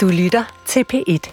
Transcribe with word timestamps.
Du 0.00 0.08
lytter 0.08 0.44
til 0.66 0.84
P1. 0.92 1.32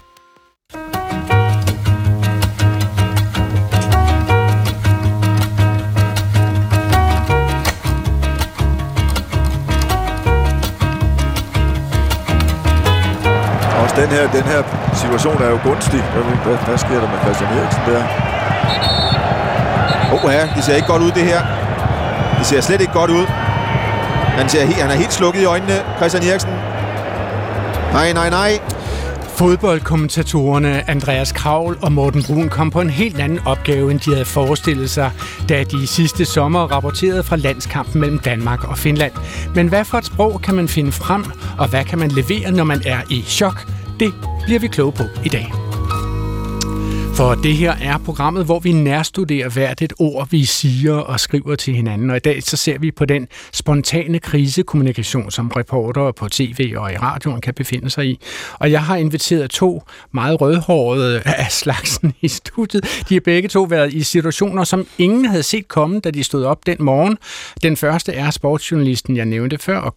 Også 13.81 13.95
den 13.95 14.09
her, 14.09 14.31
den 14.31 14.43
her 14.43 14.63
situation 14.95 15.41
er 15.41 15.49
jo 15.49 15.59
gunstig. 15.63 16.01
Hvad, 16.01 16.23
hvad, 16.23 16.57
hvad 16.65 16.77
sker 16.77 16.99
der 16.99 17.11
med 17.11 17.19
Christian 17.23 17.49
Eriksen 17.49 17.81
der? 17.87 18.03
Åh 20.13 20.25
oh, 20.25 20.33
ja, 20.33 20.49
det 20.55 20.63
ser 20.63 20.75
ikke 20.75 20.87
godt 20.87 21.01
ud 21.01 21.11
det 21.11 21.23
her. 21.23 21.41
Det 22.37 22.45
ser 22.45 22.61
slet 22.61 22.81
ikke 22.81 22.93
godt 22.93 23.11
ud. 23.11 23.25
Han, 24.39 24.49
ser, 24.49 24.65
han 24.65 24.89
er 24.89 24.95
helt 24.95 25.13
slukket 25.13 25.41
i 25.41 25.45
øjnene, 25.45 25.73
Christian 25.99 26.23
Eriksen. 26.23 26.56
Nej, 27.93 28.13
nej, 28.13 28.29
nej. 28.29 28.59
Fodboldkommentatorerne 29.37 30.89
Andreas 30.89 31.31
Kravl 31.31 31.77
og 31.81 31.91
Morten 31.91 32.23
Brun 32.23 32.49
kom 32.49 32.71
på 32.71 32.81
en 32.81 32.89
helt 32.89 33.19
anden 33.19 33.39
opgave, 33.45 33.91
end 33.91 33.99
de 33.99 34.11
havde 34.11 34.25
forestillet 34.25 34.89
sig, 34.89 35.11
da 35.49 35.63
de 35.63 35.87
sidste 35.87 36.25
sommer 36.25 36.59
rapporterede 36.59 37.23
fra 37.23 37.35
landskampen 37.35 38.01
mellem 38.01 38.19
Danmark 38.19 38.69
og 38.69 38.77
Finland. 38.77 39.11
Men 39.55 39.67
hvad 39.67 39.85
for 39.85 39.97
et 39.97 40.05
sprog 40.05 40.41
kan 40.41 40.55
man 40.55 40.67
finde 40.67 40.91
frem, 40.91 41.25
og 41.57 41.67
hvad 41.67 41.85
kan 41.85 41.99
man 41.99 42.11
levere, 42.11 42.51
når 42.51 42.63
man 42.63 42.81
er 42.85 43.01
i 43.09 43.21
chok? 43.27 43.67
Det 43.99 44.13
bliver 44.43 44.59
vi 44.59 44.67
kloge 44.67 44.91
på 44.91 45.03
i 45.25 45.29
dag. 45.29 45.66
For 47.17 47.35
det 47.35 47.53
her 47.53 47.71
er 47.81 47.97
programmet, 47.97 48.45
hvor 48.45 48.59
vi 48.59 48.71
nærstuderer 48.71 49.49
hvert 49.49 49.81
et 49.81 49.93
ord, 49.99 50.29
vi 50.29 50.45
siger 50.45 50.93
og 50.93 51.19
skriver 51.19 51.55
til 51.55 51.75
hinanden. 51.75 52.09
Og 52.09 52.15
i 52.15 52.19
dag 52.19 52.43
så 52.43 52.57
ser 52.57 52.79
vi 52.79 52.91
på 52.91 53.05
den 53.05 53.27
spontane 53.53 54.19
krisekommunikation, 54.19 55.31
som 55.31 55.47
reportere 55.47 56.13
på 56.13 56.29
tv 56.29 56.73
og 56.77 56.93
i 56.93 56.97
radioen 56.97 57.41
kan 57.41 57.53
befinde 57.53 57.89
sig 57.89 58.05
i. 58.05 58.19
Og 58.53 58.71
jeg 58.71 58.83
har 58.83 58.95
inviteret 58.95 59.49
to 59.49 59.83
meget 60.11 60.41
rødhårede 60.41 61.21
af 61.43 61.51
slagsen 61.51 62.13
i 62.21 62.27
studiet. 62.27 63.03
De 63.09 63.13
har 63.15 63.21
begge 63.21 63.49
to 63.49 63.63
været 63.63 63.93
i 63.93 64.03
situationer, 64.03 64.63
som 64.63 64.87
ingen 64.97 65.25
havde 65.25 65.43
set 65.43 65.67
komme, 65.67 65.99
da 65.99 66.11
de 66.11 66.23
stod 66.23 66.43
op 66.43 66.65
den 66.65 66.77
morgen. 66.79 67.17
Den 67.63 67.77
første 67.77 68.13
er 68.13 68.31
sportsjournalisten, 68.31 69.17
jeg 69.17 69.25
nævnte 69.25 69.57
før, 69.57 69.77
og 69.77 69.95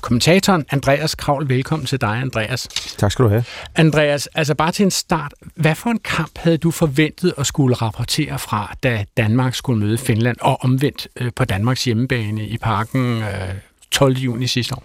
kommentatoren 0.00 0.64
Andreas 0.70 1.14
Kravl. 1.14 1.48
Velkommen 1.48 1.86
til 1.86 2.00
dig, 2.00 2.20
Andreas. 2.22 2.68
Tak 2.98 3.12
skal 3.12 3.24
du 3.24 3.28
have. 3.28 3.44
Andreas, 3.76 4.26
altså 4.26 4.54
bare 4.54 4.72
til 4.72 4.84
en 4.84 4.90
start. 4.90 5.34
Hvad 5.56 5.74
for 5.74 5.90
en 5.90 5.98
kamp 5.98 6.38
havde 6.38 6.57
du 6.62 6.70
forventet 6.70 7.34
at 7.38 7.46
skulle 7.46 7.74
rapportere 7.74 8.38
fra, 8.38 8.74
da 8.82 9.04
Danmark 9.16 9.54
skulle 9.54 9.80
møde 9.80 9.98
Finland, 9.98 10.36
og 10.40 10.64
omvendt 10.64 11.08
øh, 11.16 11.30
på 11.36 11.44
Danmarks 11.44 11.84
hjemmebane 11.84 12.46
i 12.46 12.58
parken 12.58 13.22
øh, 13.22 13.54
12. 13.90 14.16
juni 14.16 14.46
sidste 14.46 14.74
år? 14.74 14.84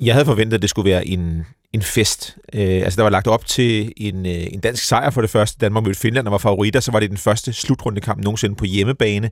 Jeg 0.00 0.14
havde 0.14 0.26
forventet, 0.26 0.54
at 0.54 0.62
det 0.62 0.70
skulle 0.70 0.90
være 0.90 1.06
en, 1.06 1.46
en 1.72 1.82
fest. 1.82 2.36
Øh, 2.54 2.62
altså, 2.62 2.96
der 2.96 3.02
var 3.02 3.10
lagt 3.10 3.26
op 3.26 3.46
til 3.46 3.92
en, 3.96 4.26
øh, 4.26 4.32
en 4.32 4.60
dansk 4.60 4.84
sejr 4.84 5.10
for 5.10 5.20
det 5.20 5.30
første. 5.30 5.58
Danmark 5.60 5.84
mødte 5.84 6.00
Finland 6.00 6.26
og 6.26 6.32
var 6.32 6.38
favoritter, 6.38 6.80
så 6.80 6.92
var 6.92 7.00
det 7.00 7.10
den 7.10 7.18
første 7.18 7.52
slutrundekamp 7.52 8.24
nogensinde 8.24 8.54
på 8.54 8.64
hjemmebane. 8.64 9.30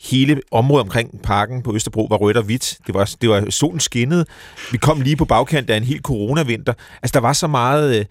Hele 0.00 0.40
området 0.50 0.82
omkring 0.82 1.22
parken 1.22 1.62
på 1.62 1.74
Østerbro 1.74 2.06
var 2.10 2.16
rødt 2.16 2.36
og 2.36 2.42
hvidt. 2.42 2.78
Det 2.86 2.94
var, 2.94 3.14
det 3.20 3.28
var 3.28 3.50
solen 3.50 3.80
skinnede. 3.80 4.24
Vi 4.72 4.78
kom 4.78 5.00
lige 5.00 5.16
på 5.16 5.24
bagkant 5.24 5.70
af 5.70 5.76
en 5.76 5.84
helt 5.84 6.02
coronavinter. 6.02 6.72
Altså, 7.02 7.12
der 7.14 7.20
var 7.20 7.32
så 7.32 7.46
meget... 7.46 7.98
Øh, 7.98 8.04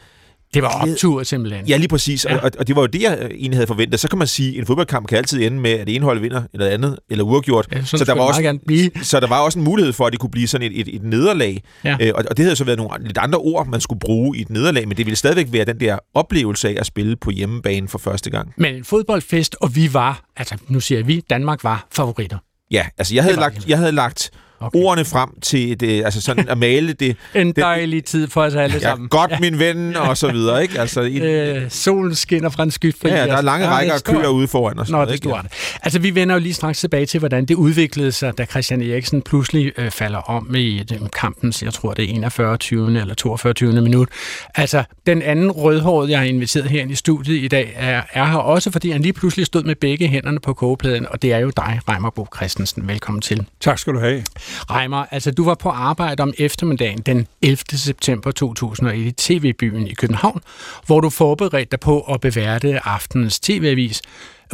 det 0.53 0.63
var 0.63 0.87
optur 0.87 1.23
simpelthen. 1.23 1.65
Ja, 1.65 1.77
lige 1.77 1.87
præcis. 1.87 2.25
Ja. 2.25 2.37
Og, 2.37 2.51
og 2.59 2.67
det 2.67 2.75
var 2.75 2.81
jo 2.81 2.85
det, 2.85 3.01
jeg 3.01 3.17
egentlig 3.31 3.55
havde 3.57 3.67
forventet. 3.67 3.99
Så 3.99 4.09
kan 4.09 4.17
man 4.17 4.27
sige, 4.27 4.51
at 4.51 4.57
en 4.59 4.65
fodboldkamp 4.65 5.07
kan 5.07 5.17
altid 5.17 5.41
ende 5.41 5.59
med, 5.59 5.71
at 5.71 5.87
det 5.87 5.95
ene 5.95 6.05
hold 6.05 6.19
vinder, 6.19 6.41
eller 6.53 6.65
det 6.65 6.73
andet, 6.73 6.99
eller 7.09 7.23
uafgjort. 7.23 7.67
Ja, 7.71 7.83
så, 7.83 8.05
der 8.05 8.13
var 8.13 8.21
også, 8.21 8.59
så 9.03 9.19
der 9.19 9.27
var 9.27 9.39
også 9.39 9.59
en 9.59 9.65
mulighed 9.65 9.93
for, 9.93 10.05
at 10.05 10.11
det 10.11 10.19
kunne 10.19 10.29
blive 10.29 10.47
sådan 10.47 10.71
et, 10.71 10.79
et, 10.79 10.95
et 10.95 11.03
nederlag. 11.03 11.63
Ja. 11.83 11.97
Øh, 12.01 12.11
og, 12.15 12.23
og 12.29 12.37
det 12.37 12.45
havde 12.45 12.55
så 12.55 12.63
været 12.63 12.77
nogle 12.77 12.93
lidt 13.03 13.17
andre 13.17 13.39
ord, 13.39 13.67
man 13.67 13.81
skulle 13.81 13.99
bruge 13.99 14.37
i 14.37 14.41
et 14.41 14.49
nederlag, 14.49 14.87
men 14.87 14.97
det 14.97 15.05
ville 15.05 15.15
stadigvæk 15.15 15.47
være 15.51 15.65
den 15.65 15.79
der 15.79 15.97
oplevelse 16.13 16.69
af 16.69 16.75
at 16.79 16.85
spille 16.85 17.15
på 17.15 17.31
hjemmebane 17.31 17.87
for 17.87 17.97
første 17.97 18.29
gang. 18.29 18.53
Men 18.57 18.75
en 18.75 18.83
fodboldfest, 18.83 19.55
og 19.61 19.75
vi 19.75 19.93
var, 19.93 20.23
altså 20.37 20.55
nu 20.67 20.79
siger 20.79 21.03
vi, 21.03 21.23
Danmark 21.29 21.63
var 21.63 21.87
favoritter. 21.91 22.37
Ja, 22.71 22.85
altså 22.97 23.15
jeg 23.15 23.23
havde, 23.23 23.35
lagt, 23.35 23.67
jeg 23.67 23.77
havde 23.77 23.91
lagt 23.91 24.31
Okay. 24.61 24.79
ordene 24.79 25.05
frem 25.05 25.29
til 25.41 25.79
det, 25.79 26.05
altså 26.05 26.21
sådan 26.21 26.49
at 26.49 26.57
male 26.57 26.93
det. 26.93 27.15
En 27.35 27.47
det- 27.47 27.55
dejlig 27.55 28.03
tid 28.05 28.27
for 28.27 28.41
os 28.41 28.55
alle 28.55 28.73
Ja, 28.75 28.79
sammen. 28.79 29.09
godt, 29.09 29.39
min 29.39 29.59
ven, 29.59 29.95
og 29.95 30.17
så 30.17 30.31
videre, 30.31 30.61
ikke? 30.61 30.79
Altså, 30.79 31.01
i, 31.01 31.17
Øh, 31.29 31.61
solen 31.71 32.15
skinner 32.15 32.49
fra 32.49 32.63
en 32.63 32.71
skyfri. 32.71 33.09
ja, 33.09 33.15
ja, 33.17 33.25
der 33.27 33.37
er 33.37 33.41
lange 33.41 33.65
Ja, 33.67 33.71
rækker 33.77 33.93
af 33.93 34.03
køer 34.03 34.27
ude 34.27 34.47
foran 34.47 34.79
os. 34.79 34.89
Nå, 34.89 35.05
det 35.05 35.17
stod 35.17 35.33
det. 35.43 35.51
Altså, 35.83 35.99
vi 35.99 36.15
vender 36.15 36.35
jo 36.35 36.41
lige 36.41 36.53
straks 36.53 36.79
tilbage 36.79 37.05
til, 37.05 37.19
hvordan 37.19 37.45
det 37.45 37.55
udviklede 37.55 38.11
sig, 38.11 38.37
da 38.37 38.45
Christian 38.45 38.81
Eriksen 38.81 39.21
pludselig 39.21 39.71
øh, 39.77 39.91
falder 39.91 40.17
om 40.19 40.55
i 40.55 40.79
øh, 40.79 40.99
kampens, 41.13 41.63
jeg 41.63 41.73
tror, 41.73 41.93
det 41.93 42.05
er 42.05 42.09
41. 42.15 42.57
20. 42.57 42.99
eller 43.01 43.15
42. 43.15 43.53
20. 43.53 43.81
minut. 43.81 44.09
Altså, 44.55 44.83
den 45.05 45.21
anden 45.21 45.51
rødhårede, 45.51 46.11
jeg 46.11 46.19
har 46.19 46.25
inviteret 46.25 46.65
her 46.69 46.85
i 46.89 46.95
studiet 46.95 47.43
i 47.43 47.47
dag, 47.47 47.73
er, 47.75 48.01
er 48.13 48.25
her 48.25 48.37
også, 48.37 48.71
fordi 48.71 48.91
han 48.91 49.01
lige 49.01 49.13
pludselig 49.13 49.45
stod 49.45 49.63
med 49.63 49.75
begge 49.75 50.07
hænderne 50.07 50.39
på 50.39 50.53
kogepladen, 50.53 51.05
og 51.09 51.21
det 51.21 51.33
er 51.33 51.37
jo 51.37 51.51
dig, 51.57 51.79
Reimer 51.89 52.09
Bo 52.09 52.27
Christensen. 52.35 52.87
Velkommen 52.87 53.21
til. 53.21 53.45
Tak 53.59 53.79
skal 53.79 53.93
du 53.93 53.99
have. 53.99 54.23
Reimer, 54.69 55.05
altså 55.11 55.31
du 55.31 55.43
var 55.45 55.55
på 55.55 55.69
arbejde 55.69 56.23
om 56.23 56.33
eftermiddagen 56.37 56.99
den 56.99 57.27
11. 57.41 57.57
september 57.73 58.31
2001 58.31 58.97
i 58.97 59.11
TV-byen 59.11 59.87
i 59.87 59.93
København, 59.93 60.41
hvor 60.85 60.99
du 60.99 61.09
forberedte 61.09 61.71
dig 61.71 61.79
på 61.79 62.01
at 62.01 62.21
beværte 62.21 62.87
aftenens 62.87 63.39
TV-avis. 63.39 64.01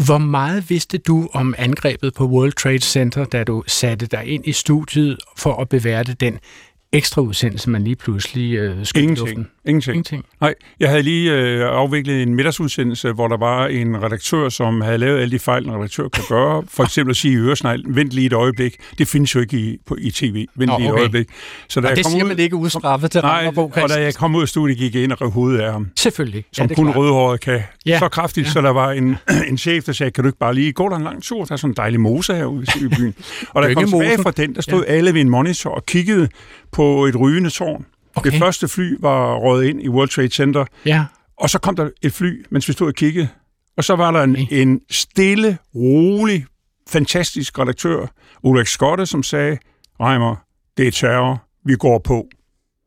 Hvor 0.06 0.18
meget 0.18 0.70
vidste 0.70 0.98
du 0.98 1.30
om 1.34 1.56
angrebet 1.58 2.14
på 2.14 2.26
World 2.26 2.54
Trade 2.54 2.80
Center, 2.80 3.26
da 3.26 3.44
du 3.44 3.64
satte 3.68 4.06
dig 4.06 4.26
ind 4.26 4.48
i 4.48 4.52
studiet 4.52 5.18
for 5.38 5.62
at 5.62 5.70
beværte 5.70 6.14
den 6.14 6.40
ekstra 6.96 7.22
udsendelse, 7.22 7.70
man 7.70 7.84
lige 7.84 7.96
pludselig 7.96 8.54
øh, 8.54 8.86
skød 8.86 9.02
Ingenting. 9.02 9.28
luften? 9.28 9.48
Ingenting. 9.66 9.94
Ingenting. 9.96 10.26
Nej, 10.42 10.54
jeg 10.80 10.90
havde 10.90 11.04
lige 11.04 11.32
øh, 11.34 11.62
afviklet 11.72 12.22
en 12.24 12.36
middagsudsendelse, 12.36 13.12
hvor 13.12 13.28
der 13.28 13.38
var 13.38 13.68
en 13.68 14.04
redaktør, 14.04 14.50
som 14.50 14.82
havde 14.82 14.98
lavet 14.98 15.20
alle 15.20 15.32
de 15.32 15.40
fejl, 15.40 15.66
en 15.66 15.76
redaktør 15.76 16.08
kan 16.08 16.24
gøre. 16.30 16.64
For 16.70 16.84
eksempel 16.84 17.12
at 17.12 17.16
sige 17.18 17.34
i 17.34 17.38
øresnegl, 17.38 17.84
vent 17.88 18.12
lige 18.14 18.26
et 18.28 18.34
øjeblik. 18.34 18.76
Det 18.98 19.08
findes 19.08 19.36
jo 19.36 19.40
ikke 19.40 19.58
i, 19.58 19.78
på, 19.88 19.96
i 20.00 20.12
tv. 20.12 20.34
Vent 20.56 20.72
Nå, 20.72 20.78
lige 20.78 20.88
et 20.88 20.92
okay. 20.92 21.00
øjeblik. 21.02 21.28
Så 21.68 21.82
da 21.82 21.86
Og 21.86 21.90
jeg 21.90 21.98
det 21.98 22.06
kom 22.06 22.12
siger 22.12 22.24
ud, 22.24 22.30
man 22.30 22.40
ikke 22.40 22.56
ustraffet 22.56 23.12
til 23.12 23.22
Nej, 23.22 23.52
Bo 23.52 23.72
og 23.84 23.90
da 23.90 24.02
jeg 24.02 24.16
kom 24.16 24.36
ud 24.36 24.42
af 24.42 24.48
studiet, 24.48 24.78
gik 24.78 24.96
jeg 24.96 25.04
ind 25.04 25.12
og 25.12 25.22
rev 25.22 25.30
hovedet 25.30 25.60
af 25.60 25.72
ham. 25.72 25.88
Selvfølgelig. 25.96 26.46
Som 26.54 26.68
er 26.72 26.76
kun 26.76 26.86
klart. 26.86 26.98
rødhåret 26.98 27.40
kan. 27.40 27.54
Ja. 27.54 27.92
Ja. 27.92 28.00
Så 28.00 28.10
kraftigt, 28.10 28.46
Ja. 28.46 28.50
ja. 28.50 28.54
så 28.54 28.62
der 28.62 28.70
var 28.70 28.92
en, 28.92 29.16
en 29.50 29.58
chef, 29.58 29.84
der 29.84 29.92
sagde, 29.94 30.12
kan 30.12 30.24
du 30.24 30.28
ikke 30.28 30.40
bare 30.40 30.54
lige 30.54 30.72
gå 30.74 30.90
der 30.90 30.96
en 30.96 31.04
lang 31.04 31.24
tur? 31.24 31.46
Der 31.46 31.52
er 31.52 31.56
sådan 31.58 31.72
en 31.72 31.76
dejlig 31.78 32.00
mose 32.00 32.36
herude 32.36 32.66
i 32.82 32.88
byen. 32.88 33.14
Og 33.54 33.62
da 33.64 33.68
jeg 33.68 33.76
kom 33.76 33.86
tilbage 33.86 34.18
fra 34.24 34.32
den, 34.32 34.56
der 34.56 34.62
stod 34.62 34.84
ja. 34.88 34.94
alle 34.94 35.14
ved 35.14 35.22
en 35.22 35.30
monitor 35.30 35.70
og 35.72 35.86
kiggede 35.86 36.28
på 36.72 36.84
et 37.09 37.19
rygende 37.19 37.50
tårn. 37.50 37.85
Okay. 38.16 38.31
Det 38.31 38.40
første 38.40 38.68
fly 38.68 38.96
var 39.00 39.35
røget 39.35 39.66
ind 39.69 39.81
i 39.81 39.90
World 39.90 40.09
Trade 40.09 40.29
Center, 40.29 40.66
Ja, 40.85 41.06
og 41.38 41.50
så 41.50 41.59
kom 41.59 41.75
der 41.75 41.90
et 42.01 42.13
fly, 42.13 42.46
mens 42.50 42.68
vi 42.68 42.73
stod 42.73 42.88
og 42.88 42.94
kiggede. 42.94 43.28
Og 43.78 43.84
så 43.84 43.96
var 43.96 44.12
der 44.12 44.23
en, 44.23 44.31
Okay. 44.31 44.46
en 44.51 44.81
stille, 44.91 45.57
rolig, 45.75 46.46
fantastisk 46.90 47.59
redaktør, 47.59 48.06
Ulrik 48.44 48.68
Skotte, 48.68 49.06
som 49.06 49.23
sagde, 49.23 49.57
Reimer, 50.01 50.35
det 50.78 50.88
er 50.88 50.91
terror, 50.91 51.44
vi 51.66 51.75
går 51.75 52.00
på. 52.00 52.28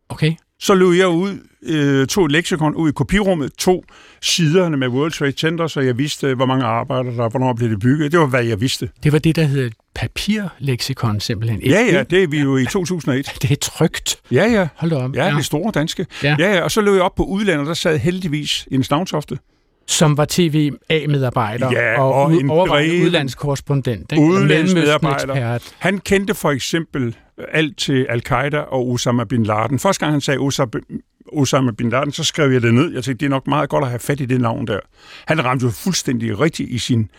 okay. 0.09 0.33
Så 0.61 0.75
løb 0.75 0.99
jeg 0.99 1.09
ud, 1.09 1.48
øh, 1.63 2.07
tog 2.07 2.25
et 2.27 2.33
leksikon 2.33 2.75
ud 2.75 2.89
i 2.89 2.93
kopirummet, 2.93 3.53
tog 3.59 3.85
siderne 4.23 4.77
med 4.77 4.89
World 4.89 5.13
Trade 5.13 5.33
Center, 5.33 5.67
så 5.67 5.81
jeg 5.81 5.99
vidste, 5.99 6.35
hvor 6.35 6.47
mange 6.47 6.65
arbejder 6.65 7.11
der, 7.11 7.29
hvornår 7.29 7.53
blev 7.53 7.71
det 7.71 7.81
bygget. 7.81 8.13
Det 8.13 8.21
var, 8.21 8.27
hvad 8.27 8.45
jeg 8.45 8.61
vidste. 8.61 8.89
Det 9.03 9.13
var 9.13 9.19
det, 9.19 9.37
der 9.37 9.43
hed 9.45 9.71
papirleksikon 9.95 11.21
simpelthen. 11.21 11.63
Ja, 11.63 11.81
ja, 11.93 12.03
det 12.03 12.23
er 12.23 12.27
vi 12.27 12.41
jo 12.41 12.57
i 12.57 12.65
2001. 12.65 13.27
Det 13.43 13.51
er 13.51 13.57
trygt. 13.63 14.17
Ja, 14.31 14.45
ja. 14.47 14.69
Hold 14.77 14.91
da 14.91 14.97
op. 14.97 15.17
Ja, 15.17 15.27
det 15.31 15.35
er 15.39 15.41
store 15.43 15.71
danske. 15.75 16.07
Ja. 16.23 16.37
Ja. 16.39 16.49
ja, 16.49 16.55
ja. 16.57 16.63
Og 16.63 16.71
så 16.71 16.81
løb 16.81 16.95
jeg 16.95 17.03
op 17.03 17.15
på 17.15 17.23
udlandet, 17.25 17.61
og 17.61 17.67
der 17.67 17.75
sad 17.75 17.99
heldigvis 17.99 18.69
en 18.71 18.83
stavntofte. 18.83 19.39
som 19.87 20.17
var 20.17 20.25
TVA-medarbejder 20.25 21.71
Ja, 21.73 22.01
og, 22.01 22.15
og 22.15 22.33
en 22.33 22.51
overvejende 22.51 23.05
udlandskorrespondent. 23.05 24.13
ikke? 24.13 24.25
udlandsmedarbejder. 24.25 25.59
Han 25.79 25.99
kendte 25.99 26.35
for 26.35 26.51
eksempel 26.51 27.17
alt 27.53 27.79
til 27.79 28.07
al-Qaida 28.09 28.59
og 28.59 28.89
Osama 28.91 29.25
bin 29.25 29.45
Laden. 29.45 29.79
Første 29.79 30.01
gang 30.01 30.13
han 30.13 30.21
sagde 30.21 30.39
Osama, 30.39 30.71
Osama 31.33 31.71
bin 31.73 31.91
Laden, 31.91 32.13
så 32.13 32.25
skrev 32.25 32.51
jeg 32.53 32.63
det 32.63 32.75
ned. 32.75 32.93
Jeg 32.95 33.05
tænkte, 33.05 33.21
det 33.21 33.27
er 33.27 33.31
nok 33.37 33.47
meget 33.47 33.69
godt 33.69 33.85
at 33.85 33.91
have 33.91 33.99
fat 34.01 34.21
i 34.21 34.25
det 34.27 34.41
navn 34.41 34.67
der. 34.67 34.79
Han 35.27 35.45
ramte 35.45 35.65
jo 35.65 35.71
fuldstændig 35.71 36.41
rigtigt 36.41 36.71
i 36.71 36.79
sin 36.79 37.11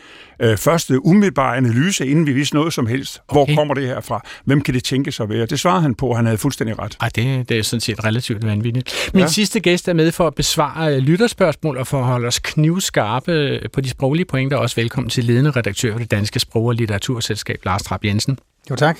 øh, 0.41 0.57
første 0.57 1.05
umiddelbare 1.05 1.57
analyse, 1.57 2.07
inden 2.07 2.27
vi 2.27 2.33
vidste 2.33 2.55
noget 2.55 2.73
som 2.73 2.87
helst. 2.87 3.21
Hvor 3.31 3.41
Okay. 3.41 3.55
kommer 3.55 3.73
det 3.73 3.87
her 3.87 4.01
fra? 4.01 4.25
Hvem 4.45 4.61
kan 4.61 4.73
det 4.73 4.83
tænke 4.83 5.11
sig 5.11 5.23
at 5.23 5.29
være? 5.29 5.45
Det 5.45 5.59
svarede 5.59 5.81
han 5.81 5.95
på, 5.95 6.13
han 6.13 6.25
havde 6.25 6.37
fuldstændig 6.37 6.79
ret. 6.79 6.97
Ej, 7.01 7.09
det, 7.15 7.49
det 7.49 7.57
er 7.59 7.63
sådan 7.63 7.81
set 7.81 8.05
relativt 8.05 8.45
vanvittigt. 8.45 9.09
Min 9.13 9.21
ja. 9.21 9.27
Sidste 9.27 9.59
gæst 9.59 9.87
er 9.87 9.93
med 9.93 10.11
for 10.11 10.27
at 10.27 10.35
besvare 10.35 10.95
øh, 10.95 10.97
lytterspørgsmål 11.01 11.77
og 11.77 11.87
for 11.87 11.99
at 11.99 12.05
holde 12.05 12.27
os 12.27 12.39
knivskarpe 12.39 13.31
øh, 13.31 13.61
på 13.73 13.81
de 13.81 13.89
sproglige 13.89 14.25
pointer. 14.25 14.57
Også 14.57 14.75
velkommen 14.75 15.09
til 15.09 15.23
ledende 15.23 15.51
redaktør 15.51 15.93
af 15.93 15.99
det 15.99 16.11
Danske 16.11 16.39
Sprog- 16.39 16.65
og 16.67 16.73
Litteraturselskab, 16.75 17.59
Lars 17.65 17.83
Trapp 17.83 18.05
Jensen. 18.05 18.37
Jo, 18.69 18.75
tak. 18.75 18.97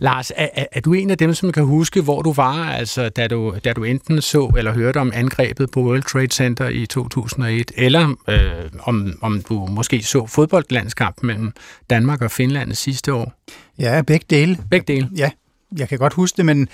Lars, 0.00 0.32
er, 0.36 0.48
er, 0.54 0.64
er 0.72 0.80
du 0.80 0.92
en 0.92 1.10
af 1.10 1.18
dem, 1.18 1.34
som 1.34 1.52
kan 1.52 1.64
huske, 1.64 2.00
hvor 2.00 2.22
du 2.22 2.32
var, 2.32 2.64
altså, 2.72 3.08
da, 3.08 3.26
du, 3.28 3.54
da 3.64 3.72
du 3.72 3.84
enten 3.84 4.22
så 4.22 4.52
eller 4.56 4.72
hørte 4.72 4.98
om 4.98 5.12
angrebet 5.14 5.70
på 5.70 5.82
World 5.82 6.02
Trade 6.02 6.28
Center 6.32 6.68
i 6.68 6.86
2001, 6.86 7.72
eller 7.76 8.14
øh, 8.28 8.38
om, 8.82 9.18
om 9.20 9.42
du 9.48 9.66
måske 9.70 10.02
så 10.02 10.26
fodboldlandskampen 10.26 11.26
mellem 11.26 11.52
Danmark 11.90 12.22
og 12.22 12.30
Finland 12.30 12.74
sidste 12.74 13.12
år? 13.14 13.32
Ja, 13.78 14.02
begge 14.02 14.26
dele. 14.30 14.58
Begge 14.70 14.92
dele. 14.94 15.08
Ja, 15.16 15.30
jeg 15.78 15.88
kan 15.88 15.98
godt 15.98 16.12
huske 16.12 16.36
det, 16.36 16.46
men 16.46 16.68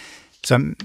som, 0.44 0.76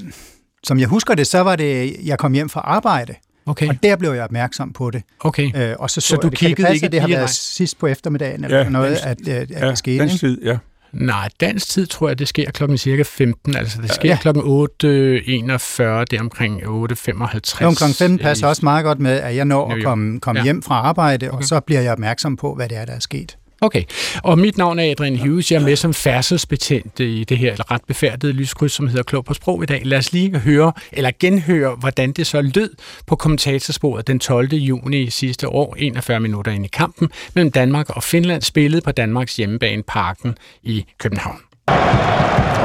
som 0.64 0.80
jeg 0.80 0.88
husker 0.88 1.16
det, 1.16 1.28
så 1.28 1.40
var 1.40 1.56
det, 1.56 1.96
jeg 2.06 2.20
kom 2.20 2.34
hjem 2.34 2.50
fra 2.50 2.60
arbejde, 2.62 3.14
Okay, 3.46 3.68
og 3.68 3.84
der 3.84 3.96
blev 3.96 4.12
jeg 4.12 4.24
opmærksom 4.24 4.74
på 4.74 4.92
det. 4.92 5.04
okay. 5.20 5.70
Øh, 5.70 5.76
og 5.80 5.90
så, 5.90 6.02
så, 6.02 6.08
Så 6.08 6.16
du 6.16 6.30
det. 6.30 6.38
Kan 6.38 6.50
det 6.50 6.58
kiggede 6.58 6.66
passe, 6.68 6.74
ikke 6.76 6.86
at 6.86 6.92
det 6.92 7.02
har 7.02 7.08
været 7.08 7.30
sidst 7.30 7.80
på 7.80 7.88
eftermiddagen, 7.88 8.44
eller 8.44 8.58
Ja, 8.58 8.70
noget, 8.70 8.96
at, 8.96 9.28
at, 9.28 9.28
at 9.28 9.52
Ja, 9.52 9.70
det 9.70 9.78
skete, 9.78 10.04
ikke? 10.04 10.18
tid, 10.18 10.42
ja. 10.44 10.58
Nej, 10.94 11.30
dansk 11.40 11.70
tid 11.70 11.86
tror 11.88 12.08
jeg, 12.08 12.20
det 12.20 12.28
sker 12.28 12.52
klokken 12.52 12.78
cirka 12.78 13.04
15. 13.04 13.56
Altså, 13.56 13.82
det 13.82 13.92
sker 13.94 14.10
Ja. 14.10 14.18
klokken 14.22 14.44
8.41, 14.44 16.06
det 16.06 16.14
er 16.14 16.20
omkring 16.20 16.62
8.55. 16.64 17.62
Jo, 17.62 17.72
kl. 17.72 17.84
15 17.98 18.20
passer 18.20 18.48
også 18.48 18.60
meget 18.66 18.84
godt 18.84 19.00
med, 19.00 19.12
at 19.12 19.36
jeg 19.36 19.46
når 19.46 19.72
at 19.74 19.84
komme, 19.84 20.20
komme 20.20 20.40
Ja. 20.40 20.44
hjem 20.44 20.62
fra 20.62 20.76
arbejde, 20.76 21.28
og 21.32 21.34
Okay. 21.34 21.46
så 21.46 21.60
bliver 21.60 21.82
jeg 21.82 21.92
opmærksom 21.92 22.36
på, 22.38 22.56
hvad 22.56 22.70
det 22.70 22.78
er, 22.78 22.86
der 22.86 22.94
er 22.94 23.00
sket. 23.00 23.38
Okay, 23.62 23.84
og 24.24 24.40
mit 24.40 24.58
navn 24.58 24.80
er 24.80 24.92
Adrian 24.92 25.18
Hughes. 25.18 25.52
Jeg 25.52 25.62
er 25.62 25.66
med 25.66 25.76
som 25.76 25.94
færdselsbetjent 25.94 27.00
i 27.00 27.24
det 27.24 27.38
her 27.38 27.72
ret 27.72 27.82
befærdede 27.88 28.34
lyskryds, 28.34 28.72
som 28.72 28.88
hedder 28.88 29.04
Klog 29.04 29.26
på 29.26 29.34
Sprog 29.34 29.64
i 29.64 29.66
dag. 29.66 29.82
Lad 29.86 29.98
os 29.98 30.14
lige 30.14 30.40
høre, 30.40 30.72
eller 30.92 31.12
genhøre, 31.20 31.76
hvordan 31.76 32.12
det 32.12 32.28
så 32.28 32.42
lød 32.42 32.76
på 33.08 33.16
kommentatorsporet 33.16 34.08
den 34.08 34.20
12. 34.20 34.54
juni 34.54 35.10
sidste 35.10 35.48
år, 35.48 35.76
41 35.78 36.20
minutter 36.20 36.52
ind 36.52 36.66
i 36.66 36.68
kampen 36.68 37.10
mellem 37.36 37.52
Danmark 37.52 37.90
og 37.90 38.04
Finland, 38.04 38.42
spillet 38.42 38.84
på 38.84 38.92
Danmarks 38.92 39.36
hjemmebane 39.36 39.84
Parken 39.84 40.38
i 40.64 40.86
København. 40.98 41.38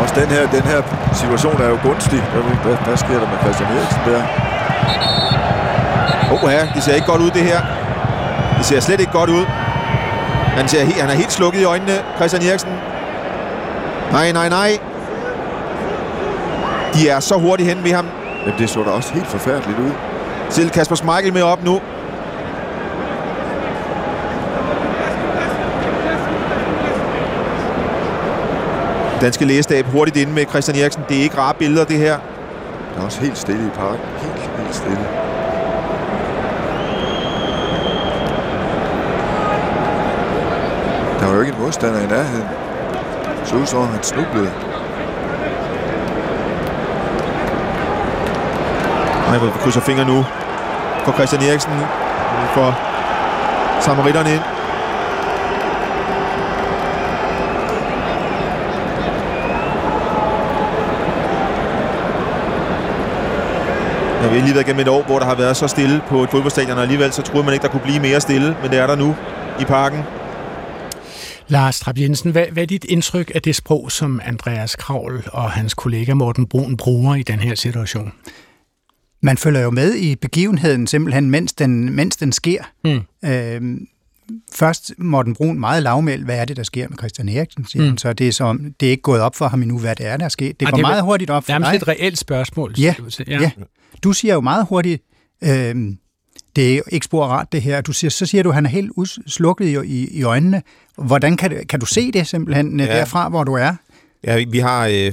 Også 0.02 0.14
den 0.20 0.28
her, 0.28 0.50
den 0.50 0.62
her 0.62 0.80
situation 1.14 1.60
er 1.60 1.68
jo 1.68 1.78
gunstig. 1.82 2.20
Hvad, 2.20 2.76
hvad, 2.86 2.96
sker 2.96 3.18
der 3.20 3.30
med 3.30 3.38
Christian 3.42 3.68
Eriksen 3.70 4.00
der? 4.06 4.22
Åh 6.32 6.52
ja, 6.52 6.68
det 6.74 6.82
ser 6.82 6.94
ikke 6.94 7.06
godt 7.06 7.22
ud, 7.22 7.30
det 7.30 7.42
her. 7.42 7.60
Det 8.58 8.66
ser 8.66 8.80
slet 8.80 9.00
ikke 9.00 9.12
godt 9.12 9.30
ud. 9.30 9.44
Han, 10.56 10.68
ser 10.68 10.84
han 10.84 11.10
er 11.10 11.14
helt 11.14 11.32
slukket 11.32 11.60
i 11.60 11.64
øjnene, 11.64 11.92
Christian 12.16 12.42
Eriksen. 12.42 12.70
Nej, 14.12 14.32
nej, 14.32 14.48
nej. 14.48 14.78
De 16.94 17.08
er 17.08 17.20
så 17.20 17.34
hurtigt 17.34 17.68
hen 17.68 17.84
ved 17.84 17.92
ham. 17.92 18.06
Jamen, 18.44 18.58
det 18.58 18.70
så 18.70 18.82
da 18.82 18.90
også 18.90 19.12
helt 19.14 19.26
forfærdeligt 19.26 19.78
ud. 19.78 19.90
Til 20.50 20.70
Kasper 20.70 20.96
Schmeichel 20.96 21.32
med 21.32 21.42
op 21.42 21.64
nu. 21.64 21.80
Danske 29.20 29.44
lægestab 29.44 29.86
hurtigt 29.86 30.16
inde 30.16 30.32
med 30.32 30.44
Christian 30.48 30.78
Eriksen. 30.78 31.02
Det 31.08 31.18
er 31.18 31.22
ikke 31.22 31.38
rare 31.38 31.54
billeder, 31.54 31.84
det 31.84 31.98
her. 31.98 32.18
Der 32.94 33.00
er 33.00 33.04
også 33.04 33.20
helt 33.20 33.38
stille 33.38 33.66
i 33.66 33.70
parken. 33.70 34.00
Helt, 34.20 34.50
helt 34.58 34.74
stille. 34.74 35.08
Der 41.24 41.30
var 41.30 41.36
jo 41.36 41.42
ikke 41.42 41.56
en 41.56 41.62
modstander 41.62 42.00
i 42.00 42.06
nærheden. 42.06 42.48
Så 43.44 43.56
ud 43.56 43.66
som 43.66 43.88
han 43.88 44.02
snublede. 44.02 44.52
Nej, 49.28 49.38
hvor 49.38 49.46
vi 49.46 49.58
krydser 49.58 49.80
fingre 49.80 50.04
nu 50.04 50.24
for 51.04 51.12
Christian 51.12 51.42
Eriksen. 51.42 51.72
For 52.54 52.78
samaritterne 53.80 54.30
ind. 54.30 54.42
Jeg 64.22 64.30
har 64.30 64.46
lige 64.46 64.54
været 64.54 64.66
gennem 64.66 64.80
et 64.80 64.88
år, 64.88 65.02
hvor 65.02 65.18
der 65.18 65.26
har 65.26 65.34
været 65.34 65.56
så 65.56 65.68
stille 65.68 66.02
på 66.08 66.22
et 66.22 66.30
fodboldstadion, 66.30 66.76
og 66.76 66.82
alligevel 66.82 67.12
så 67.12 67.22
troede 67.22 67.44
man 67.44 67.54
ikke, 67.54 67.62
der 67.62 67.68
kunne 67.68 67.80
blive 67.80 68.00
mere 68.00 68.20
stille, 68.20 68.56
men 68.62 68.70
det 68.70 68.78
er 68.78 68.86
der 68.86 68.94
nu 68.96 69.14
i 69.60 69.64
parken. 69.64 70.04
Lars 71.48 71.80
Trapp 71.80 71.98
Jensen, 71.98 72.30
hvad, 72.30 72.46
hvad 72.52 72.62
er 72.62 72.66
dit 72.66 72.84
indtryk 72.84 73.32
af 73.34 73.42
det 73.42 73.56
sprog, 73.56 73.92
som 73.92 74.20
Andreas 74.24 74.76
Kravl 74.76 75.22
og 75.32 75.50
hans 75.50 75.74
kollega 75.74 76.14
Morten 76.14 76.46
Brun 76.46 76.76
bruger 76.76 77.14
i 77.14 77.22
den 77.22 77.38
her 77.38 77.54
situation? 77.54 78.12
Man 79.20 79.36
følger 79.38 79.60
jo 79.60 79.70
med 79.70 79.94
i 79.94 80.16
begivenheden 80.16 80.86
simpelthen, 80.86 81.30
mens 81.30 81.52
den, 81.52 81.92
mens 81.92 82.16
den 82.16 82.32
sker. 82.32 82.62
Mm. 82.84 83.00
Øhm, 83.30 83.86
først 84.54 84.92
Morten 84.98 85.34
Brun 85.34 85.58
meget 85.58 85.82
lavmæld, 85.82 86.24
hvad 86.24 86.38
er 86.38 86.44
det, 86.44 86.56
der 86.56 86.62
sker 86.62 86.88
med 86.88 86.98
Christian 86.98 87.28
Eriksen, 87.28 87.66
siger 87.66 87.84
Mm. 87.84 87.90
mm. 87.90 87.98
så 87.98 88.12
det 88.12 88.28
er, 88.28 88.32
som, 88.32 88.74
det 88.80 88.86
er 88.86 88.90
ikke 88.90 89.02
gået 89.02 89.20
op 89.20 89.36
for 89.36 89.48
ham 89.48 89.62
endnu, 89.62 89.78
hvad 89.78 89.96
det 89.96 90.06
er, 90.06 90.16
der 90.16 90.24
er 90.24 90.28
sket. 90.28 90.60
Det 90.60 90.68
går 90.68 90.76
det 90.76 90.84
er 90.84 90.88
meget 90.88 91.02
hurtigt 91.02 91.30
op 91.30 91.44
for 91.44 91.58
dig. 91.58 91.74
et 91.74 91.88
reelt 91.88 92.18
spørgsmål. 92.18 92.74
Ja, 92.78 92.94
det 93.04 93.12
til. 93.12 93.26
ja. 93.28 93.50
Du 94.04 94.12
siger 94.12 94.34
jo 94.34 94.40
meget 94.40 94.66
hurtigt, 94.68 95.02
øhm, 95.44 95.98
det 96.56 96.74
er 96.76 96.80
ikke 96.88 97.04
spor 97.04 97.26
rart 97.26 97.52
det 97.52 97.62
her. 97.62 97.80
Du 97.80 97.92
siger, 97.92 98.10
så 98.10 98.26
siger 98.26 98.42
du, 98.42 98.48
at 98.48 98.54
han 98.54 98.66
er 98.66 98.70
helt 98.70 98.92
slukket 99.26 99.66
i, 99.66 99.76
i, 99.84 100.08
i 100.18 100.22
øjnene. 100.22 100.62
Hvordan 100.96 101.36
kan, 101.36 101.66
kan 101.68 101.80
du 101.80 101.86
se 101.86 102.12
det 102.12 102.26
simpelthen 102.26 102.80
ja. 102.80 102.86
Ja. 102.86 102.98
derfra, 102.98 103.28
hvor 103.28 103.44
du 103.44 103.54
er? 103.54 103.72
Ja, 104.24 104.36
vi- 104.36 104.46
vi 104.50 104.58
har... 104.58 104.86
Øh, 104.86 105.12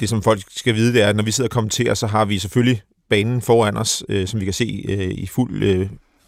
det, 0.00 0.08
som 0.08 0.22
folk 0.22 0.42
skal 0.50 0.74
vide, 0.74 0.92
det 0.92 1.02
er, 1.02 1.08
at 1.08 1.16
når 1.16 1.22
vi 1.22 1.30
sidder 1.30 1.48
og 1.48 1.52
kommenterer, 1.52 1.94
så 1.94 2.06
har 2.06 2.24
vi 2.24 2.38
selvfølgelig 2.38 2.82
banen 3.10 3.42
foran 3.42 3.76
os, 3.76 4.04
øh, 4.08 4.26
som 4.26 4.40
vi 4.40 4.44
kan 4.44 4.54
se 4.54 4.84
øh, 4.88 5.08
i 5.10 5.26
fuld, 5.26 5.62
øh, 5.62 5.76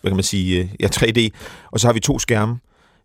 hvad 0.00 0.10
kan 0.10 0.14
man 0.16 0.22
sige, 0.22 0.60
øh, 0.60 0.68
ja, 0.80 0.86
3D. 0.94 1.28
Og 1.70 1.80
så 1.80 1.86
har 1.88 1.92
vi 1.92 2.00
to 2.00 2.18
skærme. 2.18 2.58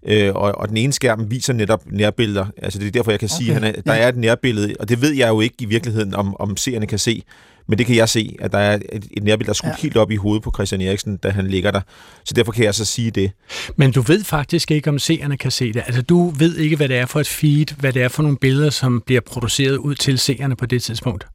Øh, 0.08 0.36
og, 0.36 0.58
og 0.58 0.70
den 0.70 0.78
ene 0.78 0.94
skærm 0.94 1.32
viser 1.32 1.54
netop 1.54 1.82
nærbilleder. 1.92 2.46
Altså 2.58 2.80
det 2.80 2.88
er 2.88 2.92
derfor, 2.92 3.12
jeg 3.12 3.20
kan 3.20 3.30
okay. 3.34 3.44
sige, 3.44 3.56
at 3.56 3.62
han 3.62 3.76
er, 3.76 3.82
der 3.82 3.94
ja. 3.94 4.02
er 4.02 4.08
et 4.08 4.18
nærbillede. 4.18 4.76
Og 4.80 4.90
det 4.90 5.02
ved 5.02 5.12
jeg 5.14 5.30
jo 5.30 5.42
ikke 5.42 5.56
i 5.60 5.66
virkeligheden, 5.66 6.14
om, 6.16 6.36
om 6.40 6.58
seerne 6.58 6.88
kan 6.88 7.00
se. 7.00 7.24
Men 7.68 7.78
det 7.78 7.86
kan 7.86 7.96
jeg 7.96 8.10
se, 8.10 8.36
at 8.40 8.52
der 8.52 8.58
er 8.58 8.74
et, 8.92 9.08
et 9.12 9.24
nærbillede, 9.24 9.46
der 9.46 9.50
er 9.50 9.54
skudt 9.54 9.70
ja. 9.72 9.82
Helt 9.82 9.98
op 9.98 10.12
i 10.12 10.16
hovedet 10.16 10.44
på 10.44 10.52
Christian 10.56 10.82
Eriksen, 10.82 11.18
da 11.18 11.30
han 11.30 11.48
ligger 11.48 11.72
der. 11.72 11.82
Så 12.26 12.34
derfor 12.34 12.52
kan 12.52 12.64
jeg 12.66 12.76
så 12.76 12.86
sige 12.86 13.12
det. 13.12 13.32
Men 13.76 13.92
du 13.92 14.02
ved 14.02 14.24
faktisk 14.24 14.72
ikke, 14.72 14.90
om 14.90 15.00
seerne 15.00 15.38
kan 15.38 15.52
se 15.52 15.74
det. 15.74 15.84
Altså, 15.86 16.02
du 16.02 16.30
ved 16.30 16.58
ikke, 16.58 16.76
hvad 16.76 16.90
det 16.90 16.98
er 16.98 17.06
for 17.06 17.20
et 17.20 17.28
feed, 17.28 17.76
hvad 17.80 17.94
det 17.94 18.02
er 18.04 18.08
for 18.08 18.24
nogle 18.24 18.38
billeder, 18.38 18.70
som 18.70 19.02
bliver 19.06 19.22
produceret 19.22 19.78
ud 19.78 19.96
til 19.96 20.20
seerne 20.20 20.56
på 20.56 20.66
det 20.66 20.84
tidspunkt. 20.84 21.26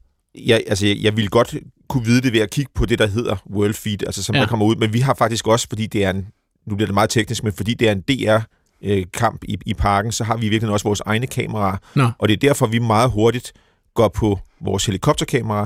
jeg, 0.45 0.63
altså, 0.67 0.85
jeg, 0.87 0.97
jeg 1.01 1.15
ville 1.15 1.29
godt 1.29 1.55
kunne 1.89 2.05
vide 2.05 2.21
det 2.21 2.33
ved 2.33 2.39
at 2.39 2.49
kigge 2.49 2.71
på 2.75 2.85
det, 2.85 2.99
der 2.99 3.07
hedder 3.07 3.35
World 3.53 3.73
Feed, 3.73 4.03
altså 4.05 4.23
som 4.23 4.35
Ja. 4.35 4.39
ja. 4.39 4.43
der 4.43 4.49
kommer 4.49 4.65
ud. 4.65 4.75
Men 4.75 4.93
vi 4.93 4.99
har 4.99 5.13
faktisk 5.13 5.47
også, 5.47 5.67
fordi 5.69 5.87
det 5.87 6.03
er 6.05 6.09
en, 6.09 6.27
nu 6.67 6.75
bliver 6.75 6.87
det 6.87 6.93
meget 6.93 7.09
teknisk, 7.09 7.43
men 7.43 7.53
fordi 7.53 7.73
det 7.73 7.87
er 7.87 7.91
en 7.91 8.01
DR-kamp 8.01 9.43
i, 9.43 9.57
i 9.65 9.73
parken, 9.73 10.11
så 10.11 10.23
har 10.23 10.37
vi 10.37 10.49
virkelig 10.49 10.73
også 10.73 10.83
vores 10.83 11.01
egne 11.05 11.27
kameraer. 11.27 11.77
Nå. 11.95 12.09
Og 12.19 12.27
det 12.27 12.33
er 12.33 12.37
derfor, 12.37 12.65
vi 12.67 12.79
meget 12.79 13.11
hurtigt 13.11 13.53
går 13.93 14.07
på 14.07 14.39
vores 14.61 14.85
helikopterkameraer, 14.85 15.65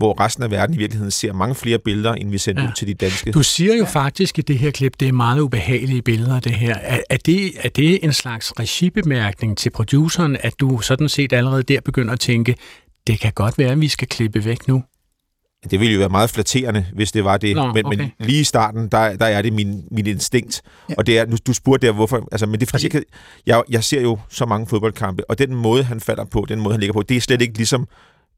hvor 0.00 0.20
resten 0.20 0.42
af 0.44 0.50
verden 0.50 0.74
i 0.74 0.78
virkeligheden 0.78 1.10
ser 1.10 1.32
mange 1.32 1.54
flere 1.54 1.78
billeder, 1.78 2.12
end 2.12 2.30
vi 2.30 2.38
sender 2.38 2.62
Ja. 2.62 2.64
ja. 2.64 2.70
ud 2.70 2.74
til 2.74 2.88
de 2.88 2.94
danske. 2.94 3.32
Du 3.32 3.42
siger 3.42 3.76
jo 3.76 3.84
faktisk 3.84 4.38
i 4.38 4.42
det 4.42 4.58
her 4.58 4.70
klip, 4.70 4.92
det 5.00 5.08
er 5.08 5.12
meget 5.12 5.40
ubehagelige 5.40 6.02
billeder, 6.02 6.40
det 6.40 6.52
her. 6.52 6.74
Er, 6.74 7.00
er, 7.10 7.16
det, 7.16 7.52
er 7.60 7.68
det 7.68 8.04
en 8.04 8.12
slags 8.12 8.52
regibemærkning 8.58 9.58
til 9.58 9.70
produceren, 9.70 10.36
at 10.40 10.52
du 10.60 10.80
sådan 10.80 11.08
set 11.08 11.32
allerede 11.32 11.62
der 11.62 11.80
begynder 11.80 12.12
at 12.12 12.20
tænke, 12.20 12.54
det 13.06 13.20
kan 13.20 13.32
godt 13.34 13.58
være, 13.58 13.70
at 13.70 13.80
vi 13.80 13.88
skal 13.88 14.08
klippe 14.08 14.44
væk 14.44 14.68
nu? 14.68 14.82
Det 15.70 15.80
ville 15.80 15.92
jo 15.94 15.98
være 15.98 16.08
meget 16.08 16.30
flatterende, 16.30 16.86
hvis 16.94 17.12
det 17.12 17.24
var 17.24 17.36
det. 17.36 17.56
Nå, 17.56 17.72
men, 17.72 17.86
okay. 17.86 17.98
men 17.98 18.12
lige 18.20 18.40
i 18.40 18.44
starten, 18.44 18.88
der, 18.88 19.16
der 19.16 19.26
er 19.26 19.42
det 19.42 19.52
min, 19.52 19.84
min 19.90 20.06
instinkt. 20.06 20.62
Ja. 20.64 20.92
Ja. 20.92 20.94
Og 20.98 21.06
det 21.06 21.18
er, 21.18 21.26
nu, 21.26 21.36
du 21.46 21.52
spurgte 21.52 21.86
der, 21.86 21.92
hvorfor... 21.92 22.28
Altså, 22.32 22.46
men 22.46 22.60
det 22.60 22.66
er 22.66 22.70
fordi, 22.70 22.88
jeg, 22.92 23.02
jeg, 23.46 23.62
jeg 23.70 23.84
ser 23.84 24.00
jo 24.00 24.18
så 24.28 24.46
mange 24.46 24.66
fodboldkampe, 24.66 25.30
og 25.30 25.38
den 25.38 25.54
måde, 25.54 25.84
han 25.84 26.00
falder 26.00 26.24
på, 26.24 26.46
den 26.48 26.60
måde, 26.60 26.72
han 26.72 26.80
ligger 26.80 26.92
på, 26.92 27.02
det 27.02 27.16
er 27.16 27.20
slet 27.20 27.42
ikke 27.42 27.56
ligesom, 27.56 27.88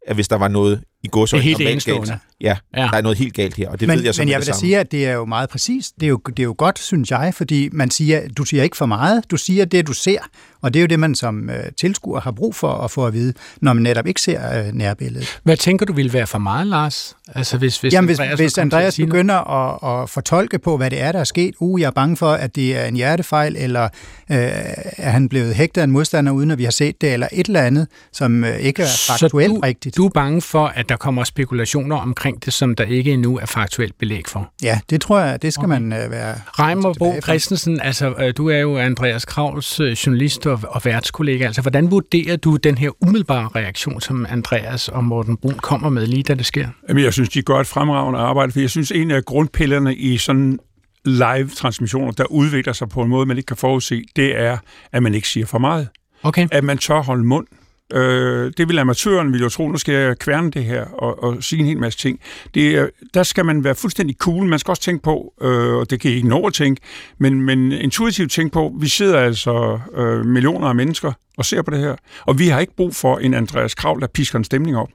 at 0.07 0.15
hvis 0.15 0.29
der 0.29 0.37
var 0.37 0.49
noget 0.49 0.83
i 1.03 1.09
går, 1.09 1.27
så 1.27 1.37
Det 1.37 1.41
er 1.41 1.45
helt 1.45 1.61
enestående. 1.61 2.07
galt. 2.09 2.21
Ja, 2.41 2.57
Ja. 2.77 2.83
der 2.93 2.97
er 2.97 3.03
noget 3.03 3.19
helt 3.19 3.35
galt 3.35 3.55
her, 3.57 3.69
og 3.71 3.81
det 3.81 3.89
men, 3.89 3.97
ved 3.99 4.05
jeg 4.05 4.15
som 4.15 4.23
men 4.23 4.31
jeg 4.33 4.39
vil 4.41 4.47
da 4.47 4.53
sige, 4.53 4.79
at 4.79 4.93
det 4.93 5.07
er 5.07 5.13
jo 5.13 5.25
meget 5.25 5.49
præcist. 5.49 5.95
Det 6.01 6.03
er 6.07 6.09
jo, 6.11 6.21
det 6.27 6.39
er 6.39 6.43
jo 6.45 6.55
godt, 6.59 6.79
synes 6.79 7.11
jeg, 7.11 7.33
fordi 7.37 7.69
man 7.73 7.91
siger, 7.91 8.21
du 8.37 8.45
siger 8.45 8.63
ikke 8.63 8.77
for 8.77 8.87
meget, 8.87 9.25
du 9.31 9.37
siger 9.37 9.65
det, 9.65 9.87
du 9.87 9.93
ser. 9.93 10.19
Og 10.63 10.75
det 10.75 10.81
er 10.81 10.83
jo 10.83 10.87
det, 10.87 11.01
man 11.01 11.15
som 11.15 11.51
øh, 11.51 11.57
tilskuer 11.81 12.21
har 12.21 12.31
brug 12.31 12.55
for 12.55 12.73
at 12.73 12.91
få 12.91 13.07
at 13.07 13.13
vide, 13.13 13.35
når 13.61 13.73
man 13.73 13.83
netop 13.83 14.07
ikke 14.07 14.21
ser 14.21 14.59
øh, 14.67 14.73
nærbilledet. 14.73 15.39
Hvad 15.43 15.57
tænker 15.57 15.87
du 15.87 15.93
ville 15.93 16.13
være 16.13 16.27
for 16.27 16.39
meget, 16.39 16.67
Lars? 16.67 17.17
Altså, 17.35 17.59
hvis, 17.59 17.81
hvis 17.81 17.93
Jamen, 17.93 18.09
hvis, 18.09 18.19
Andreas 18.21 18.39
hvis 18.41 18.59
at 18.59 18.63
Andreas 18.63 18.97
begynder 18.97 19.35
at, 19.35 20.03
at 20.03 20.11
fortolke 20.11 20.59
på, 20.59 20.77
hvad 20.77 20.91
det 20.91 21.01
er, 21.01 21.13
der 21.13 21.19
er 21.21 21.25
sket, 21.25 21.55
uh, 21.61 21.81
jeg 21.81 21.87
er 21.87 21.91
bange 21.91 22.17
for, 22.17 22.33
at 22.33 22.57
det 22.57 22.77
er 22.77 22.85
en 22.85 22.97
hjertefejl, 22.97 23.57
eller 23.59 23.85
øh, 23.85 23.89
er 24.29 25.11
han 25.11 25.29
blevet 25.29 25.55
hægtet 25.55 25.81
af 25.81 25.85
en 25.85 25.91
modstander, 25.91 26.33
uden 26.33 26.51
at 26.51 26.59
vi 26.59 26.65
har 26.65 26.71
set 26.71 27.01
det, 27.01 27.13
eller 27.13 27.29
et 27.33 27.47
eller 27.47 27.63
andet, 27.63 27.87
som 28.13 28.45
øh, 28.45 28.57
ikke 28.59 28.83
er 28.83 28.87
faktuelt 29.09 29.51
så 29.51 29.55
du, 29.57 29.61
rigtigt. 29.61 29.97
du 29.97 30.05
er 30.07 30.11
bange 30.11 30.41
for, 30.43 30.67
at 30.67 30.89
der 30.93 30.97
kommer 30.97 31.25
spekulationer 31.25 31.97
omkring 31.97 32.45
det, 32.45 32.53
som 32.53 32.75
der 32.75 32.85
ikke 32.85 33.13
endnu 33.13 33.39
er 33.39 33.47
faktuelt 33.47 33.99
belæg 33.99 34.23
for? 34.29 34.53
Ja, 34.63 34.81
det 34.91 35.01
tror 35.01 35.19
jeg, 35.21 35.43
det 35.43 35.53
skal 35.53 35.65
Okay. 35.65 35.81
man 35.81 35.93
øh, 35.93 36.11
være... 36.11 36.35
Reimer 36.47 36.95
Bo. 36.99 37.21
Christensen, 37.23 37.81
altså, 37.81 38.15
øh, 38.19 38.35
du 38.37 38.49
er 38.49 38.59
jo 38.59 38.79
Andreas 38.79 39.25
Kravls 39.25 39.81
øh, 39.81 39.93
journalist 39.93 40.47
og, 40.47 40.61
og 40.69 40.85
værtskollega. 40.85 41.47
Altså, 41.47 41.63
hvordan 41.63 41.91
vurderer 41.91 42.37
du 42.37 42.57
den 42.57 42.79
her 42.79 42.91
umiddelbare 43.03 43.49
reaktion, 43.57 44.01
som 44.01 44.27
Andreas 44.29 44.89
og 44.89 45.05
Morten 45.05 45.37
Brun 45.37 45.55
kommer 45.55 45.89
med 45.89 46.07
lige 46.07 46.23
da 46.23 46.35
det 46.35 46.47
sker? 46.47 46.69
Jamen, 46.89 47.05
jeg 47.05 47.13
synes, 47.13 47.29
de 47.29 47.43
gør 47.43 47.61
et 47.61 47.67
fremragende 47.67 48.21
arbejde, 48.21 48.53
for 48.53 48.61
jeg 48.61 48.71
synes, 48.71 48.91
en 48.91 49.11
af 49.11 49.25
grundpillerne 49.25 49.95
i 49.95 50.19
sådan 50.19 50.59
live-transmissioner, 51.05 52.13
der 52.13 52.25
udvikler 52.25 52.73
sig 52.73 52.89
på 52.89 53.03
en 53.03 53.09
måde, 53.09 53.27
man 53.27 53.37
ikke 53.37 53.47
kan 53.47 53.57
forudse, 53.57 54.03
det 54.17 54.41
er, 54.41 54.57
at 54.93 55.03
man 55.03 55.15
ikke 55.15 55.29
siger 55.29 55.47
for 55.47 55.59
meget. 55.59 55.89
Okay. 56.23 56.49
At 56.51 56.65
man 56.65 56.79
tør 56.79 57.03
holde 57.03 57.25
mund. 57.25 57.47
Øh, 57.93 58.53
det 58.57 58.69
vil 58.69 58.79
amatøren 58.79 59.33
vil 59.33 59.41
jo 59.41 59.49
tro, 59.49 59.69
nu 59.69 59.79
skal 59.79 59.95
jeg 59.95 60.19
kværne 60.19 60.51
det 60.51 60.65
her 60.65 60.85
og, 60.85 61.23
og 61.23 61.43
sige 61.43 61.61
en 61.61 61.67
hel 61.67 61.79
masse 61.79 61.99
ting. 61.99 62.21
Det, 62.55 62.75
er- 62.79 62.89
der 63.15 63.23
skal 63.23 63.45
man 63.45 63.65
være 63.65 63.75
fuldstændig 63.75 64.17
cool. 64.17 64.47
Man 64.47 64.59
skal 64.59 64.71
også 64.73 64.83
tænke 64.83 65.03
på, 65.03 65.35
øh, 65.43 65.75
og 65.75 65.91
det 65.91 66.01
kan 66.01 66.11
I 66.11 66.15
ikke 66.15 66.29
nå 66.29 66.47
at 66.47 66.55
tænke, 66.55 66.81
men, 67.19 67.43
men 67.43 67.73
intuitivt 67.73 68.31
tænke 68.33 68.53
på, 68.53 68.75
vi 68.81 68.89
sidder 68.89 69.19
altså 69.21 69.79
øh, 69.97 70.27
millioner 70.27 70.67
af 70.69 70.75
mennesker 70.75 71.13
og 71.39 71.45
ser 71.45 71.63
på 71.63 71.71
det 71.71 71.79
her, 71.81 71.95
og 72.27 72.39
vi 72.39 72.49
har 72.49 72.61
ikke 72.61 72.77
brug 72.77 72.95
for 72.97 73.19
en 73.19 73.35
Andreas 73.35 73.75
Kravl, 73.75 74.01
der 74.01 74.07
pisker 74.07 74.39
en 74.39 74.45
stemning 74.45 74.77
op. 74.77 74.89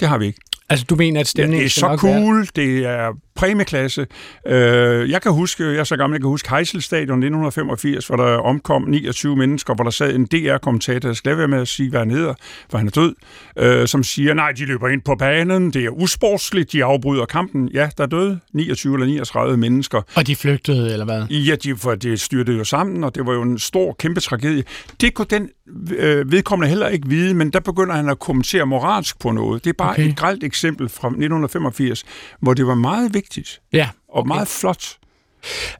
Det 0.00 0.08
har 0.08 0.18
vi 0.18 0.26
ikke. 0.26 0.40
Altså, 0.70 0.86
du 0.90 0.96
mener, 0.96 1.20
at 1.20 1.26
stemningen 1.28 1.58
ja, 1.60 1.64
det 1.64 1.76
er 1.76 1.80
så 1.80 1.96
cool, 1.98 2.36
være... 2.36 2.46
det 2.56 2.86
er 2.86 3.12
præmieklasse. 3.38 4.06
Øh, 4.46 5.10
jeg 5.10 5.22
kan 5.22 5.32
huske, 5.32 5.64
jeg 5.64 5.76
er 5.76 5.84
så 5.84 5.96
gammel, 5.96 6.14
jeg 6.14 6.20
kan 6.20 6.28
huske 6.28 6.54
Heiselstadion 6.54 7.18
1985, 7.18 8.06
hvor 8.06 8.16
der 8.16 8.24
omkom 8.24 8.84
29 8.88 9.36
mennesker, 9.36 9.74
hvor 9.74 9.84
der 9.84 9.90
sad 9.90 10.14
en 10.14 10.26
DR-kommentator, 10.26 11.08
jeg 11.08 11.16
skal 11.16 11.38
være 11.38 11.48
med 11.48 11.60
at 11.60 11.68
sige, 11.68 11.90
hvad 11.90 12.00
han 12.00 12.10
hedder, 12.10 12.34
for 12.70 12.78
han 12.78 12.86
er 12.86 12.90
død, 12.90 13.14
øh, 13.58 13.88
som 13.88 14.02
siger, 14.02 14.34
nej, 14.34 14.52
de 14.52 14.64
løber 14.64 14.88
ind 14.88 15.02
på 15.02 15.14
banen, 15.18 15.70
det 15.70 15.84
er 15.84 15.90
usportsligt, 15.90 16.72
de 16.72 16.84
afbryder 16.84 17.24
kampen. 17.24 17.68
Ja, 17.68 17.88
der 17.98 18.04
er 18.04 18.08
døde 18.08 18.40
29 18.52 18.94
eller 18.94 19.06
39 19.06 19.56
mennesker. 19.56 20.02
Og 20.14 20.26
de 20.26 20.36
flygtede, 20.36 20.92
eller 20.92 21.04
hvad? 21.04 21.26
Ja, 21.26 21.54
de, 21.54 21.76
for 21.76 21.94
det 21.94 22.20
styrtede 22.20 22.58
jo 22.58 22.64
sammen, 22.64 23.04
og 23.04 23.14
det 23.14 23.26
var 23.26 23.32
jo 23.32 23.42
en 23.42 23.58
stor, 23.58 23.96
kæmpe 23.98 24.20
tragedie. 24.20 24.64
Det 25.00 25.14
kunne 25.14 25.26
den 25.30 25.50
øh, 25.98 26.32
vedkommende 26.32 26.68
heller 26.68 26.88
ikke 26.88 27.08
vide, 27.08 27.34
men 27.34 27.50
der 27.50 27.60
begynder 27.60 27.94
han 27.94 28.08
at 28.08 28.18
kommentere 28.18 28.66
moralsk 28.66 29.20
på 29.20 29.30
noget. 29.30 29.64
Det 29.64 29.70
er 29.70 29.74
bare 29.78 29.90
okay. 29.90 30.08
et 30.08 30.16
grelt 30.16 30.44
eksempel 30.44 30.88
fra 30.88 31.08
1985, 31.08 32.04
hvor 32.40 32.54
det 32.54 32.66
var 32.66 32.74
meget 32.74 33.14
vigtigt 33.14 33.27
ja, 33.72 33.82
okay. 33.82 33.92
og 34.08 34.26
meget 34.26 34.48
flot. 34.48 34.96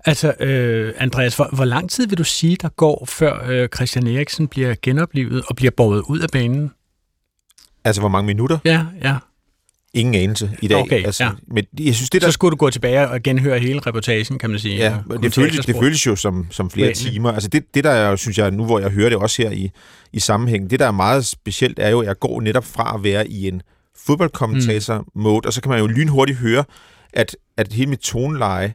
Altså, 0.04 0.34
øh, 0.40 0.94
Andreas, 0.98 1.36
hvor, 1.36 1.48
hvor 1.52 1.64
lang 1.64 1.90
tid 1.90 2.06
vil 2.06 2.18
du 2.18 2.24
sige, 2.24 2.56
der 2.62 2.68
går, 2.68 3.04
før 3.08 3.48
øh, 3.48 3.68
Christian 3.74 4.06
Eriksen 4.06 4.48
bliver 4.48 4.74
genoplevet 4.82 5.42
og 5.46 5.56
bliver 5.56 5.70
båret 5.70 6.02
ud 6.08 6.20
af 6.20 6.28
banen? 6.32 6.70
Altså, 7.84 8.02
hvor 8.02 8.08
mange 8.08 8.26
minutter? 8.26 8.58
Ja, 8.64 8.86
ja. 9.02 9.16
Ingen 9.94 10.14
anelse 10.14 10.50
i 10.62 10.68
dag. 10.68 10.76
Okay, 10.76 11.04
altså, 11.04 11.24
ja. 11.24 11.30
men 11.46 11.64
jeg 11.80 11.94
synes, 11.94 12.10
det 12.10 12.22
der... 12.22 12.28
Så 12.28 12.32
skulle 12.32 12.50
du 12.50 12.56
gå 12.56 12.70
tilbage 12.70 13.08
og 13.08 13.22
genhøre 13.22 13.58
hele 13.58 13.80
reportagen, 13.86 14.38
kan 14.38 14.50
man 14.50 14.58
sige. 14.58 14.76
Ja, 14.76 14.98
det 15.22 15.34
føles, 15.34 15.66
det 15.66 15.76
føles 15.80 16.06
jo 16.06 16.16
som, 16.16 16.46
som 16.50 16.70
flere 16.70 16.86
Lægen. 16.86 16.96
timer. 16.96 17.32
Altså 17.32 17.48
det, 17.48 17.74
det 17.74 17.84
der 17.84 17.90
er, 17.90 18.16
synes 18.16 18.38
jeg, 18.38 18.50
nu 18.50 18.64
hvor 18.64 18.78
jeg 18.78 18.90
hører 18.90 19.08
det 19.08 19.18
også 19.18 19.42
her 19.42 19.50
i, 19.50 19.70
i 20.12 20.20
sammenhæng, 20.20 20.70
det 20.70 20.80
der 20.80 20.86
er 20.86 20.90
meget 20.90 21.26
specielt, 21.26 21.78
er 21.78 21.88
jo, 21.88 22.00
at 22.00 22.06
jeg 22.06 22.18
går 22.18 22.40
netop 22.40 22.64
fra 22.64 22.94
at 22.94 23.04
være 23.04 23.28
i 23.28 23.48
en 23.48 23.62
fodboldkommentator-mode, 24.06 25.40
mm. 25.40 25.46
og 25.46 25.52
så 25.52 25.60
kan 25.60 25.70
man 25.70 25.78
jo 25.80 25.86
lynhurtigt 25.86 26.38
høre, 26.38 26.64
at, 27.12 27.36
at 27.56 27.72
hele 27.72 27.90
mit 27.90 27.98
toneleje 27.98 28.74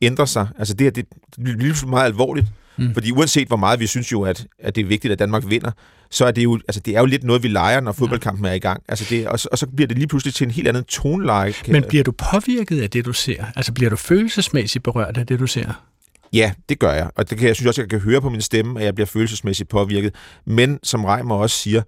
ændrer 0.00 0.24
sig. 0.24 0.48
Altså 0.58 0.74
det 0.74 0.84
her, 0.84 0.90
det, 0.90 1.06
det 1.36 1.58
bliver 1.58 1.86
meget 1.86 2.04
alvorligt. 2.04 2.46
Mm. 2.76 2.94
Fordi 2.94 3.12
uanset 3.12 3.48
hvor 3.48 3.56
meget 3.56 3.80
vi 3.80 3.86
synes 3.86 4.12
jo, 4.12 4.22
at, 4.22 4.46
at 4.58 4.76
det 4.76 4.80
er 4.80 4.86
vigtigt, 4.86 5.12
at 5.12 5.18
Danmark 5.18 5.42
vinder, 5.46 5.70
så 6.10 6.26
er 6.26 6.30
det 6.30 6.44
jo, 6.44 6.60
altså 6.68 6.80
det 6.80 6.96
er 6.96 7.00
jo 7.00 7.06
lidt 7.06 7.24
noget, 7.24 7.42
vi 7.42 7.48
leger, 7.48 7.80
når 7.80 7.92
fodboldkampen 7.92 8.44
er 8.44 8.52
i 8.52 8.58
gang. 8.58 8.82
Altså 8.88 9.06
det, 9.10 9.28
og, 9.28 9.38
og 9.52 9.58
så 9.58 9.66
bliver 9.66 9.88
det 9.88 9.98
lige 9.98 10.06
pludselig 10.06 10.34
til 10.34 10.44
en 10.44 10.50
helt 10.50 10.68
anden 10.68 10.84
toneleje. 10.84 11.54
Men 11.68 11.84
bliver 11.88 12.04
du 12.04 12.12
påvirket 12.12 12.82
af 12.82 12.90
det, 12.90 13.04
du 13.04 13.12
ser? 13.12 13.44
Altså 13.56 13.72
bliver 13.72 13.90
du 13.90 13.96
følelsesmæssigt 13.96 14.84
berørt 14.84 15.16
af 15.16 15.26
det, 15.26 15.38
du 15.38 15.46
ser? 15.46 15.84
Ja, 16.32 16.52
det 16.68 16.78
gør 16.78 16.92
jeg. 16.92 17.10
Og 17.16 17.30
det 17.30 17.38
kan 17.38 17.48
jeg 17.48 17.56
synes 17.56 17.66
også, 17.66 17.82
jeg 17.82 17.90
kan 17.90 18.00
høre 18.00 18.20
på 18.20 18.30
min 18.30 18.40
stemme, 18.40 18.80
at 18.80 18.86
jeg 18.86 18.94
bliver 18.94 19.06
følelsesmæssigt 19.06 19.68
påvirket. 19.68 20.14
Men 20.46 20.78
som 20.82 21.04
Reimer 21.04 21.34
også 21.34 21.56
siger, 21.56 21.82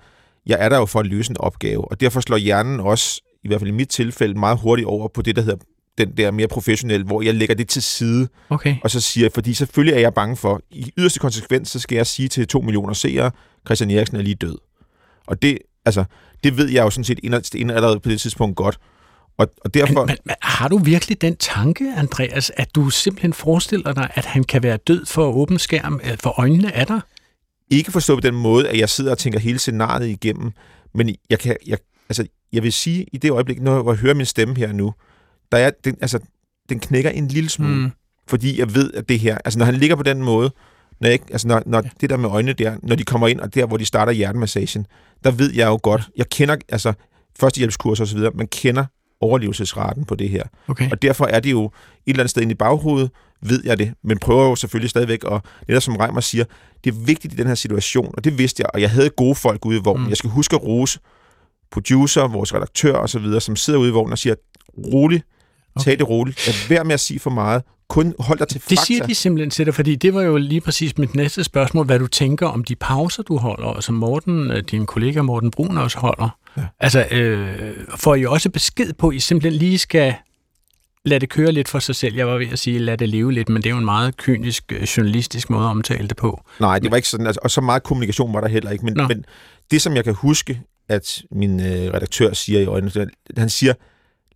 jeg 0.47 0.57
er 0.61 0.69
der 0.69 0.79
jo 0.79 0.87
for 0.87 1.01
at 1.01 1.07
løse 1.07 1.31
en 1.31 1.37
opgave, 1.41 1.91
og 1.91 2.01
derfor 2.01 2.21
slår 2.21 2.37
hjernen 2.37 2.81
også, 2.81 3.21
i 3.45 3.49
hvert 3.49 3.61
fald 3.61 3.71
i 3.71 3.75
mit 3.75 3.89
tilfælde, 3.89 4.39
meget 4.39 4.59
hurtigt 4.59 4.87
over 4.87 5.09
på 5.09 5.23
det, 5.23 5.37
der 5.37 5.43
hedder 5.43 5.59
den 5.99 6.17
der 6.17 6.31
mere 6.31 6.49
professionel, 6.49 7.05
hvor 7.05 7.23
jeg 7.23 7.35
lægger 7.35 7.55
det 7.55 7.69
til 7.69 7.83
side, 7.83 8.29
okay. 8.51 8.77
og 8.83 8.91
så 8.91 9.01
siger, 9.01 9.29
fordi 9.35 9.55
selvfølgelig 9.55 9.97
er 9.97 10.01
jeg 10.01 10.15
bange 10.15 10.37
for, 10.37 10.61
i 10.71 10.93
yderste 10.99 11.21
konsekvens, 11.21 11.69
så 11.69 11.79
skal 11.79 11.97
jeg 11.97 12.07
sige 12.07 12.29
til 12.29 12.49
to 12.49 12.61
millioner 12.61 12.93
seere, 12.93 13.31
Christian 13.67 13.91
Eriksen 13.91 14.17
er 14.17 14.23
lige 14.23 14.35
død. 14.35 14.59
Og 15.27 15.43
det, 15.43 15.59
altså, 15.85 16.05
det 16.45 16.57
ved 16.57 16.69
jeg 16.69 16.83
jo 16.83 16.91
sådan 16.91 17.05
set 17.05 17.19
ind 17.55 17.73
allerede 17.73 18.01
på 18.01 18.09
det 18.09 18.21
tidspunkt 18.21 18.57
godt. 18.57 18.79
Og, 19.39 19.51
og 19.65 19.75
derfor... 19.75 19.95
Men, 19.95 20.07
men, 20.07 20.17
men 20.25 20.35
har 20.43 20.69
du 20.69 20.79
virkelig 20.79 21.21
den 21.21 21.37
tanke, 21.37 21.93
Andreas, 21.97 22.53
at 22.57 22.75
du 22.75 22.91
simpelthen 22.91 23.33
forestiller 23.33 23.93
dig, 23.93 24.11
at 24.15 24.25
han 24.25 24.45
kan 24.45 24.63
være 24.63 24.77
død 24.77 25.07
for 25.07 25.25
åben 25.25 25.59
skærm, 25.59 26.01
øh, 26.05 26.19
for 26.19 26.41
øjnene 26.41 26.73
af 26.73 26.87
dig? 26.87 27.01
Ikke 27.71 27.93
forstå 27.93 28.15
på 28.15 28.21
den 28.21 28.35
måde, 28.35 28.69
at 28.69 28.79
jeg 28.79 28.89
sidder 28.89 29.11
og 29.11 29.19
tænker 29.19 29.39
hele 29.39 29.59
scenariet 29.59 30.09
igennem, 30.09 30.53
men 30.95 31.15
jeg 31.31 31.39
kan, 31.39 31.57
jeg, 31.67 31.79
altså, 32.09 32.27
jeg 32.53 32.63
vil 32.63 32.73
sige, 32.73 33.07
i 33.13 33.17
det 33.17 33.31
øjeblik, 33.31 33.63
når 33.63 33.91
jeg 33.91 33.99
hører 33.99 34.15
min 34.15 34.27
stemme 34.27 34.57
her 34.57 34.73
nu, 34.73 34.95
der 35.55 35.61
er, 35.61 35.71
den, 35.85 35.97
altså, 36.01 36.19
den 36.69 36.81
knækker 36.81 37.11
en 37.11 37.29
lille 37.29 37.51
smule, 37.51 37.75
mm. 37.75 37.91
fordi 38.27 38.59
jeg 38.59 38.75
ved, 38.75 38.93
at 38.93 39.09
det 39.09 39.21
her, 39.21 39.39
altså 39.45 39.59
når 39.59 39.67
han 39.67 39.75
ligger 39.75 39.97
på 39.97 40.03
den 40.03 40.23
måde, 40.23 40.51
når, 41.01 41.09
jeg, 41.09 41.19
altså 41.31 41.49
når, 41.49 41.63
når 41.67 41.83
ja. 41.85 41.89
det 42.01 42.11
der 42.11 42.17
med 42.17 42.29
øjnene 42.29 42.53
der, 42.53 42.77
når 42.83 42.97
de 42.97 43.05
kommer 43.05 43.29
ind, 43.29 43.41
og 43.41 43.55
der, 43.55 43.67
hvor 43.67 43.77
de 43.77 43.85
starter 43.85 44.13
hjertemassagen, 44.13 44.87
der 45.25 45.31
ved 45.31 45.53
jeg 45.55 45.67
jo 45.67 45.79
godt, 45.83 46.03
jeg 46.17 46.29
kender, 46.29 46.57
altså 46.69 46.93
førstehjælpskurs 47.41 48.01
og 48.01 48.07
så 48.07 48.17
videre, 48.17 48.33
man 48.35 48.47
kender 48.47 48.85
overlevelsesraten 49.21 50.05
på 50.05 50.15
det 50.15 50.29
her. 50.29 50.43
Okay. 50.69 50.91
Og 50.91 51.03
derfor 51.03 51.25
er 51.25 51.41
det 51.41 51.51
jo 51.51 51.65
et 51.65 51.71
eller 52.07 52.21
andet 52.21 52.31
sted 52.31 52.43
inde 52.43 52.53
i 52.53 52.55
baghovedet, 52.57 53.11
ved 53.43 53.63
jeg 53.65 53.79
det, 53.79 53.93
men 54.05 54.19
prøver 54.19 54.45
jo 54.45 54.57
selvfølgelig 54.57 54.91
stadigvæk, 54.91 55.25
og 55.25 55.43
det 55.61 55.69
der 55.69 55.81
som 55.81 55.97
Reimer 55.97 56.21
siger, 56.21 56.45
det 56.85 56.95
er 56.95 56.99
vigtigt 57.05 57.35
i 57.35 57.37
den 57.37 57.47
her 57.47 57.55
situation, 57.55 58.15
og 58.17 58.25
det 58.25 58.39
vidste 58.39 58.61
jeg, 58.61 58.71
og 58.75 58.81
jeg 58.81 58.91
havde 58.91 59.11
gode 59.11 59.35
folk 59.35 59.65
ude 59.65 59.79
i 59.79 59.81
vognen. 59.85 60.05
Mm. 60.05 60.09
Jeg 60.09 60.17
skal 60.17 60.31
huske 60.31 60.57
at 60.57 60.63
rose 60.63 60.99
producer, 61.71 62.29
vores 62.29 62.55
redaktør 62.55 62.95
og 62.95 63.09
så 63.09 63.19
videre, 63.19 63.41
som 63.41 63.57
sidder 63.57 63.79
ude 63.79 63.89
i 63.89 63.93
vognen 63.93 64.13
og 64.13 64.19
siger, 64.19 64.35
rolig, 64.79 65.23
okay. 65.77 65.85
tag 65.85 65.99
det 65.99 66.09
roligt, 66.09 66.47
lad 66.47 66.69
være 66.69 66.85
med 66.85 66.95
at 66.95 67.01
sige 67.01 67.21
for 67.21 67.31
meget, 67.31 67.63
kun 67.89 68.15
hold 68.19 68.39
dig 68.39 68.49
til 68.49 68.61
fakta. 68.61 68.75
Det 68.75 68.87
siger 68.87 69.07
de 69.07 69.15
simpelthen 69.15 69.51
til 69.51 69.67
dig, 69.67 69.75
fordi 69.75 69.95
det 69.95 70.15
var 70.15 70.23
jo 70.23 70.37
lige 70.37 70.61
præcis 70.61 70.99
mit 70.99 71.15
næste 71.15 71.45
spørgsmål, 71.45 71.87
hvad 71.87 71.99
du 71.99 72.07
tænker 72.07 72.47
om 72.47 72.65
de 72.65 72.77
pauser, 72.77 73.23
du 73.23 73.37
holder, 73.37 73.67
og 73.67 73.83
som 73.83 73.95
Morten, 73.95 74.51
øh, 74.51 74.63
din 74.71 74.87
kollega 74.87 75.23
Morten 75.23 75.51
Brun 75.51 75.79
også 75.79 75.99
holder. 75.99 76.39
Ja. 76.57 76.63
Altså, 76.81 77.07
øh, 77.11 77.73
får 77.97 78.15
I 78.15 78.27
også 78.27 78.51
besked 78.51 78.93
på, 78.93 79.09
at 79.09 79.15
I 79.15 79.21
simpelthen 79.21 79.59
lige 79.59 79.79
skal 79.79 80.15
lade 81.05 81.21
det 81.21 81.29
køre 81.29 81.53
lidt 81.53 81.69
for 81.69 81.79
sig 81.79 81.95
selv. 81.97 82.15
Jeg 82.15 82.27
var 82.27 82.39
ved 82.39 82.47
at 82.53 82.59
sige, 82.59 82.79
lad 82.79 82.99
det 82.99 83.09
leve 83.09 83.33
lidt, 83.33 83.49
men 83.49 83.63
det 83.63 83.67
er 83.67 83.71
jo 83.71 83.79
en 83.79 83.85
meget 83.85 84.17
kynisk, 84.17 84.73
øh, 84.73 84.83
journalistisk 84.83 85.51
måde 85.51 85.65
at 85.65 85.71
omtale 85.71 86.09
det 86.09 86.17
på. 86.17 86.41
Nej, 86.61 86.79
det 86.79 86.91
var 86.91 86.97
ikke 86.97 87.09
sådan, 87.09 87.27
altså, 87.27 87.41
og 87.43 87.51
så 87.51 87.61
meget 87.61 87.83
kommunikation 87.83 88.35
var 88.35 88.41
der 88.41 88.49
heller 88.49 88.71
ikke. 88.71 88.85
Men, 88.85 88.95
men 89.09 89.25
det, 89.71 89.83
som 89.83 89.97
jeg 89.97 90.05
kan 90.05 90.15
huske, 90.15 90.61
at 90.89 91.23
min 91.31 91.61
øh, 91.61 91.67
redaktør 91.67 92.33
siger 92.33 92.61
i 92.61 92.65
øjnene, 92.65 93.07
han 93.37 93.49
siger, 93.49 93.75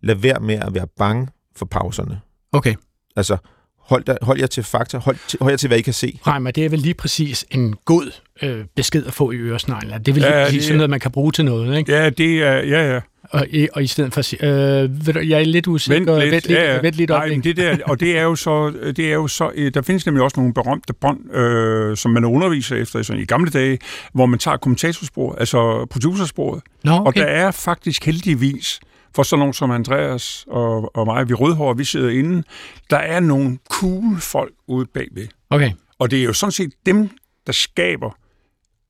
lad 0.01 0.15
være 0.15 0.39
med 0.39 0.55
at 0.55 0.73
være 0.73 0.87
bange 0.97 1.27
for 1.55 1.65
pauserne. 1.65 2.19
Okay. 2.51 2.75
Altså, 3.15 3.37
hold, 3.79 4.03
der, 4.03 4.17
hold 4.21 4.39
jer 4.39 4.47
til 4.47 4.63
fakta, 4.63 4.97
hold, 4.97 5.17
til, 5.27 5.39
hold 5.41 5.51
jer 5.51 5.57
til, 5.57 5.67
hvad 5.67 5.77
I 5.77 5.81
kan 5.81 5.93
se. 5.93 6.19
men 6.41 6.53
det 6.53 6.65
er 6.65 6.69
vel 6.69 6.79
lige 6.79 6.93
præcis 6.93 7.45
en 7.51 7.75
god 7.85 8.11
øh, 8.41 8.65
besked 8.75 9.05
at 9.05 9.13
få 9.13 9.31
i 9.31 9.35
øresneglen. 9.35 9.99
Det 9.99 10.07
er 10.07 10.13
vel 10.13 10.21
lige 10.21 10.37
ja, 10.37 10.45
præcis 10.45 10.57
det, 10.57 10.63
sådan 10.63 10.77
noget, 10.77 10.89
man 10.89 10.99
kan 10.99 11.11
bruge 11.11 11.31
til 11.31 11.45
noget, 11.45 11.77
ikke? 11.77 11.91
Ja, 11.91 12.09
det 12.09 12.43
er, 12.43 12.53
ja, 12.53 12.93
ja. 12.93 12.99
Og, 13.31 13.47
og 13.73 13.83
i 13.83 13.87
stedet 13.87 14.13
for 14.13 14.19
at 14.19 14.25
sige, 14.25 14.45
øh, 14.45 15.07
ved 15.07 15.13
du, 15.13 15.19
jeg 15.19 15.39
er 15.39 15.45
lidt 15.45 15.67
usikker, 15.67 16.13
vent 16.13 16.23
lidt, 16.23 16.33
vent 16.33 16.47
lidt, 16.47 16.57
ja, 16.59 16.73
ja. 16.73 16.81
vent 16.81 16.95
lidt 16.95 17.09
Nej, 17.09 17.27
men 17.27 17.43
det 17.43 17.57
der, 17.57 17.77
og 17.85 17.99
det 17.99 18.17
er 18.17 18.23
jo 18.23 18.35
så, 18.35 18.73
det 18.95 18.99
er 18.99 19.13
jo 19.13 19.27
så, 19.27 19.51
øh, 19.55 19.73
der 19.73 19.81
findes 19.81 20.05
nemlig 20.05 20.23
også 20.23 20.39
nogle 20.39 20.53
berømte 20.53 20.93
bånd, 20.93 21.35
øh, 21.35 21.97
som 21.97 22.11
man 22.11 22.25
underviser 22.25 22.75
efter 22.75 23.01
sådan, 23.01 23.21
i 23.21 23.25
gamle 23.25 23.51
dage, 23.51 23.79
hvor 24.13 24.25
man 24.25 24.39
tager 24.39 24.57
kommentatorsporet, 24.57 25.39
altså 25.39 25.87
producersporet. 25.89 26.61
Nå, 26.83 26.91
okay. 26.91 27.05
Og 27.05 27.15
der 27.15 27.23
er 27.23 27.51
faktisk 27.51 28.05
heldigvis, 28.05 28.79
for 29.15 29.23
sådan 29.23 29.39
nogen 29.39 29.53
som 29.53 29.71
Andreas 29.71 30.45
og, 30.47 30.95
og 30.95 31.05
mig, 31.05 31.29
vi 31.29 31.33
rødhår, 31.33 31.73
vi 31.73 31.83
sidder 31.83 32.09
inde, 32.09 32.43
der 32.89 32.97
er 32.97 33.19
nogle 33.19 33.57
cool 33.69 34.19
folk 34.19 34.53
ude 34.67 34.85
bagved. 34.93 35.27
Okay. 35.49 35.71
Og 35.99 36.11
det 36.11 36.19
er 36.19 36.23
jo 36.23 36.33
sådan 36.33 36.51
set 36.51 36.71
dem, 36.85 37.09
der 37.47 37.53
skaber 37.53 38.09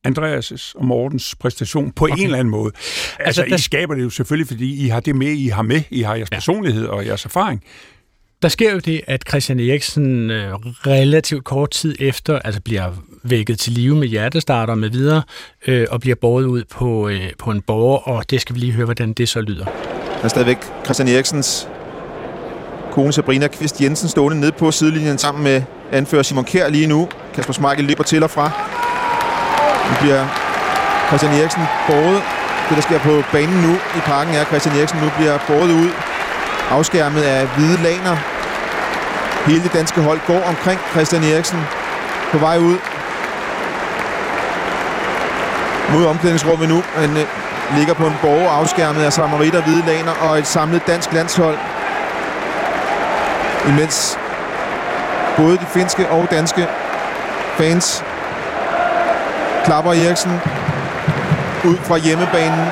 Andreas' 0.08 0.72
og 0.74 0.84
Mortens 0.84 1.34
præstation 1.34 1.92
på 1.92 2.04
okay. 2.04 2.16
en 2.16 2.24
eller 2.24 2.38
anden 2.38 2.50
måde. 2.50 2.72
Altså, 2.74 3.22
altså 3.24 3.44
der... 3.48 3.54
I 3.54 3.58
skaber 3.58 3.94
det 3.94 4.02
jo 4.02 4.10
selvfølgelig, 4.10 4.46
fordi 4.46 4.84
I 4.84 4.88
har 4.88 5.00
det 5.00 5.16
med, 5.16 5.28
I 5.28 5.48
har 5.48 5.62
med, 5.62 5.82
I 5.90 6.02
har 6.02 6.14
jeres 6.14 6.28
ja. 6.32 6.36
personlighed 6.36 6.86
og 6.86 7.06
jeres 7.06 7.24
erfaring. 7.24 7.62
Der 8.42 8.48
sker 8.48 8.72
jo 8.72 8.78
det, 8.78 9.00
at 9.06 9.24
Christian 9.28 9.60
Eriksen 9.60 10.30
øh, 10.30 10.54
relativt 10.86 11.44
kort 11.44 11.70
tid 11.70 11.96
efter 11.98 12.38
altså 12.38 12.60
bliver 12.60 12.92
vækket 13.22 13.58
til 13.58 13.72
live 13.72 13.96
med 13.96 14.08
hjertestarter 14.08 14.74
med 14.74 14.90
videre, 14.90 15.22
øh, 15.66 15.86
og 15.90 16.00
bliver 16.00 16.16
båret 16.20 16.44
ud 16.44 16.64
på, 16.64 17.08
øh, 17.08 17.30
på 17.38 17.50
en 17.50 17.62
borger, 17.62 17.98
og 17.98 18.30
det 18.30 18.40
skal 18.40 18.54
vi 18.54 18.60
lige 18.60 18.72
høre, 18.72 18.84
hvordan 18.84 19.12
det 19.12 19.28
så 19.28 19.40
lyder. 19.40 19.99
Der 20.20 20.24
er 20.24 20.28
stadigvæk 20.28 20.58
Christian 20.84 21.08
Eriksens 21.08 21.68
kone 22.92 23.12
Sabrina 23.12 23.46
Kvist 23.46 23.80
Jensen 23.80 24.08
stående 24.08 24.40
nede 24.40 24.52
på 24.52 24.70
sidelinjen 24.70 25.18
sammen 25.18 25.44
med 25.44 25.62
anfører 25.92 26.22
Simon 26.22 26.44
Kjær 26.44 26.68
lige 26.68 26.86
nu. 26.86 27.08
Kasper 27.34 27.52
Schmeichel 27.52 27.84
løber 27.84 28.04
til 28.04 28.22
og 28.22 28.30
fra. 28.30 28.50
Nu 29.88 29.94
bliver 30.00 30.26
Christian 31.08 31.32
Eriksen 31.32 31.62
båret. 31.86 32.22
Det, 32.68 32.76
der 32.76 32.82
sker 32.82 32.98
på 32.98 33.22
banen 33.32 33.62
nu 33.62 33.74
i 33.74 34.00
parken, 34.04 34.34
er, 34.34 34.40
at 34.40 34.46
Christian 34.46 34.76
Eriksen 34.76 35.00
nu 35.00 35.10
bliver 35.16 35.38
båret 35.46 35.70
ud. 35.82 35.90
Afskærmet 36.70 37.22
af 37.22 37.46
hvide 37.46 37.82
laner. 37.82 38.16
Hele 39.46 39.62
det 39.62 39.72
danske 39.72 40.00
hold 40.00 40.20
går 40.26 40.42
omkring 40.42 40.80
Christian 40.90 41.22
Eriksen 41.22 41.60
på 42.32 42.38
vej 42.38 42.58
ud 42.58 42.76
mod 45.92 46.06
omklædningsrummet 46.06 46.68
nu. 46.68 46.82
Han 46.94 47.10
ligger 47.76 47.94
på 47.94 48.06
en 48.06 48.16
borg 48.22 48.50
afskærmet 48.58 49.02
af 49.02 49.12
samaritter, 49.12 49.62
hvide 49.62 49.86
laner 49.86 50.12
og 50.12 50.38
et 50.38 50.46
samlet 50.46 50.82
dansk 50.86 51.12
landshold. 51.12 51.58
Imens 53.68 54.18
både 55.36 55.56
de 55.56 55.66
finske 55.66 56.08
og 56.08 56.30
danske 56.30 56.66
fans 57.56 58.04
klapper 59.64 59.92
Eriksen 59.92 60.40
ud 61.64 61.76
fra 61.76 61.96
hjemmebanen. 61.96 62.66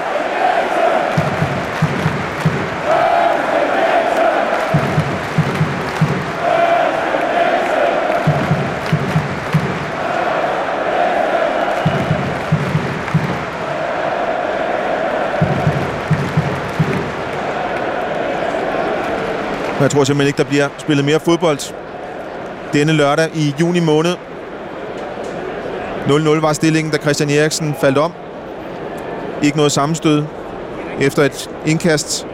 Og 19.78 19.82
jeg 19.82 19.90
tror 19.90 20.04
simpelthen 20.04 20.26
ikke, 20.26 20.36
der 20.38 20.44
bliver 20.44 20.68
spillet 20.78 21.04
mere 21.04 21.20
fodbold 21.20 21.74
denne 22.72 22.92
lørdag 22.92 23.30
i 23.34 23.54
juni 23.60 23.80
måned. 23.80 24.14
0-0 26.06 26.40
var 26.40 26.52
stillingen, 26.52 26.92
da 26.92 26.98
Christian 26.98 27.30
Eriksen 27.30 27.74
faldt 27.80 27.98
om. 27.98 28.12
Ikke 29.42 29.56
noget 29.56 29.72
sammenstød 29.72 30.24
efter 31.00 31.22
et 31.22 31.50
indkast. 31.66 32.26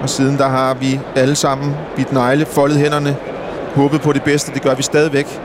Og 0.00 0.08
siden 0.10 0.38
der 0.38 0.48
har 0.48 0.74
vi 0.74 1.00
alle 1.16 1.34
sammen 1.34 1.76
bidt 1.96 2.12
negle, 2.12 2.46
foldet 2.46 2.78
hænderne, 2.78 3.16
håbet 3.74 4.00
på 4.00 4.12
det 4.12 4.22
bedste. 4.22 4.54
Det 4.54 4.62
gør 4.62 4.74
vi 4.74 4.82
stadigvæk. 4.82 5.40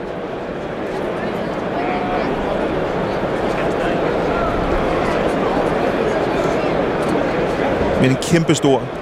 Men 8.02 8.12
en 8.12 8.18
kæmpe 8.22 8.56
stor 8.56 8.97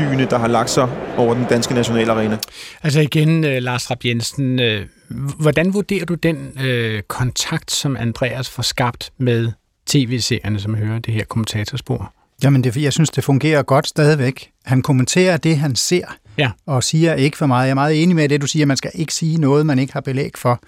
chokdyne, 0.00 0.26
der 0.30 0.38
har 0.38 0.48
lagt 0.48 0.70
sig 0.70 0.88
over 1.16 1.34
den 1.34 1.44
danske 1.50 1.74
nationalarena. 1.74 2.38
Altså 2.82 3.00
igen, 3.00 3.44
uh, 3.44 3.50
Lars 3.50 3.90
Rapp 3.90 4.04
Jensen, 4.04 4.58
uh, 4.58 5.16
hvordan 5.40 5.74
vurderer 5.74 6.04
du 6.04 6.14
den 6.14 6.36
uh, 6.36 7.00
kontakt, 7.08 7.70
som 7.70 7.96
Andreas 7.96 8.50
får 8.50 8.62
skabt 8.62 9.12
med 9.18 9.52
tv-seerne, 9.86 10.60
som 10.60 10.74
hører 10.74 10.98
det 10.98 11.14
her 11.14 11.24
kommentatorspor? 11.24 12.12
Jamen, 12.44 12.64
det, 12.64 12.76
jeg 12.76 12.92
synes, 12.92 13.10
det 13.10 13.24
fungerer 13.24 13.62
godt 13.62 13.88
stadigvæk. 13.88 14.50
Han 14.64 14.82
kommenterer 14.82 15.36
det, 15.36 15.56
han 15.56 15.76
ser, 15.76 16.04
ja. 16.38 16.50
og 16.66 16.84
siger 16.84 17.14
ikke 17.14 17.36
for 17.36 17.46
meget. 17.46 17.64
Jeg 17.64 17.70
er 17.70 17.74
meget 17.74 18.02
enig 18.02 18.16
med 18.16 18.28
det, 18.28 18.42
du 18.42 18.46
siger, 18.46 18.66
man 18.66 18.76
skal 18.76 18.90
ikke 18.94 19.14
sige 19.14 19.40
noget, 19.40 19.66
man 19.66 19.78
ikke 19.78 19.92
har 19.92 20.00
belæg 20.00 20.30
for. 20.36 20.60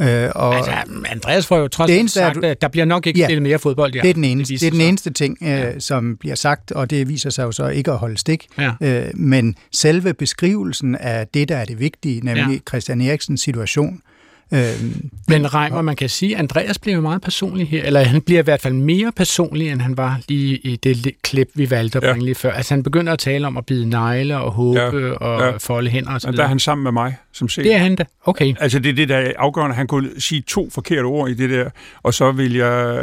Øh, 0.00 0.30
og 0.34 0.56
altså, 0.56 0.72
Andreas 1.08 1.46
får 1.46 1.58
jo 1.58 1.68
trods 1.68 1.90
alt 1.90 2.10
sagt, 2.10 2.44
at 2.44 2.62
der 2.62 2.68
bliver 2.68 2.84
nok 2.84 3.06
ikke 3.06 3.20
ja, 3.20 3.26
spillet 3.26 3.42
mere 3.42 3.58
fodbold. 3.58 3.94
Ja. 3.94 4.00
Det 4.02 4.10
er 4.10 4.14
den 4.14 4.24
eneste, 4.24 4.54
det, 4.54 4.60
det 4.60 4.66
er 4.66 4.70
den 4.70 4.80
eneste 4.80 5.10
ting, 5.10 5.38
øh, 5.42 5.48
ja. 5.48 5.78
som 5.78 6.16
bliver 6.16 6.34
sagt, 6.34 6.72
og 6.72 6.90
det 6.90 7.08
viser 7.08 7.30
sig 7.30 7.42
jo 7.42 7.52
så 7.52 7.68
ikke 7.68 7.90
at 7.90 7.98
holde 7.98 8.18
stik. 8.18 8.46
Ja. 8.58 8.72
Øh, 8.80 9.10
men 9.14 9.54
selve 9.72 10.14
beskrivelsen 10.14 10.94
af 10.94 11.26
det, 11.28 11.48
der 11.48 11.56
er 11.56 11.64
det 11.64 11.80
vigtige, 11.80 12.20
nemlig 12.20 12.54
ja. 12.54 12.58
Christian 12.68 13.00
Eriksens 13.00 13.40
situation, 13.40 14.00
Øhm, 14.52 15.10
Men 15.28 15.54
Reimer, 15.54 15.82
man 15.82 15.96
kan 15.96 16.08
sige, 16.08 16.34
at 16.34 16.38
Andreas 16.38 16.78
bliver 16.78 17.00
meget 17.00 17.22
personlig 17.22 17.68
her, 17.68 17.84
eller 17.84 18.00
han 18.00 18.20
bliver 18.20 18.40
i 18.40 18.44
hvert 18.44 18.60
fald 18.60 18.74
mere 18.74 19.12
personlig, 19.12 19.70
end 19.70 19.80
han 19.80 19.96
var 19.96 20.20
lige 20.28 20.56
i 20.56 20.76
det 20.76 21.22
klip, 21.22 21.48
vi 21.54 21.70
valgte 21.70 21.98
at 21.98 22.02
bringe 22.02 22.20
ja. 22.20 22.24
lige 22.24 22.34
før. 22.34 22.52
Altså 22.52 22.74
han 22.74 22.82
begynder 22.82 23.12
at 23.12 23.18
tale 23.18 23.46
om 23.46 23.56
at 23.56 23.66
bide 23.66 23.88
negle 23.88 24.36
og 24.38 24.52
håbe 24.52 24.78
ja. 24.78 25.12
og 25.12 25.40
ja. 25.40 25.56
folde 25.56 25.90
hænder 25.90 26.14
og 26.14 26.20
så 26.20 26.26
videre. 26.26 26.36
Der 26.36 26.44
er 26.44 26.48
han 26.48 26.58
sammen 26.58 26.82
med 26.82 26.92
mig, 26.92 27.16
som 27.32 27.48
ser. 27.48 27.62
Det 27.62 27.74
er 27.74 27.78
han 27.78 27.96
da, 27.96 28.04
okay. 28.24 28.54
Altså 28.60 28.78
det 28.78 28.90
er 28.90 28.94
det, 28.94 29.08
der 29.08 29.16
er 29.16 29.32
afgørende. 29.38 29.76
Han 29.76 29.86
kunne 29.86 30.10
sige 30.18 30.42
to 30.46 30.70
forkerte 30.70 31.04
ord 31.06 31.30
i 31.30 31.34
det 31.34 31.50
der, 31.50 31.70
og 32.02 32.14
så 32.14 32.32
vil 32.32 32.54
jeg 32.54 32.96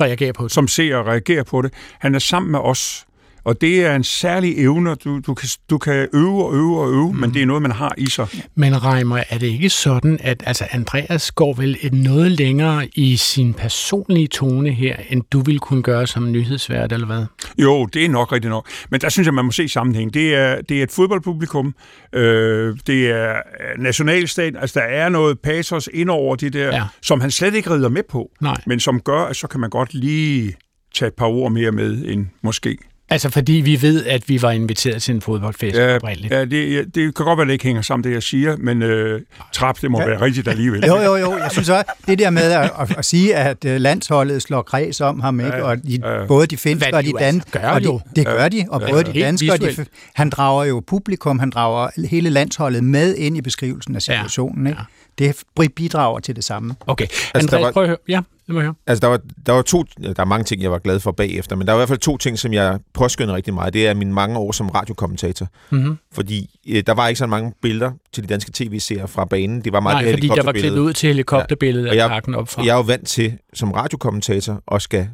reagere 0.00 0.32
på 0.32 0.44
det. 0.44 0.52
som 0.52 0.68
ser 0.68 1.08
reagere 1.08 1.44
på 1.44 1.62
det. 1.62 1.72
Han 1.98 2.14
er 2.14 2.18
sammen 2.18 2.52
med 2.52 2.60
os, 2.60 3.06
og 3.44 3.60
det 3.60 3.84
er 3.84 3.96
en 3.96 4.04
særlig 4.04 4.58
evne, 4.58 4.94
du, 4.94 5.20
du, 5.26 5.34
kan, 5.34 5.48
du 5.70 5.78
kan 5.78 6.08
øve 6.12 6.44
og 6.44 6.54
øve 6.54 6.80
og 6.80 6.90
øve, 6.92 7.12
mm. 7.12 7.18
men 7.18 7.34
det 7.34 7.42
er 7.42 7.46
noget, 7.46 7.62
man 7.62 7.70
har 7.70 7.94
i 7.98 8.06
sig. 8.06 8.26
Men 8.54 8.84
Reimer, 8.84 9.22
er 9.30 9.38
det 9.38 9.46
ikke 9.46 9.70
sådan, 9.70 10.18
at 10.22 10.42
altså, 10.46 10.64
Andreas 10.70 11.32
går 11.32 11.54
vel 11.54 11.78
et 11.80 11.94
noget 11.94 12.30
længere 12.30 12.88
i 12.94 13.16
sin 13.16 13.54
personlige 13.54 14.26
tone 14.26 14.70
her, 14.70 14.96
end 15.08 15.22
du 15.32 15.40
ville 15.40 15.58
kunne 15.58 15.82
gøre 15.82 16.06
som 16.06 16.32
nyhedsvært, 16.32 16.92
eller 16.92 17.06
hvad? 17.06 17.24
Jo, 17.58 17.86
det 17.86 18.04
er 18.04 18.08
nok 18.08 18.32
rigtigt 18.32 18.50
nok. 18.50 18.68
Men 18.90 19.00
der 19.00 19.08
synes 19.08 19.26
jeg, 19.26 19.34
man 19.34 19.44
må 19.44 19.50
se 19.50 19.68
sammenhæng. 19.68 20.14
Det 20.14 20.34
er, 20.34 20.60
det 20.60 20.78
er 20.78 20.82
et 20.82 20.90
fodboldpublikum, 20.90 21.74
øh, 22.12 22.76
det 22.86 23.10
er 23.10 23.34
nationalstat, 23.78 24.54
altså 24.60 24.80
der 24.80 24.86
er 24.86 25.08
noget 25.08 25.38
patos 25.40 25.88
ind 25.94 26.10
over 26.10 26.36
det 26.36 26.52
der, 26.52 26.76
ja. 26.76 26.84
som 27.02 27.20
han 27.20 27.30
slet 27.30 27.54
ikke 27.54 27.70
rider 27.70 27.88
med 27.88 28.02
på, 28.10 28.30
Nej. 28.40 28.56
men 28.66 28.80
som 28.80 29.00
gør, 29.00 29.24
at 29.24 29.36
så 29.36 29.46
kan 29.46 29.60
man 29.60 29.70
godt 29.70 29.94
lige 29.94 30.54
tage 30.94 31.06
et 31.08 31.14
par 31.14 31.26
ord 31.26 31.52
mere 31.52 31.72
med 31.72 32.04
end 32.06 32.26
måske. 32.42 32.78
Altså 33.12 33.30
fordi 33.30 33.52
vi 33.52 33.82
ved, 33.82 34.06
at 34.06 34.28
vi 34.28 34.42
var 34.42 34.50
inviteret 34.50 35.02
til 35.02 35.14
en 35.14 35.20
fodboldfest 35.20 35.76
ja, 35.76 35.96
oprindeligt. 35.96 36.32
Ja, 36.32 36.44
det, 36.44 36.74
ja, 36.74 36.82
det 36.82 36.94
kan 36.94 37.12
godt 37.12 37.36
være, 37.36 37.42
at 37.42 37.46
det 37.46 37.52
ikke 37.52 37.64
hænger 37.64 37.82
sammen, 37.82 38.04
det 38.04 38.12
jeg 38.12 38.22
siger, 38.22 38.56
men 38.56 38.82
øh, 38.82 39.20
trap, 39.52 39.80
det 39.80 39.90
må 39.90 40.00
ja. 40.00 40.06
være 40.06 40.20
rigtigt 40.20 40.48
alligevel. 40.48 40.84
Jo, 40.86 40.96
jo, 40.96 41.16
jo. 41.16 41.36
Jeg 41.36 41.48
synes 41.50 41.68
også, 41.68 41.84
det 42.06 42.18
der 42.18 42.30
med 42.30 42.42
at, 42.42 42.70
at, 42.80 42.98
at 42.98 43.04
sige, 43.04 43.36
at 43.36 43.64
øh, 43.64 43.80
landsholdet 43.80 44.42
slår 44.42 44.62
kreds 44.62 45.00
om 45.00 45.20
ham, 45.20 45.40
ikke? 45.40 45.56
Ja, 45.56 45.62
og 45.62 45.76
de, 45.82 45.98
ja. 46.02 46.26
både 46.26 46.46
de 46.46 46.56
finske 46.56 46.96
og 46.96 47.04
de 47.04 47.12
danske, 47.18 47.58
altså 47.58 47.90
og 47.90 48.00
de, 48.00 48.10
det 48.16 48.26
gør 48.26 48.48
de, 48.48 48.66
og 48.68 48.80
ja, 48.80 48.90
både 48.90 49.04
de 49.04 49.20
danske 49.20 49.52
og 49.52 49.60
de, 49.60 49.86
han 50.14 50.30
drager 50.30 50.64
jo 50.64 50.82
publikum, 50.86 51.38
han 51.38 51.50
drager 51.50 52.06
hele 52.06 52.30
landsholdet 52.30 52.84
med 52.84 53.14
ind 53.14 53.36
i 53.36 53.40
beskrivelsen 53.40 53.96
af 53.96 54.02
situationen, 54.02 54.66
ja. 54.66 54.70
ikke? 54.70 54.82
det 55.18 55.72
bidrager 55.74 56.20
til 56.20 56.36
det 56.36 56.44
samme. 56.44 56.74
Okay. 56.86 57.06
Altså, 57.34 57.56
André, 57.56 57.60
var, 57.60 57.72
prøv 57.72 57.82
at 57.82 57.88
høre. 57.88 57.98
Ja, 58.08 58.20
det 58.50 58.54
må 58.54 58.60
jeg 58.60 58.64
høre. 58.64 58.74
Altså, 58.86 59.00
der 59.00 59.06
var, 59.06 59.20
der 59.46 59.52
var 59.52 59.62
to, 59.62 59.84
der 60.02 60.14
er 60.16 60.24
mange 60.24 60.44
ting, 60.44 60.62
jeg 60.62 60.70
var 60.70 60.78
glad 60.78 61.00
for 61.00 61.12
bagefter, 61.12 61.56
men 61.56 61.66
der 61.66 61.72
var 61.72 61.78
i 61.78 61.80
hvert 61.80 61.88
fald 61.88 61.98
to 61.98 62.16
ting, 62.16 62.38
som 62.38 62.52
jeg 62.52 62.78
påskyndede 62.94 63.36
rigtig 63.36 63.54
meget. 63.54 63.72
Det 63.72 63.88
er 63.88 63.94
mine 63.94 64.12
mange 64.12 64.38
år 64.38 64.52
som 64.52 64.68
radiokommentator. 64.68 65.46
Mm-hmm. 65.70 65.98
Fordi 66.12 66.60
øh, 66.68 66.82
der 66.86 66.94
var 66.94 67.08
ikke 67.08 67.18
så 67.18 67.26
mange 67.26 67.52
billeder 67.62 67.92
til 68.12 68.22
de 68.22 68.28
danske 68.28 68.50
tv-serier 68.54 69.06
fra 69.06 69.24
banen. 69.24 69.64
Det 69.64 69.72
var 69.72 69.80
meget 69.80 70.04
Nej, 70.04 70.12
fordi 70.12 70.28
der 70.28 70.42
var 70.42 70.52
klippet 70.52 70.78
ud 70.78 70.92
til 70.92 71.06
helikopterbilledet 71.06 71.96
ja. 71.96 72.02
af 72.02 72.08
parken 72.08 72.34
op 72.34 72.48
fra. 72.48 72.62
Jeg 72.62 72.70
er 72.70 72.76
jo 72.76 72.82
vant 72.82 73.06
til, 73.06 73.38
som 73.54 73.72
radiokommentator, 73.72 74.62
at 74.74 74.82
skal 74.82 75.08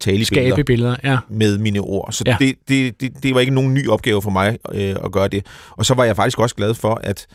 tale 0.00 0.18
i 0.18 0.24
Skabe 0.24 0.64
billeder, 0.64 0.64
billeder 0.64 0.96
ja. 1.04 1.18
med 1.28 1.58
mine 1.58 1.80
ord. 1.80 2.12
Så 2.12 2.24
ja. 2.26 2.36
det, 2.40 2.54
det, 2.68 3.00
det, 3.00 3.22
det 3.22 3.34
var 3.34 3.40
ikke 3.40 3.54
nogen 3.54 3.74
ny 3.74 3.88
opgave 3.88 4.22
for 4.22 4.30
mig 4.30 4.58
øh, 4.72 4.96
at 5.04 5.12
gøre 5.12 5.28
det. 5.28 5.46
Og 5.70 5.86
så 5.86 5.94
var 5.94 6.04
jeg 6.04 6.16
faktisk 6.16 6.38
også 6.38 6.54
glad 6.54 6.74
for, 6.74 6.94
at 6.94 7.26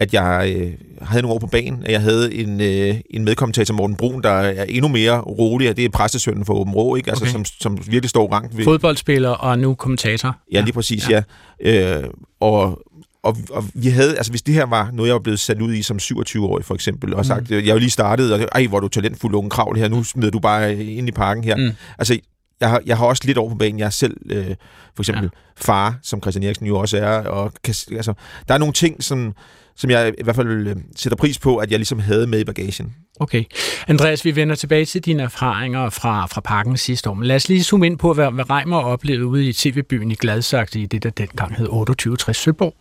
at 0.00 0.14
jeg 0.14 0.52
øh, 0.56 0.72
havde 1.02 1.22
nogle 1.22 1.34
år 1.34 1.38
på 1.38 1.46
banen, 1.46 1.84
at 1.84 1.92
jeg 1.92 2.00
havde 2.00 2.34
en, 2.34 2.60
øh, 2.60 3.00
en 3.10 3.24
medkommentator, 3.24 3.74
Morten 3.74 3.96
Brun, 3.96 4.22
der 4.22 4.30
er 4.30 4.64
endnu 4.64 4.88
mere 4.88 5.20
rolig, 5.20 5.70
og 5.70 5.76
det 5.76 5.84
er 5.84 5.88
præstesønnen 5.88 6.44
for 6.44 6.54
Åben 6.54 6.74
Rå, 6.74 6.96
ikke? 6.96 7.10
Altså, 7.10 7.24
okay. 7.24 7.32
som, 7.32 7.44
som 7.44 7.78
virkelig 7.86 8.10
står 8.10 8.32
rangt 8.32 8.56
ved... 8.56 8.64
Fodboldspiller 8.64 9.30
og 9.30 9.58
nu 9.58 9.74
kommentator. 9.74 10.36
Ja, 10.52 10.60
lige 10.60 10.72
præcis, 10.72 11.10
ja. 11.10 11.22
ja. 11.64 12.00
Øh, 12.00 12.04
og, 12.40 12.82
og, 13.22 13.36
og 13.50 13.64
vi 13.74 13.88
havde, 13.88 14.16
altså 14.16 14.32
hvis 14.32 14.42
det 14.42 14.54
her 14.54 14.66
var 14.66 14.90
noget, 14.92 15.08
jeg 15.08 15.14
var 15.14 15.20
blevet 15.20 15.40
sat 15.40 15.62
ud 15.62 15.74
i 15.74 15.82
som 15.82 15.96
27-årig 16.02 16.64
for 16.64 16.74
eksempel, 16.74 17.14
og 17.14 17.26
sagt, 17.26 17.50
mm. 17.50 17.56
jeg 17.56 17.66
jo 17.66 17.78
lige 17.78 17.90
startet, 17.90 18.32
og 18.32 18.48
ej, 18.52 18.66
hvor 18.66 18.76
er 18.76 18.80
du 18.80 18.88
talentfuld 18.88 19.34
unge 19.34 19.50
kravl 19.50 19.78
her, 19.78 19.88
nu 19.88 20.04
smider 20.04 20.30
du 20.30 20.38
bare 20.38 20.84
ind 20.84 21.08
i 21.08 21.12
parken 21.12 21.44
her. 21.44 21.56
Mm. 21.56 21.70
Altså, 21.98 22.18
jeg 22.60 22.70
har, 22.70 22.82
jeg 22.86 22.96
har 22.96 23.06
også 23.06 23.22
lidt 23.24 23.38
over 23.38 23.50
på 23.50 23.56
banen. 23.56 23.78
Jeg 23.78 23.86
er 23.86 23.90
selv 23.90 24.16
øh, 24.30 24.54
for 24.94 25.02
eksempel 25.02 25.24
ja. 25.24 25.38
far, 25.56 25.98
som 26.02 26.20
Christian 26.20 26.42
Eriksen 26.42 26.66
jo 26.66 26.78
også 26.78 26.98
er, 26.98 27.18
og 27.18 27.52
kan, 27.64 27.74
altså, 27.92 28.14
der 28.48 28.54
er 28.54 28.58
nogle 28.58 28.72
ting, 28.72 29.02
som 29.04 29.34
som 29.80 29.90
jeg 29.90 30.14
i 30.18 30.22
hvert 30.22 30.36
fald 30.36 30.68
øh, 30.68 30.76
sætter 30.96 31.16
pris 31.16 31.38
på, 31.38 31.56
at 31.56 31.70
jeg 31.70 31.78
ligesom 31.78 31.98
havde 31.98 32.26
med 32.26 32.40
i 32.40 32.44
bagagen. 32.44 32.94
Okay. 33.20 33.44
Andreas, 33.88 34.24
vi 34.24 34.36
vender 34.36 34.54
tilbage 34.54 34.84
til 34.84 35.04
dine 35.04 35.22
erfaringer 35.22 35.90
fra, 35.90 36.26
fra 36.26 36.40
parken 36.40 36.76
sidste 36.76 37.10
år. 37.10 37.14
Men 37.14 37.26
lad 37.26 37.36
os 37.36 37.48
lige 37.48 37.64
zoome 37.64 37.86
ind 37.86 37.98
på, 37.98 38.12
hvad, 38.12 38.30
hvad 38.30 38.50
Reimer 38.50 38.76
oplevede 38.76 39.26
ude 39.26 39.48
i 39.48 39.52
tv-byen 39.52 40.10
i 40.10 40.14
Gladsaxe 40.14 40.80
i 40.80 40.86
det, 40.86 41.02
der 41.02 41.10
dengang 41.10 41.56
hed 41.56 41.66
2860 41.66 42.36
Søborg. 42.36 42.74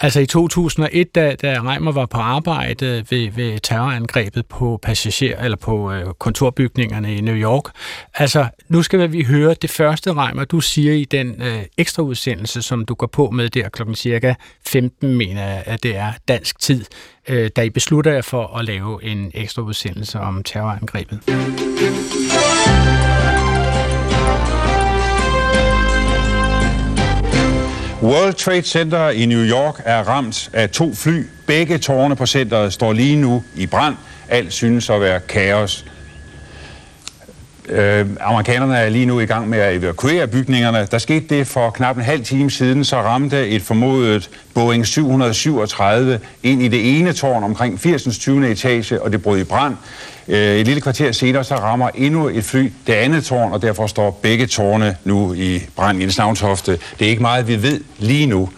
Altså 0.00 0.20
i 0.20 0.26
2001, 0.26 1.14
da, 1.14 1.36
da 1.42 1.60
Reimer 1.62 1.92
var 1.92 2.06
på 2.06 2.18
arbejde 2.18 3.04
ved, 3.10 3.30
ved 3.30 3.58
terrorangrebet 3.58 4.46
på 4.46 4.78
passager 4.82 5.38
eller 5.38 5.56
på 5.56 5.92
øh, 5.92 6.04
kontorbygningerne 6.18 7.16
i 7.16 7.20
New 7.20 7.36
York. 7.36 7.64
Altså, 8.14 8.46
nu 8.68 8.82
skal 8.82 9.12
vi 9.12 9.22
høre 9.22 9.54
det 9.62 9.70
første, 9.70 10.12
Reimer, 10.12 10.44
du 10.44 10.60
siger 10.60 10.92
i 10.92 11.04
den 11.04 11.42
øh, 11.42 11.62
ekstra 11.78 12.02
udsendelse, 12.02 12.62
som 12.62 12.84
du 12.84 12.94
går 12.94 13.06
på 13.06 13.30
med 13.30 13.48
der 13.48 13.68
klokken 13.68 13.94
cirka 13.94 14.34
15, 14.66 15.14
mener 15.14 15.46
jeg, 15.48 15.62
at 15.66 15.82
det 15.82 15.96
er 15.96 16.12
dansk 16.28 16.58
tid 16.58 16.84
øh, 17.28 17.50
da 17.56 17.62
I 17.62 17.70
beslutter 17.70 18.12
jer 18.12 18.22
for 18.22 18.58
at 18.58 18.64
lave 18.64 19.04
en 19.04 19.30
ekstra 19.34 19.62
udsendelse 19.62 20.20
om 20.20 20.42
terrorangrebet? 20.42 21.20
World 28.02 28.34
Trade 28.34 28.62
Center 28.62 29.10
i 29.10 29.26
New 29.26 29.44
York 29.44 29.80
er 29.84 30.02
ramt 30.08 30.50
af 30.52 30.70
to 30.70 30.94
fly. 30.94 31.26
Begge 31.46 31.78
tårne 31.78 32.16
på 32.16 32.26
centret 32.26 32.72
står 32.72 32.92
lige 32.92 33.16
nu 33.16 33.44
i 33.56 33.66
brand. 33.66 33.96
Alt 34.28 34.52
synes 34.52 34.90
at 34.90 35.00
være 35.00 35.20
kaos. 35.20 35.84
Øh, 37.68 38.06
amerikanerne 38.20 38.76
er 38.76 38.88
lige 38.88 39.06
nu 39.06 39.20
i 39.20 39.26
gang 39.26 39.48
med 39.48 39.58
at 39.58 39.76
evakuere 39.76 40.26
bygningerne. 40.26 40.88
Der 40.90 40.98
skete 40.98 41.36
det 41.36 41.46
for 41.46 41.70
knap 41.70 41.96
en 41.96 42.02
halv 42.02 42.24
time 42.24 42.50
siden, 42.50 42.84
så 42.84 42.96
ramte 42.96 43.48
et 43.48 43.62
formodet 43.62 44.30
Boeing 44.54 44.86
737 44.86 46.20
ind 46.42 46.62
i 46.62 46.68
det 46.68 46.98
ene 46.98 47.12
tårn 47.12 47.44
omkring 47.44 47.80
80. 47.80 48.18
20. 48.18 48.50
etage, 48.50 49.02
og 49.02 49.12
det 49.12 49.22
brød 49.22 49.40
i 49.40 49.44
brand. 49.44 49.76
Øh, 50.28 50.56
et 50.56 50.66
lille 50.66 50.80
kvarter 50.80 51.12
senere, 51.12 51.44
så 51.44 51.54
rammer 51.54 51.88
endnu 51.94 52.28
et 52.28 52.44
fly 52.44 52.72
det 52.86 52.92
andet 52.92 53.24
tårn, 53.24 53.52
og 53.52 53.62
derfor 53.62 53.86
står 53.86 54.18
begge 54.22 54.46
tårne 54.46 54.96
nu 55.04 55.34
i 55.34 55.62
brand 55.76 56.00
i 56.00 56.04
en 56.04 56.10
Det 56.10 56.78
er 57.00 57.06
ikke 57.06 57.22
meget, 57.22 57.48
vi 57.48 57.62
ved 57.62 57.80
lige 57.98 58.26
nu. 58.26 58.48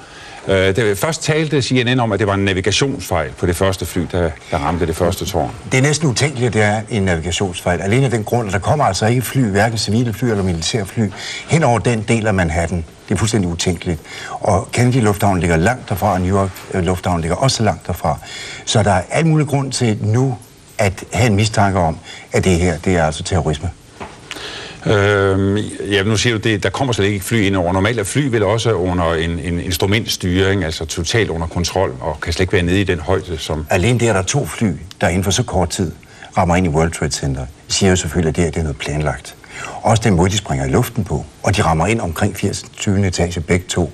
Øh, 0.48 0.76
det, 0.76 0.98
først 0.98 1.22
talte 1.22 1.62
CNN 1.62 2.00
om, 2.00 2.12
at 2.12 2.18
det 2.18 2.26
var 2.26 2.34
en 2.34 2.44
navigationsfejl 2.44 3.30
på 3.32 3.46
det 3.46 3.56
første 3.56 3.86
fly, 3.86 4.02
der, 4.12 4.30
der 4.50 4.58
ramte 4.58 4.86
det 4.86 4.96
første 4.96 5.24
tårn. 5.24 5.50
Det 5.72 5.78
er 5.78 5.82
næsten 5.82 6.08
utænkeligt, 6.08 6.46
at 6.46 6.52
det 6.54 6.62
er 6.62 6.80
en 6.90 7.02
navigationsfejl. 7.02 7.80
Alene 7.80 8.04
af 8.04 8.10
den 8.10 8.24
grund, 8.24 8.46
at 8.46 8.52
der 8.52 8.58
kommer 8.58 8.84
altså 8.84 9.06
ikke 9.06 9.22
fly, 9.22 9.40
hverken 9.40 9.78
civile 9.78 10.12
fly 10.12 10.24
eller 10.24 10.44
militærfly, 10.44 11.08
hen 11.48 11.62
over 11.62 11.78
den 11.78 12.04
del 12.08 12.26
af 12.26 12.34
Manhattan. 12.34 12.84
Det 13.08 13.14
er 13.14 13.18
fuldstændig 13.18 13.50
utænkeligt. 13.50 14.00
Og 14.30 14.68
Kennedy 14.72 15.02
Lufthavn 15.02 15.40
ligger 15.40 15.56
langt 15.56 15.88
derfra, 15.88 16.12
og 16.12 16.20
New 16.20 16.36
York 16.36 16.50
øh, 16.74 16.82
Lufthavn 16.84 17.20
ligger 17.20 17.36
også 17.36 17.62
langt 17.62 17.86
derfra. 17.86 18.18
Så 18.64 18.82
der 18.82 18.90
er 18.90 19.02
al 19.10 19.26
mulig 19.26 19.46
grund 19.46 19.72
til 19.72 19.98
nu 20.02 20.38
at 20.78 21.04
have 21.12 21.26
en 21.26 21.36
mistanke 21.36 21.78
om, 21.78 21.98
at 22.32 22.44
det 22.44 22.58
her 22.58 22.78
det 22.78 22.96
er 22.96 23.04
altså 23.04 23.22
terrorisme. 23.22 23.70
Øhm, 24.86 25.56
ja, 25.90 26.02
nu 26.02 26.16
siger 26.16 26.38
du 26.38 26.48
det, 26.48 26.62
der 26.62 26.70
kommer 26.70 26.92
slet 26.92 27.06
ikke 27.06 27.24
fly 27.24 27.42
ind 27.42 27.56
over. 27.56 27.72
Normalt 27.72 27.98
er 27.98 28.04
fly 28.04 28.28
vel 28.28 28.42
også 28.42 28.72
under 28.72 29.14
en, 29.14 29.38
en 29.38 29.60
instrumentstyring, 29.60 30.64
altså 30.64 30.84
totalt 30.84 31.30
under 31.30 31.46
kontrol, 31.46 31.94
og 32.00 32.20
kan 32.20 32.32
slet 32.32 32.42
ikke 32.42 32.52
være 32.52 32.62
nede 32.62 32.80
i 32.80 32.84
den 32.84 33.00
højde, 33.00 33.38
som... 33.38 33.66
Alene 33.70 34.00
det, 34.00 34.08
er 34.08 34.12
der 34.12 34.22
to 34.22 34.46
fly, 34.46 34.72
der 35.00 35.08
inden 35.08 35.24
for 35.24 35.30
så 35.30 35.42
kort 35.42 35.70
tid 35.70 35.92
rammer 36.38 36.56
ind 36.56 36.66
i 36.66 36.68
World 36.68 36.90
Trade 36.90 37.12
Center, 37.12 37.46
siger 37.68 37.90
jo 37.90 37.96
selvfølgelig, 37.96 38.28
at 38.28 38.36
det, 38.36 38.44
her, 38.44 38.50
det 38.50 38.58
er 38.58 38.62
noget 38.62 38.78
planlagt. 38.78 39.34
Også 39.82 40.02
den 40.04 40.14
måde, 40.14 40.30
de 40.30 40.36
springer 40.36 40.66
i 40.66 40.68
luften 40.68 41.04
på, 41.04 41.24
og 41.42 41.56
de 41.56 41.62
rammer 41.62 41.86
ind 41.86 42.00
omkring 42.00 42.36
80. 42.36 42.64
20. 42.76 43.06
etage 43.06 43.40
begge 43.40 43.66
to, 43.68 43.92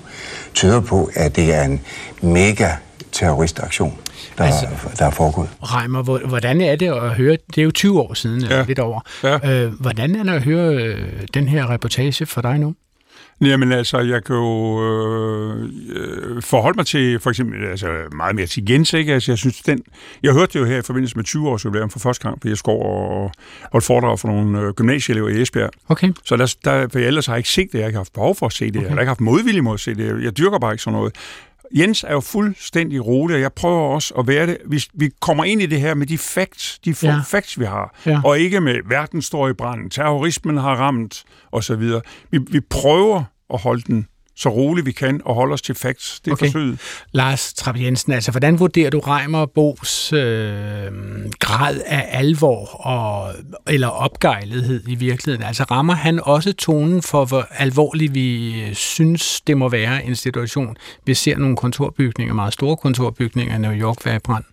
tyder 0.53 0.79
på, 0.79 1.09
at 1.15 1.35
det 1.35 1.53
er 1.53 1.63
en 1.63 1.81
mega 2.21 2.69
terroristaktion 3.11 3.97
der, 4.37 4.43
altså, 4.43 4.67
der 4.99 5.05
er 5.05 5.11
foregået. 5.11 5.49
Reimer, 5.61 6.27
hvordan 6.27 6.61
er 6.61 6.75
det 6.75 6.87
at 6.87 7.09
høre, 7.09 7.37
det 7.55 7.57
er 7.57 7.63
jo 7.63 7.71
20 7.71 8.01
år 8.01 8.13
siden, 8.13 8.41
ja. 8.41 8.63
lidt 8.63 8.79
over, 8.79 9.01
ja. 9.23 9.63
øh, 9.65 9.73
hvordan 9.73 10.15
er 10.15 10.23
det 10.23 10.31
at 10.31 10.43
høre 10.43 10.75
øh, 10.75 11.07
den 11.33 11.47
her 11.47 11.69
reportage 11.69 12.25
for 12.25 12.41
dig 12.41 12.59
nu? 12.59 12.75
Jamen 13.41 13.71
altså, 13.71 13.99
jeg 13.99 14.23
kan 14.23 14.35
jo 14.35 14.83
øh, 14.83 15.69
øh, 15.89 16.41
forholde 16.41 16.75
mig 16.75 16.85
til 16.85 17.19
for 17.19 17.29
eksempel 17.29 17.65
altså, 17.65 17.87
meget 18.15 18.35
mere 18.35 18.45
til 18.45 18.69
Jens, 18.69 18.93
ikke? 18.93 19.13
Altså, 19.13 19.31
jeg 19.31 19.37
synes, 19.37 19.61
den... 19.61 19.79
Jeg 20.23 20.33
hørte 20.33 20.53
det 20.53 20.59
jo 20.59 20.65
her 20.65 20.77
i 20.77 20.81
forbindelse 20.81 21.15
med 21.15 21.23
20 21.23 21.49
års 21.49 21.65
jubilæum 21.65 21.89
for 21.89 21.99
første 21.99 22.23
gang, 22.23 22.37
fordi 22.41 22.49
jeg 22.49 22.57
skulle 22.57 22.79
og 22.79 23.31
holde 23.71 23.85
foredrag 23.85 24.19
for 24.19 24.27
nogle 24.27 24.59
øh, 24.59 24.73
gymnasieelever 24.73 25.29
i 25.29 25.41
Esbjerg. 25.41 25.69
Okay. 25.87 26.11
Så 26.25 26.37
der, 26.37 26.55
der, 26.65 26.87
for 26.91 26.99
jeg 26.99 27.07
ellers 27.07 27.25
har 27.25 27.33
jeg 27.33 27.39
ikke 27.39 27.49
set 27.49 27.67
det, 27.71 27.73
jeg 27.73 27.83
har 27.83 27.87
ikke 27.87 27.97
haft 27.97 28.13
behov 28.13 28.35
for 28.35 28.45
at 28.45 28.53
se 28.53 28.65
det, 28.65 28.75
okay. 28.75 28.87
jeg 28.87 28.93
har 28.93 29.01
ikke 29.01 29.09
haft 29.09 29.21
modvilje 29.21 29.61
mod 29.61 29.73
at 29.73 29.79
se 29.79 29.95
det, 29.95 30.23
jeg 30.23 30.37
dyrker 30.37 30.59
bare 30.59 30.73
ikke 30.73 30.83
sådan 30.83 30.97
noget. 30.97 31.15
Jens 31.75 32.03
er 32.03 32.11
jo 32.11 32.19
fuldstændig 32.19 33.05
rolig, 33.05 33.35
og 33.35 33.41
jeg 33.41 33.53
prøver 33.53 33.81
også 33.81 34.13
at 34.13 34.27
være 34.27 34.47
det. 34.47 34.57
Vi, 34.65 34.83
vi 34.93 35.09
kommer 35.21 35.43
ind 35.43 35.61
i 35.61 35.65
det 35.65 35.79
her 35.79 35.93
med 35.93 36.07
de 36.07 36.17
facts, 36.17 36.79
de 36.79 36.95
ja. 37.03 37.19
facts, 37.25 37.59
vi 37.59 37.65
har, 37.65 37.95
ja. 38.05 38.21
og 38.25 38.39
ikke 38.39 38.61
med 38.61 38.79
verden 38.85 39.21
står 39.21 39.49
i 39.49 39.53
brand, 39.53 39.91
terrorismen 39.91 40.57
har 40.57 40.75
ramt, 40.75 41.23
osv. 41.51 41.81
Vi, 42.31 42.39
vi 42.51 42.59
prøver 42.59 43.23
at 43.53 43.61
holde 43.61 43.81
den 43.81 44.07
så 44.35 44.49
roligt 44.49 44.85
vi 44.85 44.91
kan 44.91 45.21
og 45.25 45.35
holde 45.35 45.53
os 45.53 45.61
til 45.61 45.75
facts. 45.75 46.19
Det 46.19 46.31
er 46.31 46.35
okay. 46.35 46.45
forsøget. 46.45 46.79
Lars 47.11 47.53
Trapp 47.53 47.79
Jensen, 47.79 48.11
altså 48.11 48.31
hvordan 48.31 48.59
vurderer 48.59 48.89
du 48.89 48.99
Reimer 48.99 49.45
Bos 49.45 50.13
øh, 50.13 50.91
grad 51.39 51.81
af 51.85 52.07
alvor 52.11 52.85
og, 52.85 53.33
eller 53.67 53.87
opgejlethed 53.87 54.83
i 54.87 54.95
virkeligheden? 54.95 55.47
Altså 55.47 55.63
rammer 55.63 55.93
han 55.93 56.19
også 56.23 56.53
tonen 56.53 57.01
for, 57.01 57.25
hvor 57.25 57.47
alvorlig 57.51 58.15
vi 58.15 58.53
synes, 58.73 59.41
det 59.41 59.57
må 59.57 59.69
være 59.69 60.05
en 60.05 60.15
situation? 60.15 60.75
Vi 61.05 61.13
ser 61.13 61.37
nogle 61.37 61.57
kontorbygninger, 61.57 62.33
meget 62.33 62.53
store 62.53 62.77
kontorbygninger 62.77 63.55
i 63.55 63.59
New 63.59 63.73
York 63.73 64.05
være 64.05 64.15
i 64.15 64.19
brand. 64.19 64.43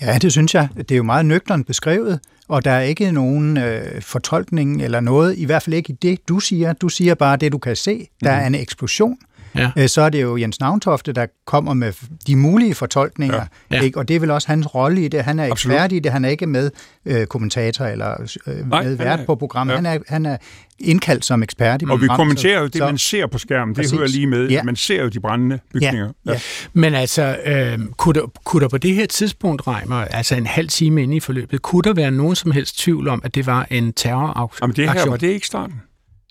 Ja, 0.00 0.18
det 0.18 0.32
synes 0.32 0.54
jeg. 0.54 0.68
Det 0.76 0.90
er 0.90 0.96
jo 0.96 1.02
meget 1.02 1.26
nøgternt 1.26 1.66
beskrevet, 1.66 2.20
og 2.48 2.64
der 2.64 2.70
er 2.70 2.80
ikke 2.80 3.12
nogen 3.12 3.56
øh, 3.56 4.02
fortolkning 4.02 4.82
eller 4.82 5.00
noget, 5.00 5.38
i 5.38 5.44
hvert 5.44 5.62
fald 5.62 5.74
ikke 5.74 5.92
i 5.92 5.96
det, 6.02 6.28
du 6.28 6.40
siger. 6.40 6.72
Du 6.72 6.88
siger 6.88 7.14
bare 7.14 7.36
det, 7.36 7.52
du 7.52 7.58
kan 7.58 7.76
se. 7.76 8.08
Der 8.22 8.30
er 8.30 8.48
mhm. 8.48 8.54
en 8.54 8.60
eksplosion. 8.60 9.18
Ja. 9.58 9.70
Øh, 9.76 9.88
så 9.88 10.02
er 10.02 10.08
det 10.08 10.22
jo 10.22 10.36
Jens 10.36 10.60
Navntofte, 10.60 11.12
der 11.12 11.26
kommer 11.46 11.74
med 11.74 11.92
de 12.26 12.36
mulige 12.36 12.74
fortolkninger, 12.74 13.36
ja. 13.70 13.76
Ja. 13.76 13.82
Ikke? 13.82 13.98
og 13.98 14.08
det 14.08 14.16
er 14.16 14.20
vel 14.20 14.30
også 14.30 14.48
hans 14.48 14.74
rolle 14.74 15.04
i 15.04 15.08
det. 15.08 15.24
Han 15.24 15.38
er 15.38 15.44
ekspert 15.44 15.72
Absolut. 15.72 15.92
i 15.92 15.98
det, 15.98 16.12
han 16.12 16.24
er 16.24 16.28
ikke 16.28 16.46
med 16.46 16.70
øh, 17.06 17.26
kommentator 17.26 17.84
eller 17.84 18.36
øh, 18.46 18.70
Nej, 18.70 18.82
med 18.82 18.94
vært 18.94 19.20
på 19.26 19.34
programmet. 19.34 19.72
Ja. 19.72 19.76
Han, 19.76 19.86
er, 19.86 19.98
han 20.08 20.26
er 20.26 20.36
indkaldt 20.78 21.24
som 21.24 21.42
ekspert 21.42 21.82
i 21.82 21.84
Og 21.88 22.00
vi 22.00 22.06
kommenterer 22.06 22.60
jo 22.60 22.66
det, 22.66 22.76
så, 22.76 22.84
man 22.84 22.98
ser 22.98 23.26
på 23.26 23.38
skærmen. 23.38 23.74
Det 23.74 23.76
præcis. 23.76 23.98
hører 23.98 24.08
lige 24.08 24.26
med. 24.26 24.48
Ja. 24.48 24.62
Man 24.62 24.76
ser 24.76 25.02
jo 25.02 25.08
de 25.08 25.20
brændende 25.20 25.58
bygninger. 25.72 26.12
Ja. 26.26 26.32
Ja. 26.32 26.40
Men 26.72 26.94
altså, 26.94 27.38
øh, 27.46 27.78
kunne, 27.96 28.20
der, 28.20 28.26
kunne 28.44 28.62
der 28.62 28.68
på 28.68 28.78
det 28.78 28.94
her 28.94 29.06
tidspunkt, 29.06 29.66
Reimer, 29.66 29.96
altså 29.96 30.34
en 30.34 30.46
halv 30.46 30.68
time 30.68 31.02
inde 31.02 31.16
i 31.16 31.20
forløbet, 31.20 31.62
kunne 31.62 31.82
der 31.82 31.94
være 31.94 32.10
nogen 32.10 32.36
som 32.36 32.50
helst 32.50 32.78
tvivl 32.78 33.08
om, 33.08 33.20
at 33.24 33.34
det 33.34 33.46
var 33.46 33.66
en 33.70 33.92
terroraktion? 33.92 34.58
Jamen 34.62 34.76
det 34.76 35.02
her, 35.02 35.10
var 35.10 35.16
det 35.16 35.28
ikke 35.28 35.46
starten? 35.46 35.74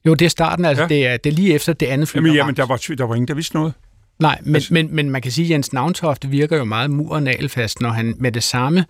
Jo, 0.06 0.14
det 0.14 0.26
er 0.26 0.30
starten, 0.30 0.66
altså 0.66 0.82
ja. 0.84 0.88
det, 0.88 1.08
er, 1.08 1.18
det 1.18 1.30
er 1.30 1.34
lige 1.34 1.54
efter 1.54 1.74
det 1.74 1.86
andet 1.86 2.08
fly. 2.08 2.18
Jamen, 2.18 2.34
jamen 2.34 2.56
der, 2.56 2.66
var, 2.66 2.78
der 2.98 3.04
var 3.04 3.16
ingen, 3.16 3.28
der 3.28 3.34
vidste 3.34 3.56
noget. 3.56 3.74
Nej, 4.20 4.40
men, 4.44 4.56
altså. 4.56 4.74
men, 4.74 4.96
men 4.96 5.10
man 5.10 5.22
kan 5.22 5.32
sige, 5.32 5.46
at 5.46 5.52
Jens 5.52 5.74
Navntofte 5.74 6.28
virker 6.28 6.58
jo 6.58 6.64
meget 6.64 6.92
mur- 6.92 7.14
og 7.14 7.22
når 7.22 7.90
han 7.90 8.16
med 8.18 8.32
det 8.32 8.44
samme 8.44 8.86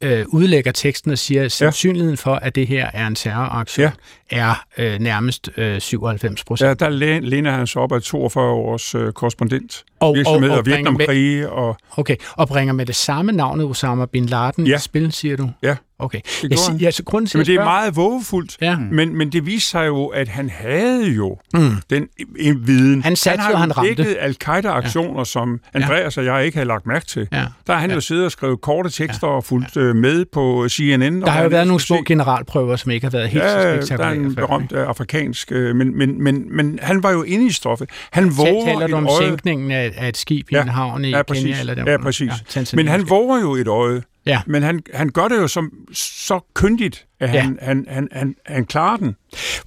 øh, 0.00 0.24
udlægger 0.28 0.72
teksten 0.72 1.10
og 1.10 1.18
siger, 1.18 1.44
at 1.44 1.52
sandsynligheden 1.52 2.16
for, 2.16 2.34
at 2.34 2.54
det 2.54 2.66
her 2.66 2.90
er 2.94 3.06
en 3.06 3.14
terroraktion, 3.14 3.84
ja. 3.84 3.90
Er 4.30 4.64
øh, 4.78 4.98
nærmest 4.98 5.50
øh, 5.56 5.80
97 5.80 6.44
procent. 6.44 6.68
Ja, 6.68 6.74
der 6.74 6.88
læner 7.20 7.50
han 7.50 7.66
sig 7.66 7.82
op 7.82 7.92
af 7.92 8.02
42 8.02 8.44
års 8.44 8.94
øh, 8.94 9.12
korrespondent. 9.12 9.84
Og, 10.00 10.14
virksomhed 10.14 10.50
og, 10.50 10.52
og, 10.52 10.58
og 10.58 10.66
Vietnamkrig. 10.66 11.48
Og... 11.48 11.76
Okay, 11.96 12.16
og 12.32 12.48
bringer 12.48 12.74
med 12.74 12.86
det 12.86 12.96
samme 12.96 13.32
navnet 13.32 13.66
Osama 13.66 14.06
Bin 14.06 14.26
Laden 14.26 14.66
ja. 14.66 14.76
i 14.76 14.80
spil, 14.80 15.12
siger 15.12 15.36
du? 15.36 15.50
Ja. 15.62 15.76
Okay. 16.00 16.20
Det, 16.42 16.50
jeg, 16.50 16.80
ja, 16.80 16.90
så 16.90 17.02
grunden 17.04 17.26
til, 17.26 17.38
men 17.38 17.46
det 17.46 17.54
er 17.54 17.64
meget 17.64 17.96
vågefuldt, 17.96 18.56
ja. 18.60 18.76
men, 18.76 19.16
men 19.16 19.32
det 19.32 19.46
viser 19.46 19.68
sig 19.68 19.86
jo, 19.86 20.06
at 20.06 20.28
han 20.28 20.50
havde 20.50 21.06
jo 21.06 21.36
mm. 21.54 21.76
den 21.90 22.08
en 22.38 22.66
viden. 22.66 23.02
Han 23.02 23.16
satte 23.16 23.40
han 23.42 23.54
har 23.54 23.60
han 23.60 23.76
ramte. 23.76 24.18
al-Qaida-aktioner, 24.18 25.20
ja. 25.20 25.24
som 25.24 25.60
Andreas 25.74 26.16
ja. 26.16 26.20
og 26.20 26.26
jeg 26.26 26.44
ikke 26.44 26.56
havde 26.56 26.68
lagt 26.68 26.86
mærke 26.86 27.06
til. 27.06 27.28
Ja. 27.32 27.44
Der 27.66 27.72
har 27.72 27.80
han 27.80 27.90
ja. 27.90 27.94
jo 27.94 28.00
siddet 28.00 28.24
og 28.24 28.32
skrevet 28.32 28.60
korte 28.60 28.90
tekster 28.90 29.26
ja. 29.26 29.32
og 29.32 29.44
fulgt 29.44 29.76
ja. 29.76 29.80
Øh, 29.80 29.96
med 29.96 30.24
på 30.32 30.68
CNN. 30.68 31.22
Der 31.22 31.30
har 31.30 31.42
jo 31.42 31.48
været 31.48 31.66
nogle 31.66 31.80
små 31.80 32.02
generalprøver, 32.06 32.76
som 32.76 32.90
ikke 32.90 33.06
har 33.06 33.10
været 33.10 33.28
helt 33.28 33.44
ja, 33.44 33.80
så 33.80 33.86
spektakulære. 33.86 34.19
En 34.24 34.34
berømt 34.34 34.72
uh, 34.72 34.78
afrikansk, 34.78 35.52
uh, 35.54 35.56
men, 35.56 35.98
men, 35.98 36.22
men, 36.22 36.56
men 36.56 36.78
han 36.82 37.02
var 37.02 37.10
jo 37.10 37.22
inde 37.22 37.46
i 37.46 37.50
stoffet. 37.50 37.90
Han 38.10 38.36
våger 38.36 38.64
Taler 38.64 38.86
du 38.86 38.94
om 38.94 39.06
øje... 39.06 39.28
sænkningen 39.28 39.70
af, 39.70 39.92
af 39.96 40.08
et 40.08 40.16
skib 40.16 40.50
i 40.50 40.54
ja. 40.54 40.62
en 40.62 40.68
havn 40.68 41.04
i 41.04 41.10
ja, 41.10 41.22
Kenya? 41.22 41.60
Eller 41.60 41.74
der, 41.74 41.90
ja, 41.90 41.96
præcis. 41.96 42.32
Ja, 42.56 42.62
men 42.72 42.88
han 42.88 43.10
våger 43.10 43.40
jo 43.40 43.54
et 43.54 43.68
øje. 43.68 44.02
Ja. 44.30 44.40
Men 44.46 44.62
han, 44.62 44.82
han 44.94 45.08
gør 45.08 45.28
det 45.28 45.36
jo 45.36 45.48
som, 45.48 45.72
så 45.92 46.40
kyndigt, 46.54 47.06
at 47.20 47.34
ja. 47.34 47.40
han, 47.40 47.58
han, 47.62 47.86
han, 47.88 48.08
han, 48.12 48.36
han 48.46 48.66
klarer 48.66 48.96
den. 48.96 49.16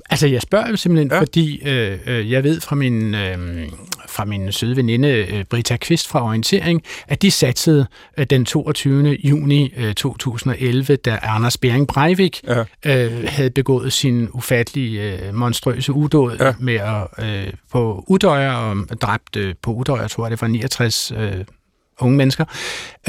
Altså, 0.09 0.27
jeg 0.27 0.41
spørger 0.41 0.69
jo 0.69 0.75
simpelthen, 0.75 1.11
ja. 1.11 1.19
fordi 1.19 1.67
øh, 1.67 1.99
øh, 2.07 2.31
jeg 2.31 2.43
ved 2.43 2.61
fra 2.61 2.75
min, 2.75 3.15
øh, 3.15 3.67
fra 4.07 4.25
min 4.25 4.51
søde 4.51 4.75
veninde 4.75 5.09
øh, 5.09 5.43
Brita 5.45 5.77
Kvist 5.77 6.07
fra 6.07 6.23
Orientering, 6.25 6.83
at 7.07 7.21
de 7.21 7.31
satsede 7.31 7.85
øh, 8.17 8.25
den 8.29 8.45
22. 8.45 9.17
juni 9.23 9.73
øh, 9.77 9.93
2011, 9.93 10.95
da 10.95 11.19
Anders 11.21 11.57
Bering 11.57 11.87
Breivik 11.87 12.41
ja. 12.47 12.63
øh, 12.85 13.27
havde 13.27 13.49
begået 13.49 13.93
sin 13.93 14.29
ufattelige, 14.33 15.27
øh, 15.27 15.33
monstrøse 15.33 15.93
udåd 15.93 16.37
ja. 16.39 16.53
med 16.59 16.75
at, 16.75 17.25
øh, 17.25 17.53
på 17.71 18.03
Udøjer 18.07 18.53
og 18.53 19.01
dræbt 19.01 19.35
øh, 19.35 19.55
på 19.61 19.73
Udøjer, 19.73 20.07
tror 20.07 20.25
jeg, 20.25 20.31
det 20.31 20.41
var 20.41 20.47
69 20.47 21.11
øh, 21.17 21.45
unge 21.99 22.17
mennesker, 22.17 22.45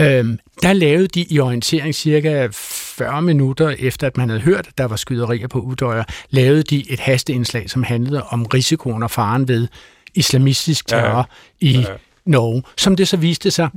øhm, 0.01 0.39
der 0.63 0.73
lavede 0.73 1.09
de 1.09 1.27
i 1.31 1.41
orientering 1.41 1.95
cirka 1.95 2.49
40 2.53 3.23
minutter 3.23 3.75
efter, 3.79 4.07
at 4.07 4.17
man 4.17 4.29
havde 4.29 4.41
hørt, 4.41 4.67
at 4.69 4.79
der 4.79 4.85
var 4.85 4.97
skyderier 4.97 5.49
på 5.49 5.59
Udøjer, 5.59 6.05
lavede 6.31 6.63
de 6.63 6.93
et 6.93 7.01
hasteindslag, 7.01 7.71
som 7.71 7.83
handlede 7.83 8.23
om 8.23 8.47
risikoen 8.47 9.03
og 9.03 9.11
faren 9.11 9.49
ved 9.49 9.69
islamistisk 10.15 10.87
terror 10.87 11.31
ja, 11.63 11.69
ja. 11.69 11.79
i 11.79 11.87
Norge, 12.27 12.63
som 12.77 12.97
det 12.97 13.09
så 13.09 13.17
viste 13.17 13.51
sig 13.51 13.69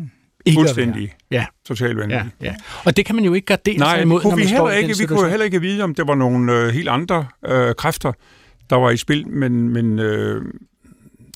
ikke 0.47 0.59
Fuldstændig. 0.59 1.13
Ja. 1.31 1.45
Totalt 1.67 1.97
vanvittigt. 1.97 2.35
Ja, 2.41 2.47
ja. 2.47 2.55
Og 2.85 2.97
det 2.97 3.05
kan 3.05 3.15
man 3.15 3.25
jo 3.25 3.33
ikke 3.33 3.45
gardere 3.45 3.77
Nej, 3.77 3.95
sig 3.95 4.01
imod, 4.01 4.23
når 4.23 4.29
man 4.29 4.39
vi 4.39 4.47
står 4.47 4.69
ikke, 4.69 4.97
Vi 4.97 5.05
kunne 5.05 5.29
heller 5.29 5.45
ikke 5.45 5.61
vide, 5.61 5.83
om 5.83 5.95
det 5.95 6.07
var 6.07 6.15
nogle 6.15 6.53
øh, 6.53 6.69
helt 6.69 6.89
andre 6.89 7.27
øh, 7.45 7.75
kræfter, 7.75 8.11
der 8.69 8.75
var 8.75 8.89
i 8.89 8.97
spil, 8.97 9.27
men... 9.27 9.69
men 9.69 9.99
øh, 9.99 10.41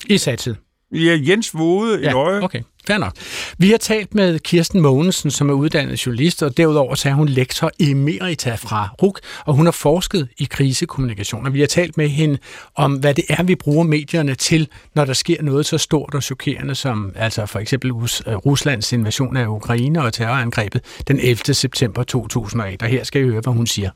I 0.06 0.18
satset. 0.18 0.56
Ja, 0.92 1.18
Jens 1.28 1.54
Vode 1.54 2.00
ja, 2.02 2.08
et 2.08 2.14
øje. 2.14 2.42
okay. 2.42 2.60
Fair 2.86 2.98
nok. 2.98 3.12
Vi 3.58 3.70
har 3.70 3.78
talt 3.78 4.14
med 4.14 4.38
Kirsten 4.38 4.80
Mogensen, 4.80 5.30
som 5.30 5.50
er 5.50 5.54
uddannet 5.54 6.06
journalist, 6.06 6.42
og 6.42 6.56
derudover 6.56 6.94
så 6.94 7.08
er 7.08 7.12
hun 7.12 7.28
lektor 7.28 7.70
emerita 7.80 8.54
fra 8.54 8.88
RUK, 9.02 9.20
og 9.46 9.54
hun 9.54 9.64
har 9.66 9.72
forsket 9.72 10.28
i 10.38 10.44
krisekommunikation. 10.50 11.46
Og 11.46 11.54
vi 11.54 11.60
har 11.60 11.66
talt 11.66 11.96
med 11.96 12.08
hende 12.08 12.38
om, 12.76 12.92
hvad 12.94 13.14
det 13.14 13.24
er, 13.28 13.42
vi 13.42 13.54
bruger 13.54 13.84
medierne 13.84 14.34
til, 14.34 14.68
når 14.94 15.04
der 15.04 15.12
sker 15.12 15.42
noget 15.42 15.66
så 15.66 15.78
stort 15.78 16.14
og 16.14 16.22
chokerende 16.22 16.74
som 16.74 17.12
altså 17.16 17.46
for 17.46 17.58
eksempel 17.58 17.92
Ruslands 17.92 18.92
invasion 18.92 19.36
af 19.36 19.46
Ukraine 19.46 20.02
og 20.02 20.12
terrorangrebet 20.12 21.02
den 21.08 21.18
11. 21.18 21.36
september 21.36 22.02
2008. 22.02 22.82
Og 22.82 22.88
her 22.88 23.04
skal 23.04 23.22
I 23.22 23.24
høre, 23.24 23.40
hvad 23.40 23.52
hun 23.52 23.66
siger. 23.66 23.90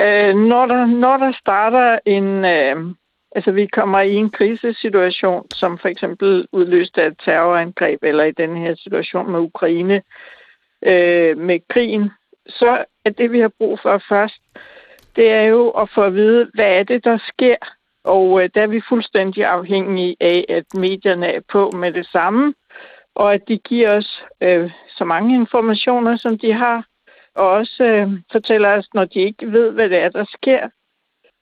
Øh, 0.00 0.34
når, 0.36 0.66
der, 0.66 0.86
når 0.86 1.16
der 1.16 1.32
starter 1.40 1.98
en... 2.06 2.24
Øh 2.44 2.94
Altså, 3.32 3.52
vi 3.52 3.66
kommer 3.66 4.00
i 4.00 4.14
en 4.14 4.30
krisesituation, 4.30 5.46
som 5.54 5.78
for 5.78 5.88
eksempel 5.88 6.46
udløst 6.52 6.98
af 6.98 7.06
et 7.06 7.18
terrorangreb, 7.24 8.02
eller 8.02 8.24
i 8.24 8.32
den 8.32 8.56
her 8.56 8.74
situation 8.74 9.32
med 9.32 9.40
Ukraine, 9.40 10.02
øh, 10.82 11.38
med 11.38 11.60
krigen, 11.68 12.10
så 12.48 12.84
er 13.04 13.10
det, 13.10 13.32
vi 13.32 13.40
har 13.40 13.52
brug 13.58 13.78
for 13.82 14.02
først, 14.08 14.42
det 15.16 15.30
er 15.30 15.42
jo 15.42 15.68
at 15.68 15.90
få 15.94 16.02
at 16.02 16.14
vide, 16.14 16.50
hvad 16.54 16.78
er 16.78 16.82
det, 16.82 17.04
der 17.04 17.18
sker. 17.28 17.56
Og 18.04 18.42
øh, 18.42 18.50
der 18.54 18.62
er 18.62 18.66
vi 18.66 18.80
fuldstændig 18.88 19.44
afhængige 19.44 20.16
af, 20.20 20.44
at 20.48 20.64
medierne 20.74 21.26
er 21.26 21.40
på 21.52 21.70
med 21.70 21.92
det 21.92 22.06
samme, 22.06 22.54
og 23.14 23.34
at 23.34 23.48
de 23.48 23.58
giver 23.58 23.96
os 23.96 24.24
øh, 24.40 24.70
så 24.88 25.04
mange 25.04 25.34
informationer, 25.34 26.16
som 26.16 26.38
de 26.38 26.52
har, 26.52 26.86
og 27.34 27.48
også 27.48 27.84
øh, 27.84 28.10
fortæller 28.32 28.68
os, 28.68 28.94
når 28.94 29.04
de 29.04 29.20
ikke 29.20 29.52
ved, 29.52 29.70
hvad 29.70 29.88
det 29.88 29.98
er, 29.98 30.08
der 30.08 30.24
sker, 30.24 30.68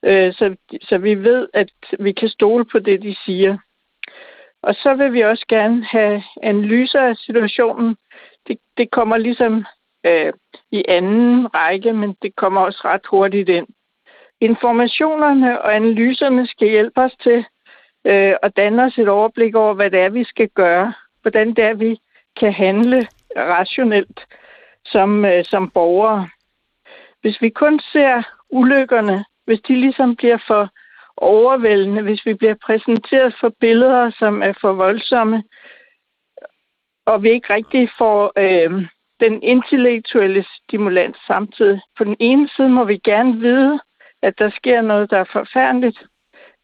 øh, 0.06 0.32
så, 0.32 0.56
så 0.82 0.98
vi 0.98 1.14
ved, 1.14 1.48
at 1.54 1.70
vi 1.98 2.12
kan 2.12 2.28
stole 2.28 2.64
på 2.64 2.78
det, 2.78 3.02
de 3.02 3.16
siger. 3.24 3.58
Og 4.62 4.74
så 4.74 4.94
vil 4.94 5.12
vi 5.12 5.20
også 5.20 5.44
gerne 5.48 5.84
have 5.84 6.22
analyser 6.42 7.00
af 7.00 7.16
situationen. 7.16 7.96
Det, 8.46 8.58
det 8.76 8.90
kommer 8.90 9.16
ligesom 9.16 9.64
øh, 10.06 10.32
i 10.70 10.84
anden 10.88 11.54
række, 11.54 11.92
men 11.92 12.16
det 12.22 12.36
kommer 12.36 12.60
også 12.60 12.80
ret 12.84 13.06
hurtigt 13.06 13.48
ind. 13.48 13.66
informationerne 14.40 15.62
og 15.62 15.76
analyserne 15.76 16.46
skal 16.46 16.68
hjælpe 16.68 17.00
os 17.00 17.16
til 17.22 17.44
øh, 18.04 18.34
at 18.42 18.56
danne 18.56 18.84
os 18.84 18.98
et 18.98 19.08
overblik 19.08 19.54
over, 19.54 19.74
hvad 19.74 19.90
det 19.90 20.00
er, 20.00 20.08
vi 20.08 20.24
skal 20.24 20.48
gøre. 20.48 20.94
Hvordan 21.22 21.48
det 21.48 21.64
er, 21.64 21.74
vi 21.74 21.98
kan 22.36 22.52
handle 22.52 23.08
rationelt 23.36 24.26
som, 24.84 25.24
øh, 25.24 25.44
som 25.44 25.70
borgere. 25.70 26.28
Hvis 27.20 27.42
vi 27.42 27.48
kun 27.48 27.80
ser 27.92 28.22
ulykkerne, 28.50 29.24
hvis 29.46 29.60
de 29.60 29.74
ligesom 29.74 30.16
bliver 30.16 30.38
for 30.46 30.70
overvældende, 31.16 32.02
hvis 32.02 32.26
vi 32.26 32.34
bliver 32.34 32.54
præsenteret 32.66 33.36
for 33.40 33.52
billeder, 33.60 34.10
som 34.10 34.42
er 34.42 34.52
for 34.60 34.72
voldsomme, 34.72 35.44
og 37.06 37.22
vi 37.22 37.30
ikke 37.30 37.54
rigtig 37.54 37.90
får 37.98 38.32
øh, 38.36 38.86
den 39.20 39.42
intellektuelle 39.42 40.44
stimulans 40.56 41.16
samtidig. 41.26 41.80
På 41.98 42.04
den 42.04 42.16
ene 42.20 42.48
side 42.56 42.68
må 42.68 42.84
vi 42.84 42.96
gerne 42.96 43.40
vide, 43.40 43.80
at 44.22 44.38
der 44.38 44.50
sker 44.50 44.80
noget, 44.80 45.10
der 45.10 45.18
er 45.18 45.32
forfærdeligt, 45.32 46.02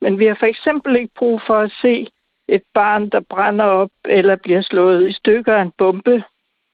men 0.00 0.18
vi 0.18 0.26
har 0.26 0.36
for 0.38 0.46
eksempel 0.46 0.96
ikke 0.96 1.14
brug 1.16 1.40
for 1.46 1.58
at 1.58 1.72
se 1.82 2.06
et 2.48 2.62
barn, 2.74 3.10
der 3.10 3.20
brænder 3.20 3.64
op 3.64 3.90
eller 4.04 4.36
bliver 4.36 4.60
slået 4.60 5.08
i 5.08 5.12
stykker 5.12 5.54
af 5.54 5.62
en 5.62 5.72
bombe. 5.78 6.24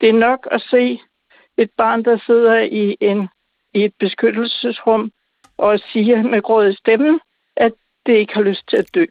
Det 0.00 0.08
er 0.08 0.12
nok 0.12 0.48
at 0.50 0.60
se 0.60 1.00
et 1.56 1.70
barn, 1.76 2.04
der 2.04 2.18
sidder 2.26 2.58
i, 2.58 2.96
en, 3.00 3.28
i 3.74 3.84
et 3.84 3.92
beskyttelsesrum 3.98 5.10
og 5.58 5.78
siger 5.92 6.22
med 6.22 6.42
gråd 6.42 6.70
i 6.70 6.74
stemmen, 6.74 7.20
at 7.56 7.72
det 8.06 8.12
ikke 8.12 8.34
har 8.34 8.42
lyst 8.42 8.68
til 8.68 8.76
at 8.76 8.86
dø. 8.94 9.04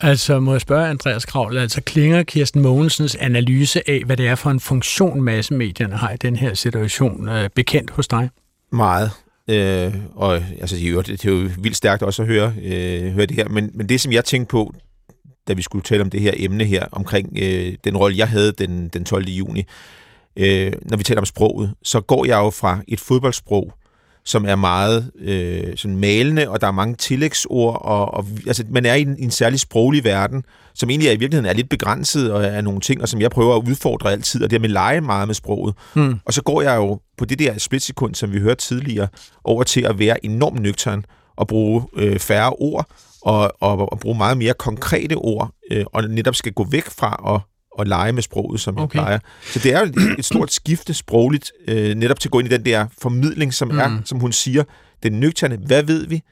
Altså, 0.00 0.40
må 0.40 0.52
jeg 0.52 0.60
spørge 0.60 0.88
Andreas 0.88 1.24
Kravl, 1.24 1.58
altså 1.58 1.82
klinger 1.82 2.22
Kirsten 2.22 2.62
Mogensens 2.62 3.16
analyse 3.16 3.90
af, 3.90 4.02
hvad 4.06 4.16
det 4.16 4.28
er 4.28 4.34
for 4.34 4.50
en 4.50 4.60
funktion 4.60 5.22
massemedierne 5.22 5.96
har 5.96 6.10
i 6.10 6.16
den 6.16 6.36
her 6.36 6.54
situation, 6.54 7.28
øh, 7.28 7.50
bekendt 7.54 7.90
hos 7.90 8.08
dig? 8.08 8.30
Meget. 8.72 9.10
Øh, 9.50 9.94
og 10.14 10.34
altså, 10.34 10.76
det 10.76 11.26
er 11.26 11.30
jo 11.30 11.48
vildt 11.58 11.76
stærkt 11.76 12.02
også 12.02 12.22
at 12.22 12.28
høre, 12.28 12.52
øh, 12.62 13.12
høre 13.12 13.26
det 13.26 13.36
her. 13.36 13.48
Men, 13.48 13.70
men 13.74 13.88
det, 13.88 14.00
som 14.00 14.12
jeg 14.12 14.24
tænkte 14.24 14.50
på, 14.50 14.74
da 15.48 15.52
vi 15.52 15.62
skulle 15.62 15.82
tale 15.82 16.02
om 16.02 16.10
det 16.10 16.20
her 16.20 16.32
emne 16.36 16.64
her, 16.64 16.86
omkring 16.92 17.38
øh, 17.42 17.74
den 17.84 17.96
rolle, 17.96 18.16
jeg 18.16 18.28
havde 18.28 18.52
den, 18.52 18.88
den 18.88 19.04
12. 19.04 19.24
juni, 19.24 19.64
øh, 20.36 20.72
når 20.82 20.96
vi 20.96 21.02
taler 21.02 21.20
om 21.20 21.26
sproget, 21.26 21.74
så 21.82 22.00
går 22.00 22.24
jeg 22.24 22.36
jo 22.36 22.50
fra 22.50 22.80
et 22.88 23.00
fodboldsprog, 23.00 23.72
som 24.28 24.44
er 24.44 24.56
meget 24.56 25.10
øh, 25.18 25.76
sådan 25.76 25.96
malende, 25.96 26.48
og 26.48 26.60
der 26.60 26.66
er 26.66 26.72
mange 26.72 26.94
tillægsord, 26.94 27.78
og, 27.84 28.14
og 28.14 28.26
altså, 28.46 28.64
man 28.70 28.86
er 28.86 28.94
i 28.94 29.00
en, 29.00 29.18
i 29.18 29.22
en 29.22 29.30
særlig 29.30 29.60
sproglig 29.60 30.04
verden, 30.04 30.44
som 30.74 30.90
egentlig 30.90 31.08
er, 31.08 31.12
i 31.12 31.16
virkeligheden 31.16 31.50
er 31.50 31.52
lidt 31.52 31.68
begrænset 31.68 32.32
og 32.32 32.44
er 32.44 32.60
nogle 32.60 32.80
ting, 32.80 33.02
og 33.02 33.08
som 33.08 33.20
jeg 33.20 33.30
prøver 33.30 33.56
at 33.56 33.68
udfordre 33.68 34.12
altid, 34.12 34.44
og 34.44 34.50
det 34.50 34.56
er 34.56 34.60
med 34.60 34.68
lege 34.68 35.00
meget 35.00 35.28
med 35.28 35.34
sproget. 35.34 35.74
Hmm. 35.94 36.20
Og 36.24 36.32
så 36.32 36.42
går 36.42 36.62
jeg 36.62 36.76
jo 36.76 37.00
på 37.18 37.24
det 37.24 37.38
der 37.38 37.58
splitsekund, 37.58 38.14
som 38.14 38.32
vi 38.32 38.38
hørte 38.38 38.60
tidligere, 38.60 39.08
over 39.44 39.62
til 39.62 39.80
at 39.80 39.98
være 39.98 40.24
enormt 40.24 40.60
nøgtern 40.60 41.04
og 41.36 41.48
bruge 41.48 41.82
øh, 41.96 42.18
færre 42.18 42.50
ord, 42.50 42.86
og, 43.22 43.52
og, 43.60 43.92
og 43.92 43.98
bruge 44.00 44.18
meget 44.18 44.38
mere 44.38 44.54
konkrete 44.54 45.14
ord, 45.14 45.50
øh, 45.70 45.84
og 45.92 46.02
netop 46.02 46.34
skal 46.34 46.52
gå 46.52 46.66
væk 46.70 46.84
fra 46.84 47.34
at 47.34 47.57
at 47.78 47.88
lege 47.88 48.12
med 48.12 48.22
sproget, 48.22 48.60
som 48.60 48.74
okay. 48.74 48.82
jeg 48.82 48.90
plejer. 48.90 49.18
Så 49.42 49.58
det 49.58 49.74
er 49.74 49.80
jo 49.80 49.92
et, 50.18 50.24
stort 50.24 50.52
skifte 50.52 50.94
sprogligt, 50.94 51.52
øh, 51.68 51.94
netop 51.94 52.20
til 52.20 52.28
at 52.28 52.32
gå 52.32 52.38
ind 52.38 52.48
i 52.48 52.56
den 52.56 52.64
der 52.64 52.86
formidling, 53.02 53.54
som 53.54 53.68
mm. 53.68 53.78
er, 53.78 54.00
som 54.04 54.18
hun 54.18 54.32
siger, 54.32 54.64
den 55.02 55.12
nøgterne, 55.12 55.56
hvad 55.56 55.82
ved 55.82 56.06
vi? 56.06 56.22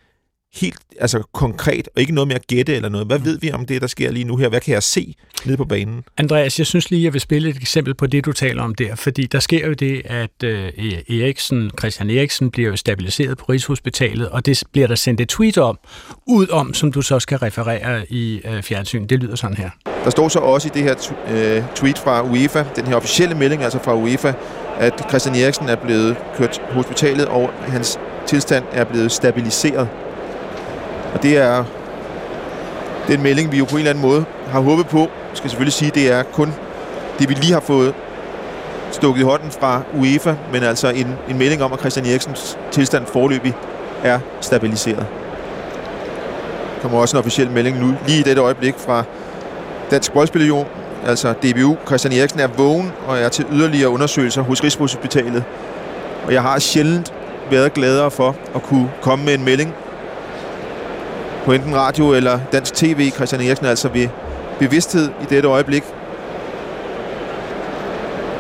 Helt 0.61 0.79
altså, 1.01 1.23
konkret, 1.33 1.89
og 1.95 2.01
ikke 2.01 2.15
noget 2.15 2.29
med 2.29 2.37
at 2.37 2.47
gætte 2.47 2.75
eller 2.75 2.89
noget. 2.89 3.07
Hvad 3.07 3.19
ved 3.19 3.39
vi 3.39 3.53
om 3.53 3.67
det, 3.67 3.81
der 3.81 3.87
sker 3.87 4.11
lige 4.11 4.25
nu 4.25 4.37
her? 4.37 4.49
Hvad 4.49 4.61
kan 4.61 4.75
jeg 4.75 4.83
se 4.83 5.15
nede 5.45 5.57
på 5.57 5.65
banen? 5.65 6.05
Andreas, 6.17 6.59
jeg 6.59 6.67
synes 6.67 6.91
lige, 6.91 7.05
jeg 7.05 7.13
vil 7.13 7.21
spille 7.21 7.49
et 7.49 7.57
eksempel 7.57 7.95
på 7.95 8.07
det, 8.07 8.25
du 8.25 8.33
taler 8.33 8.63
om 8.63 8.75
der, 8.75 8.95
fordi 8.95 9.27
der 9.27 9.41
sker 9.41 9.67
jo 9.67 9.73
det, 9.73 10.03
at 10.05 10.43
øh, 10.45 10.73
Eriksen, 11.09 11.71
Christian 11.79 12.11
Eriksen 12.11 12.51
bliver 12.51 12.71
jo 12.71 12.77
stabiliseret 12.77 13.39
på 13.39 13.45
Rigshospitalet, 13.45 14.29
og 14.29 14.47
det 14.47 14.63
bliver 14.73 14.87
der 14.87 14.95
sendt 14.95 15.21
et 15.21 15.29
tweet 15.29 15.59
om, 15.59 15.79
ud 16.27 16.49
om, 16.49 16.75
som 16.75 16.93
du 16.93 17.03
så 17.03 17.21
skal 17.21 17.39
referere 17.39 18.13
i 18.13 18.41
øh, 18.45 18.63
fjernsyn. 18.63 19.07
Det 19.07 19.19
lyder 19.19 19.37
sådan 19.37 19.57
her. 19.57 19.71
Der 20.05 20.11
står 20.11 20.29
så 20.29 20.39
også 20.39 20.69
i 20.69 20.71
det 20.75 20.83
her 20.83 21.13
øh, 21.31 21.75
tweet 21.75 21.99
fra 21.99 22.23
UEFA, 22.23 22.65
den 22.77 22.87
her 22.87 22.97
officielle 22.97 23.35
melding 23.35 23.63
altså 23.63 23.79
fra 23.85 23.95
UEFA, 23.95 24.33
at 24.79 25.05
Christian 25.09 25.35
Eriksen 25.35 25.69
er 25.69 25.77
blevet 25.77 26.17
kørt 26.37 26.63
på 26.69 26.75
hospitalet, 26.75 27.27
og 27.27 27.51
hans 27.63 27.99
tilstand 28.27 28.65
er 28.73 28.85
blevet 28.85 29.13
stabiliseret. 29.13 29.89
Og 31.17 31.23
det 31.23 31.37
er, 31.37 31.65
det 33.07 33.13
er 33.13 33.17
en 33.17 33.23
melding, 33.23 33.53
vi 33.53 33.59
jo 33.59 33.65
på 33.65 33.71
en 33.71 33.79
eller 33.79 33.91
anden 33.91 34.03
måde 34.03 34.25
har 34.49 34.61
håbet 34.61 34.87
på. 34.87 34.99
Jeg 34.99 35.09
skal 35.35 35.51
selvfølgelig 35.51 35.73
sige, 35.73 35.91
det 35.95 36.13
er 36.13 36.23
kun 36.23 36.53
det, 37.19 37.29
vi 37.29 37.35
lige 37.35 37.53
har 37.53 37.61
fået 37.61 37.95
stukket 38.91 39.21
i 39.21 39.25
hånden 39.25 39.51
fra 39.51 39.83
UEFA, 39.95 40.35
men 40.53 40.63
altså 40.63 40.89
en, 40.89 41.15
en 41.29 41.39
melding 41.39 41.63
om, 41.63 41.73
at 41.73 41.79
Christian 41.79 42.07
Eriksens 42.07 42.59
tilstand 42.71 43.07
forløbig 43.07 43.55
er 44.05 44.19
stabiliseret. 44.41 45.07
Der 46.75 46.83
kommer 46.83 46.99
også 46.99 47.17
en 47.17 47.19
officiel 47.19 47.51
melding 47.51 47.81
nu, 47.81 47.95
lige 48.07 48.21
i 48.21 48.23
dette 48.23 48.43
øjeblik 48.43 48.75
fra 48.79 49.05
Dansk 49.91 50.13
Boldspillion, 50.13 50.67
altså 51.07 51.33
DBU. 51.33 51.77
Christian 51.87 52.13
Eriksen 52.13 52.41
er 52.41 52.49
vågen 52.57 52.93
og 53.07 53.19
er 53.19 53.29
til 53.29 53.47
yderligere 53.53 53.89
undersøgelser 53.89 54.43
hos 54.43 54.65
Rigshospitalet. 54.65 55.45
Og 56.27 56.33
jeg 56.33 56.43
har 56.43 56.59
sjældent 56.59 57.13
været 57.51 57.73
gladere 57.73 58.11
for 58.11 58.37
at 58.55 58.63
kunne 58.63 58.91
komme 59.03 59.25
med 59.25 59.35
en 59.35 59.45
melding 59.45 59.75
på 61.47 61.53
enten 61.53 61.77
radio 61.77 62.15
eller 62.15 62.41
dansk 62.53 62.75
tv. 62.75 63.11
Christian 63.11 63.41
Eriksen 63.41 63.67
altså 63.67 63.89
ved 63.89 64.09
bevidsthed 64.59 65.11
i 65.23 65.25
dette 65.31 65.49
øjeblik. 65.49 65.83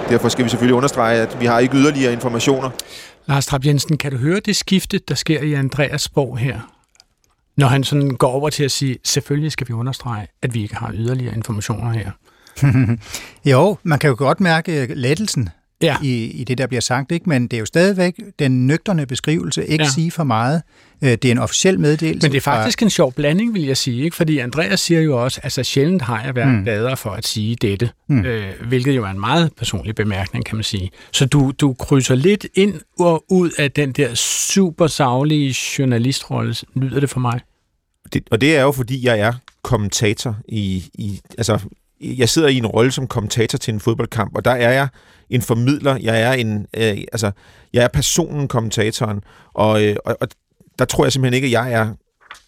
Derfor 0.08 0.28
skal 0.28 0.44
vi 0.44 0.50
selvfølgelig 0.50 0.74
understrege, 0.74 1.20
at 1.20 1.40
vi 1.40 1.46
har 1.46 1.58
ikke 1.58 1.76
yderligere 1.76 2.12
informationer. 2.12 2.70
Lars 3.26 3.46
Trapp 3.46 3.66
Jensen, 3.66 3.96
kan 3.96 4.12
du 4.12 4.18
høre 4.18 4.40
det 4.40 4.56
skifte, 4.56 5.00
der 5.08 5.14
sker 5.14 5.40
i 5.40 5.52
Andreas 5.52 6.02
sprog 6.02 6.38
her? 6.38 6.60
Når 7.56 7.66
han 7.66 7.84
sådan 7.84 8.10
går 8.10 8.30
over 8.30 8.50
til 8.50 8.64
at 8.64 8.70
sige, 8.70 8.98
selvfølgelig 9.04 9.52
skal 9.52 9.68
vi 9.68 9.72
understrege, 9.72 10.26
at 10.42 10.54
vi 10.54 10.62
ikke 10.62 10.76
har 10.76 10.92
yderligere 10.94 11.34
informationer 11.34 11.92
her. 11.92 12.10
jo, 13.52 13.76
man 13.82 13.98
kan 13.98 14.10
jo 14.10 14.16
godt 14.18 14.40
mærke 14.40 14.94
lettelsen 14.94 15.48
ja. 15.82 15.96
i, 16.02 16.24
i 16.24 16.44
det, 16.44 16.58
der 16.58 16.66
bliver 16.66 16.80
sagt, 16.80 17.12
ikke? 17.12 17.28
men 17.28 17.42
det 17.42 17.52
er 17.52 17.58
jo 17.58 17.66
stadigvæk 17.66 18.20
den 18.38 18.66
nøgterne 18.66 19.06
beskrivelse, 19.06 19.66
ikke 19.66 19.84
ja. 19.84 19.90
sige 19.90 20.10
for 20.10 20.24
meget. 20.24 20.62
Øh, 21.02 21.10
det 21.10 21.24
er 21.24 21.30
en 21.30 21.38
officiel 21.38 21.80
meddelelse. 21.80 22.26
Men 22.26 22.32
det 22.32 22.36
er 22.36 22.40
faktisk 22.40 22.80
fra... 22.80 22.86
en 22.86 22.90
sjov 22.90 23.12
blanding, 23.12 23.54
vil 23.54 23.62
jeg 23.62 23.76
sige, 23.76 24.04
ikke? 24.04 24.16
fordi 24.16 24.38
Andreas 24.38 24.80
siger 24.80 25.00
jo 25.00 25.24
også, 25.24 25.40
altså 25.42 25.62
sjældent 25.62 26.02
har 26.02 26.24
jeg 26.24 26.34
været 26.34 26.54
mm. 26.54 26.64
bedre 26.64 26.96
for 26.96 27.10
at 27.10 27.26
sige 27.26 27.56
dette, 27.56 27.90
mm. 28.08 28.24
øh, 28.24 28.52
hvilket 28.68 28.96
jo 28.96 29.04
er 29.04 29.10
en 29.10 29.20
meget 29.20 29.50
personlig 29.56 29.94
bemærkning, 29.94 30.44
kan 30.44 30.56
man 30.56 30.64
sige. 30.64 30.90
Så 31.12 31.26
du, 31.26 31.52
du 31.60 31.74
krydser 31.74 32.14
lidt 32.14 32.46
ind 32.54 32.80
og 32.98 33.24
ud 33.30 33.50
af 33.58 33.72
den 33.72 33.92
der 33.92 34.14
super 34.14 34.86
savlige 34.86 35.54
journalistrolle, 35.78 36.54
lyder 36.74 37.00
det 37.00 37.10
for 37.10 37.20
mig. 37.20 37.40
Det, 38.12 38.22
og 38.30 38.40
det 38.40 38.56
er 38.56 38.62
jo, 38.62 38.72
fordi 38.72 39.06
jeg 39.06 39.18
er 39.18 39.32
kommentator 39.62 40.36
i, 40.48 40.90
i 40.94 41.20
altså 41.38 41.58
jeg 42.00 42.28
sidder 42.28 42.48
i 42.48 42.56
en 42.56 42.66
rolle 42.66 42.92
som 42.92 43.06
kommentator 43.06 43.58
til 43.58 43.74
en 43.74 43.80
fodboldkamp, 43.80 44.36
og 44.36 44.44
der 44.44 44.50
er 44.50 44.72
jeg 44.72 44.88
en 45.30 45.42
formidler, 45.42 45.96
jeg 45.96 46.22
er 46.22 46.32
en, 46.32 46.66
øh, 46.76 46.98
altså, 47.12 47.30
jeg 47.72 47.84
er 47.84 47.88
personen, 47.88 48.48
kommentatoren, 48.48 49.20
og, 49.54 49.84
øh, 49.84 49.96
og, 50.04 50.16
og 50.20 50.28
der 50.78 50.84
tror 50.84 51.04
jeg 51.04 51.12
simpelthen 51.12 51.34
ikke, 51.34 51.46
at 51.46 51.52
jeg 51.52 51.72
er 51.72 51.94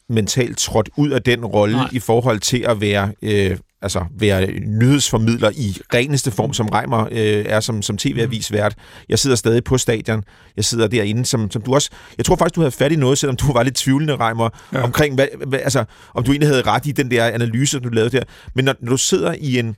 mentalt 0.08 0.58
trådt 0.58 0.88
ud 0.96 1.10
af 1.10 1.22
den 1.22 1.44
rolle 1.44 1.78
i 1.92 1.98
forhold 1.98 2.40
til 2.40 2.64
at 2.68 2.80
være 2.80 3.12
øh, 3.22 3.56
altså 3.82 4.04
være 4.18 4.46
nyhedsformidler 4.60 5.50
i 5.50 5.76
reneste 5.94 6.30
form, 6.30 6.52
som 6.52 6.68
Reimer 6.68 7.08
øh, 7.10 7.44
er 7.46 7.60
som, 7.60 7.82
som 7.82 7.98
tv-avisvært. 7.98 8.74
Jeg 9.08 9.18
sidder 9.18 9.36
stadig 9.36 9.64
på 9.64 9.78
stadion. 9.78 10.24
Jeg 10.56 10.64
sidder 10.64 10.86
derinde, 10.86 11.24
som, 11.24 11.50
som 11.50 11.62
du 11.62 11.74
også... 11.74 11.90
Jeg 12.18 12.24
tror 12.24 12.36
faktisk, 12.36 12.54
du 12.54 12.60
havde 12.60 12.72
fat 12.72 12.92
i 12.92 12.96
noget, 12.96 13.18
selvom 13.18 13.36
du 13.36 13.52
var 13.52 13.62
lidt 13.62 13.74
tvivlende, 13.74 14.16
Reimer, 14.16 14.48
ja. 14.72 14.82
omkring, 14.82 15.14
hvad, 15.14 15.26
hvad, 15.46 15.58
altså, 15.58 15.84
om 16.14 16.24
du 16.24 16.30
egentlig 16.30 16.48
havde 16.48 16.62
ret 16.62 16.86
i 16.86 16.92
den 16.92 17.10
der 17.10 17.24
analyse, 17.24 17.80
du 17.80 17.88
lavede 17.88 18.16
der. 18.16 18.22
Men 18.54 18.64
når, 18.64 18.74
når 18.80 18.90
du 18.90 18.96
sidder 18.96 19.34
i, 19.40 19.58
en, 19.58 19.76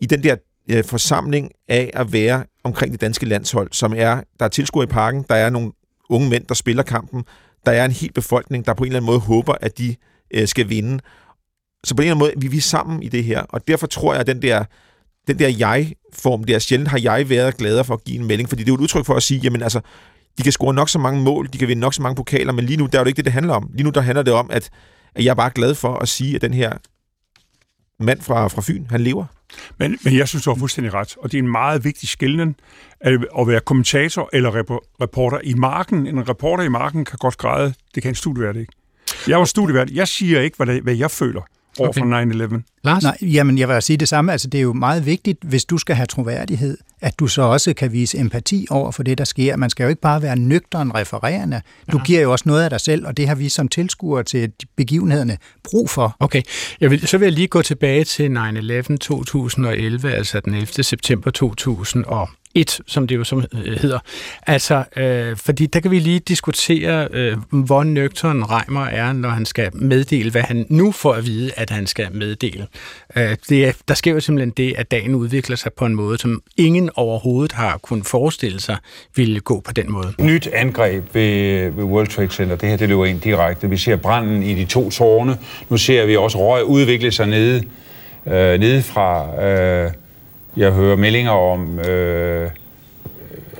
i 0.00 0.06
den 0.06 0.22
der 0.22 0.36
øh, 0.70 0.84
forsamling 0.84 1.50
af 1.68 1.90
at 1.94 2.12
være 2.12 2.44
omkring 2.64 2.92
det 2.92 3.00
danske 3.00 3.26
landshold, 3.26 3.68
som 3.72 3.94
er... 3.96 4.20
Der 4.38 4.44
er 4.44 4.48
tilskuere 4.48 4.84
i 4.84 4.92
parken, 4.92 5.24
der 5.28 5.34
er 5.34 5.50
nogle 5.50 5.72
unge 6.10 6.28
mænd, 6.28 6.44
der 6.46 6.54
spiller 6.54 6.82
kampen, 6.82 7.24
der 7.66 7.72
er 7.72 7.84
en 7.84 7.90
hel 7.90 8.12
befolkning, 8.12 8.66
der 8.66 8.74
på 8.74 8.84
en 8.84 8.88
eller 8.88 8.98
anden 8.98 9.06
måde 9.06 9.18
håber, 9.18 9.54
at 9.60 9.78
de 9.78 9.96
øh, 10.34 10.48
skal 10.48 10.68
vinde. 10.68 10.98
Så 11.84 11.94
på 11.94 12.02
en 12.02 12.08
eller 12.08 12.14
anden 12.14 12.18
måde, 12.18 12.32
vi, 12.36 12.48
vi 12.48 12.56
er 12.56 12.60
sammen 12.60 13.02
i 13.02 13.08
det 13.08 13.24
her, 13.24 13.42
og 13.42 13.68
derfor 13.68 13.86
tror 13.86 14.12
jeg, 14.12 14.20
at 14.20 14.26
den 14.26 14.42
der, 14.42 14.64
den 15.26 15.38
der 15.38 15.48
jeg-form, 15.58 16.44
der 16.44 16.58
sjældent 16.58 16.88
har 16.88 16.98
jeg 17.02 17.28
været 17.28 17.56
gladere 17.56 17.84
for 17.84 17.94
at 17.94 18.04
give 18.04 18.18
en 18.18 18.26
melding, 18.26 18.48
fordi 18.48 18.62
det 18.62 18.68
er 18.68 18.72
jo 18.72 18.76
et 18.76 18.80
udtryk 18.80 19.06
for 19.06 19.14
at 19.14 19.22
sige, 19.22 19.40
jamen 19.40 19.62
altså, 19.62 19.80
de 20.38 20.42
kan 20.42 20.52
score 20.52 20.74
nok 20.74 20.88
så 20.88 20.98
mange 20.98 21.22
mål, 21.22 21.48
de 21.52 21.58
kan 21.58 21.68
vinde 21.68 21.80
nok 21.80 21.94
så 21.94 22.02
mange 22.02 22.16
pokaler, 22.16 22.52
men 22.52 22.64
lige 22.64 22.76
nu, 22.76 22.86
der 22.86 22.98
er 22.98 23.02
jo 23.02 23.06
ikke 23.06 23.16
det, 23.16 23.24
det 23.24 23.32
handler 23.32 23.54
om. 23.54 23.70
Lige 23.74 23.84
nu, 23.84 23.90
der 23.90 24.00
handler 24.00 24.22
det 24.22 24.32
om, 24.32 24.50
at, 24.50 24.70
at 25.14 25.24
jeg 25.24 25.30
er 25.30 25.34
bare 25.34 25.50
glad 25.54 25.74
for 25.74 25.94
at 25.94 26.08
sige, 26.08 26.34
at 26.34 26.42
den 26.42 26.54
her 26.54 26.72
mand 28.00 28.20
fra, 28.20 28.48
fra 28.48 28.62
Fyn, 28.62 28.86
han 28.90 29.00
lever. 29.00 29.24
Men, 29.78 29.98
men 30.04 30.16
jeg 30.16 30.28
synes, 30.28 30.44
du 30.44 30.50
har 30.50 30.58
fuldstændig 30.58 30.94
ret, 30.94 31.16
og 31.18 31.32
det 31.32 31.38
er 31.38 31.42
en 31.42 31.50
meget 31.50 31.84
vigtig 31.84 32.08
skillen 32.08 32.56
at, 33.00 33.12
at 33.38 33.48
være 33.48 33.60
kommentator 33.60 34.30
eller 34.32 34.62
reporter 35.00 35.40
i 35.44 35.54
marken. 35.54 36.06
En 36.06 36.28
reporter 36.28 36.64
i 36.64 36.68
marken 36.68 37.04
kan 37.04 37.18
godt 37.20 37.38
græde, 37.38 37.74
det 37.94 38.02
kan 38.02 38.10
en 38.10 38.14
studievært 38.14 38.56
ikke. 38.56 38.72
Jeg 39.28 39.38
var 39.38 39.44
studievært, 39.44 39.90
jeg 39.90 40.08
siger 40.08 40.40
ikke, 40.40 40.56
hvad, 40.56 40.66
det, 40.66 40.82
hvad 40.82 40.94
jeg 40.94 41.10
føler 41.10 41.42
over 41.78 41.90
okay. 41.90 42.00
for 42.00 42.06
9-11. 42.06 42.64
Lars? 42.84 43.02
Nej, 43.02 43.16
jamen 43.22 43.58
jeg 43.58 43.68
vil 43.68 43.82
sige 43.82 43.96
det 43.96 44.08
samme. 44.08 44.32
Altså 44.32 44.48
det 44.48 44.58
er 44.58 44.62
jo 44.62 44.72
meget 44.72 45.06
vigtigt, 45.06 45.38
hvis 45.42 45.64
du 45.64 45.78
skal 45.78 45.96
have 45.96 46.06
troværdighed, 46.06 46.78
at 47.00 47.18
du 47.18 47.26
så 47.26 47.42
også 47.42 47.74
kan 47.74 47.92
vise 47.92 48.18
empati 48.18 48.66
over 48.70 48.90
for 48.90 49.02
det, 49.02 49.18
der 49.18 49.24
sker. 49.24 49.56
Man 49.56 49.70
skal 49.70 49.84
jo 49.84 49.88
ikke 49.88 50.00
bare 50.00 50.22
være 50.22 50.36
nøgteren 50.36 50.94
refererende. 50.94 51.60
Du 51.92 51.98
ja. 51.98 52.04
giver 52.04 52.20
jo 52.20 52.32
også 52.32 52.44
noget 52.46 52.64
af 52.64 52.70
dig 52.70 52.80
selv, 52.80 53.06
og 53.06 53.16
det 53.16 53.28
har 53.28 53.34
vi 53.34 53.48
som 53.48 53.68
tilskuere 53.68 54.22
til 54.22 54.52
begivenhederne 54.76 55.38
brug 55.64 55.90
for. 55.90 56.16
Okay, 56.20 56.42
jeg 56.80 56.90
vil, 56.90 57.08
så 57.08 57.18
vil 57.18 57.26
jeg 57.26 57.32
lige 57.32 57.48
gå 57.48 57.62
tilbage 57.62 58.04
til 58.04 58.28
9-11 58.90 58.96
2011, 58.96 60.12
altså 60.12 60.40
den 60.40 60.54
11. 60.54 60.82
september 60.82 61.30
2000 61.30 62.04
og 62.04 62.28
et, 62.54 62.80
som 62.86 63.06
det 63.06 63.16
jo 63.16 63.24
som 63.24 63.44
øh, 63.54 63.78
hedder. 63.80 63.98
Altså, 64.46 64.84
øh, 64.96 65.36
fordi 65.36 65.66
der 65.66 65.80
kan 65.80 65.90
vi 65.90 65.98
lige 65.98 66.18
diskutere, 66.18 67.08
øh, 67.12 67.36
hvor 67.50 67.84
nøgteren 67.84 68.50
Reimer 68.50 68.84
er, 68.84 69.12
når 69.12 69.28
han 69.28 69.46
skal 69.46 69.76
meddele, 69.76 70.30
hvad 70.30 70.42
han 70.42 70.66
nu 70.70 70.92
får 70.92 71.14
at 71.14 71.26
vide, 71.26 71.52
at 71.56 71.70
han 71.70 71.86
skal 71.86 72.12
meddele. 72.12 72.66
Øh, 73.16 73.36
det 73.48 73.66
er, 73.66 73.72
der 73.88 73.94
sker 73.94 74.12
jo 74.12 74.20
simpelthen 74.20 74.50
det, 74.56 74.74
at 74.78 74.90
dagen 74.90 75.14
udvikler 75.14 75.56
sig 75.56 75.72
på 75.72 75.86
en 75.86 75.94
måde, 75.94 76.18
som 76.18 76.42
ingen 76.56 76.90
overhovedet 76.94 77.52
har 77.52 77.78
kunnet 77.78 78.06
forestille 78.06 78.60
sig 78.60 78.76
ville 79.16 79.40
gå 79.40 79.60
på 79.60 79.72
den 79.72 79.92
måde. 79.92 80.14
Nyt 80.18 80.46
angreb 80.46 81.14
ved, 81.14 81.70
ved 81.70 81.84
World 81.84 82.06
Trade 82.06 82.30
Center. 82.30 82.56
Det 82.56 82.68
her 82.68 82.76
det 82.76 82.88
løber 82.88 83.06
ind 83.06 83.20
direkte. 83.20 83.70
Vi 83.70 83.76
ser 83.76 83.96
branden 83.96 84.42
i 84.42 84.54
de 84.54 84.64
to 84.64 84.90
tårne. 84.90 85.38
Nu 85.68 85.76
ser 85.76 86.06
vi 86.06 86.16
også 86.16 86.38
røg 86.38 86.64
udvikle 86.64 87.12
sig 87.12 87.26
nede, 87.26 87.62
øh, 88.26 88.60
nede 88.60 88.82
fra... 88.82 89.42
Øh, 89.44 89.90
jeg 90.56 90.72
hører 90.72 90.96
meldinger 90.96 91.30
om, 91.30 91.78
øh, 91.78 92.50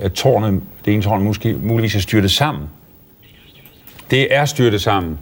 at 0.00 0.12
tårnet, 0.12 0.62
det 0.84 0.94
ene 0.94 1.02
tårn 1.02 1.22
måske, 1.22 1.54
muligvis 1.54 1.94
er 1.94 2.00
styrtet 2.00 2.30
sammen. 2.30 2.64
Det 4.10 4.34
er 4.34 4.44
styrtet 4.44 4.82
sammen. 4.82 5.18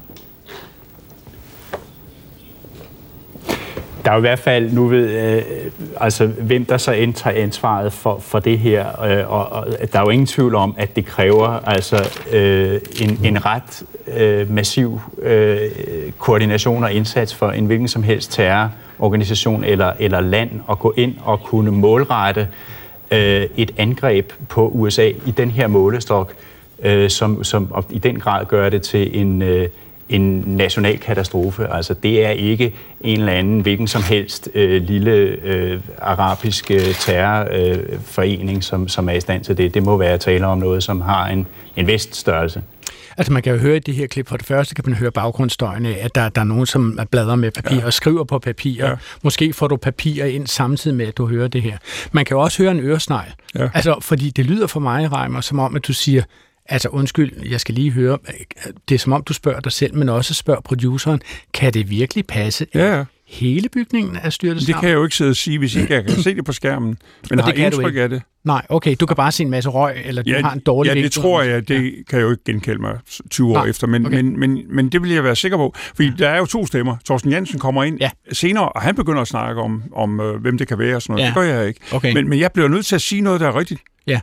Der 4.04 4.10
er 4.10 4.14
jo 4.14 4.18
i 4.18 4.20
hvert 4.20 4.38
fald, 4.38 4.72
nu 4.72 4.86
ved, 4.86 5.10
øh, 5.10 5.42
altså, 5.96 6.26
hvem 6.26 6.64
der 6.64 6.76
så 6.76 6.92
indtager 6.92 7.42
ansvaret 7.42 7.92
for, 7.92 8.18
for 8.18 8.38
det 8.38 8.58
her, 8.58 9.02
øh, 9.02 9.32
og, 9.32 9.48
og 9.48 9.66
der 9.92 9.98
er 9.98 10.02
jo 10.02 10.10
ingen 10.10 10.26
tvivl 10.26 10.54
om, 10.54 10.74
at 10.78 10.96
det 10.96 11.06
kræver 11.06 11.48
altså 11.48 12.20
øh, 12.32 12.80
en, 13.00 13.20
en 13.24 13.46
ret 13.46 13.82
øh, 14.16 14.50
massiv 14.50 15.00
øh, 15.22 15.58
koordination 16.18 16.84
og 16.84 16.92
indsats 16.92 17.34
for 17.34 17.50
en 17.50 17.66
hvilken 17.66 17.88
som 17.88 18.02
helst 18.02 18.32
terrororganisation 18.32 19.64
eller, 19.64 19.92
eller 19.98 20.20
land 20.20 20.50
at 20.70 20.78
gå 20.78 20.94
ind 20.96 21.14
og 21.24 21.40
kunne 21.42 21.70
målrette 21.70 22.48
øh, 23.10 23.46
et 23.56 23.70
angreb 23.76 24.32
på 24.48 24.68
USA 24.68 25.08
i 25.26 25.30
den 25.30 25.50
her 25.50 25.66
målestok, 25.66 26.34
øh, 26.82 27.10
som, 27.10 27.44
som 27.44 27.84
i 27.90 27.98
den 27.98 28.18
grad 28.18 28.46
gør 28.46 28.68
det 28.68 28.82
til 28.82 29.20
en, 29.20 29.42
øh, 29.42 29.68
en 30.10 30.44
national 30.46 30.98
katastrofe. 30.98 31.66
Altså 31.72 31.94
det 31.94 32.24
er 32.24 32.30
ikke 32.30 32.74
en 33.00 33.20
eller 33.20 33.32
anden 33.32 33.60
hvilken 33.60 33.88
som 33.88 34.02
helst 34.02 34.48
øh, 34.54 34.82
lille 34.82 35.12
øh, 35.12 35.80
arabisk 35.98 36.70
øh, 36.70 36.94
terrorforening, 36.94 38.56
øh, 38.56 38.62
som, 38.62 38.88
som 38.88 39.08
er 39.08 39.12
i 39.12 39.20
stand 39.20 39.44
til 39.44 39.58
det. 39.58 39.74
Det 39.74 39.82
må 39.82 39.96
være 39.96 40.12
at 40.12 40.20
tale 40.20 40.46
om 40.46 40.58
noget, 40.58 40.82
som 40.82 41.00
har 41.00 41.26
en, 41.26 41.46
en 41.76 41.86
veststørrelse. 41.86 42.62
Altså 43.16 43.32
man 43.32 43.42
kan 43.42 43.52
jo 43.52 43.58
høre 43.58 43.76
i 43.76 43.78
det 43.78 43.94
her 43.94 44.06
klip, 44.06 44.28
for 44.28 44.36
det 44.36 44.46
første 44.46 44.74
kan 44.74 44.84
man 44.86 44.94
høre 44.94 45.10
baggrundsstøjen 45.10 45.86
af, 45.86 45.98
at 46.00 46.14
der, 46.14 46.28
der 46.28 46.40
er 46.40 46.44
nogen, 46.44 46.66
som 46.66 46.98
bladrer 47.10 47.36
med 47.36 47.50
papir 47.50 47.76
ja. 47.76 47.84
og 47.84 47.92
skriver 47.92 48.24
på 48.24 48.38
papir. 48.38 48.86
Ja. 48.86 48.94
Måske 49.22 49.52
får 49.52 49.68
du 49.68 49.76
papir 49.76 50.24
ind 50.24 50.46
samtidig 50.46 50.96
med, 50.96 51.06
at 51.06 51.18
du 51.18 51.26
hører 51.26 51.48
det 51.48 51.62
her. 51.62 51.76
Man 52.12 52.24
kan 52.24 52.34
jo 52.34 52.40
også 52.40 52.62
høre 52.62 52.70
en 52.70 52.80
øresnegl. 52.80 53.32
Ja. 53.54 53.68
Altså, 53.74 53.96
fordi 54.00 54.30
det 54.30 54.46
lyder 54.46 54.66
for 54.66 54.80
mig, 54.80 55.12
Reimer, 55.12 55.40
som 55.40 55.58
om, 55.58 55.76
at 55.76 55.86
du 55.86 55.92
siger, 55.92 56.22
Altså 56.70 56.88
undskyld, 56.88 57.48
jeg 57.48 57.60
skal 57.60 57.74
lige 57.74 57.90
høre, 57.90 58.18
det 58.88 58.94
er 58.94 58.98
som 58.98 59.12
om 59.12 59.22
du 59.22 59.32
spørger 59.32 59.60
dig 59.60 59.72
selv, 59.72 59.94
men 59.94 60.08
også 60.08 60.34
spørger 60.34 60.60
produceren, 60.60 61.22
kan 61.54 61.74
det 61.74 61.90
virkelig 61.90 62.26
passe? 62.26 62.66
Ja, 62.74 62.96
ja 62.96 63.04
hele 63.30 63.68
bygningen 63.68 64.16
er 64.22 64.30
styrtet 64.30 64.62
sammen? 64.62 64.74
Det 64.74 64.80
kan 64.80 64.88
jeg 64.88 64.94
jo 64.96 65.04
ikke 65.04 65.16
sidde 65.16 65.30
og 65.30 65.36
sige, 65.36 65.58
hvis 65.58 65.76
ikke 65.76 65.94
jeg 65.94 66.04
kan 66.04 66.14
se 66.22 66.34
det 66.34 66.44
på 66.44 66.52
skærmen, 66.52 66.98
men 67.30 67.38
og 67.38 67.44
har 67.44 67.52
det 67.52 67.64
indtryk 67.64 67.96
af 67.96 68.08
det. 68.08 68.22
Nej, 68.44 68.66
okay, 68.68 68.96
du 69.00 69.06
kan 69.06 69.16
bare 69.16 69.32
se 69.32 69.42
en 69.42 69.50
masse 69.50 69.70
røg, 69.70 70.02
eller 70.04 70.22
du 70.22 70.30
ja, 70.30 70.42
har 70.42 70.52
en 70.52 70.60
dårlig 70.60 70.94
Ja, 70.94 71.02
det 71.02 71.12
tror 71.12 71.42
jeg, 71.42 71.68
det 71.68 71.74
ja. 71.74 71.90
kan 72.08 72.18
jeg 72.18 72.22
jo 72.22 72.30
ikke 72.30 72.44
genkalde 72.44 72.80
mig 72.80 72.98
20 73.30 73.50
år 73.50 73.54
Nej, 73.54 73.66
efter, 73.66 73.86
men, 73.86 74.06
okay. 74.06 74.16
men, 74.20 74.40
men, 74.40 74.62
men 74.68 74.88
det 74.88 75.02
vil 75.02 75.10
jeg 75.10 75.24
være 75.24 75.36
sikker 75.36 75.56
på, 75.58 75.74
fordi 75.94 76.08
ja. 76.08 76.14
der 76.18 76.28
er 76.28 76.38
jo 76.38 76.46
to 76.46 76.66
stemmer. 76.66 76.96
Thorsten 77.04 77.32
Jensen 77.32 77.58
kommer 77.58 77.84
ind 77.84 77.98
ja. 78.00 78.10
senere, 78.32 78.68
og 78.68 78.82
han 78.82 78.94
begynder 78.94 79.20
at 79.22 79.28
snakke 79.28 79.60
om, 79.60 79.82
om 79.92 80.20
øh, 80.20 80.40
hvem 80.40 80.58
det 80.58 80.68
kan 80.68 80.78
være 80.78 80.96
og 80.96 81.02
sådan 81.02 81.12
noget. 81.12 81.22
Ja. 81.22 81.26
Det 81.26 81.34
gør 81.34 81.58
jeg 81.58 81.68
ikke. 81.68 81.80
Okay. 81.92 82.12
Men, 82.12 82.28
men 82.28 82.38
jeg 82.38 82.50
bliver 82.52 82.68
nødt 82.68 82.86
til 82.86 82.94
at 82.94 83.02
sige 83.02 83.20
noget, 83.20 83.40
der 83.40 83.48
er 83.48 83.58
rigtigt. 83.58 83.80
Ja, 84.06 84.20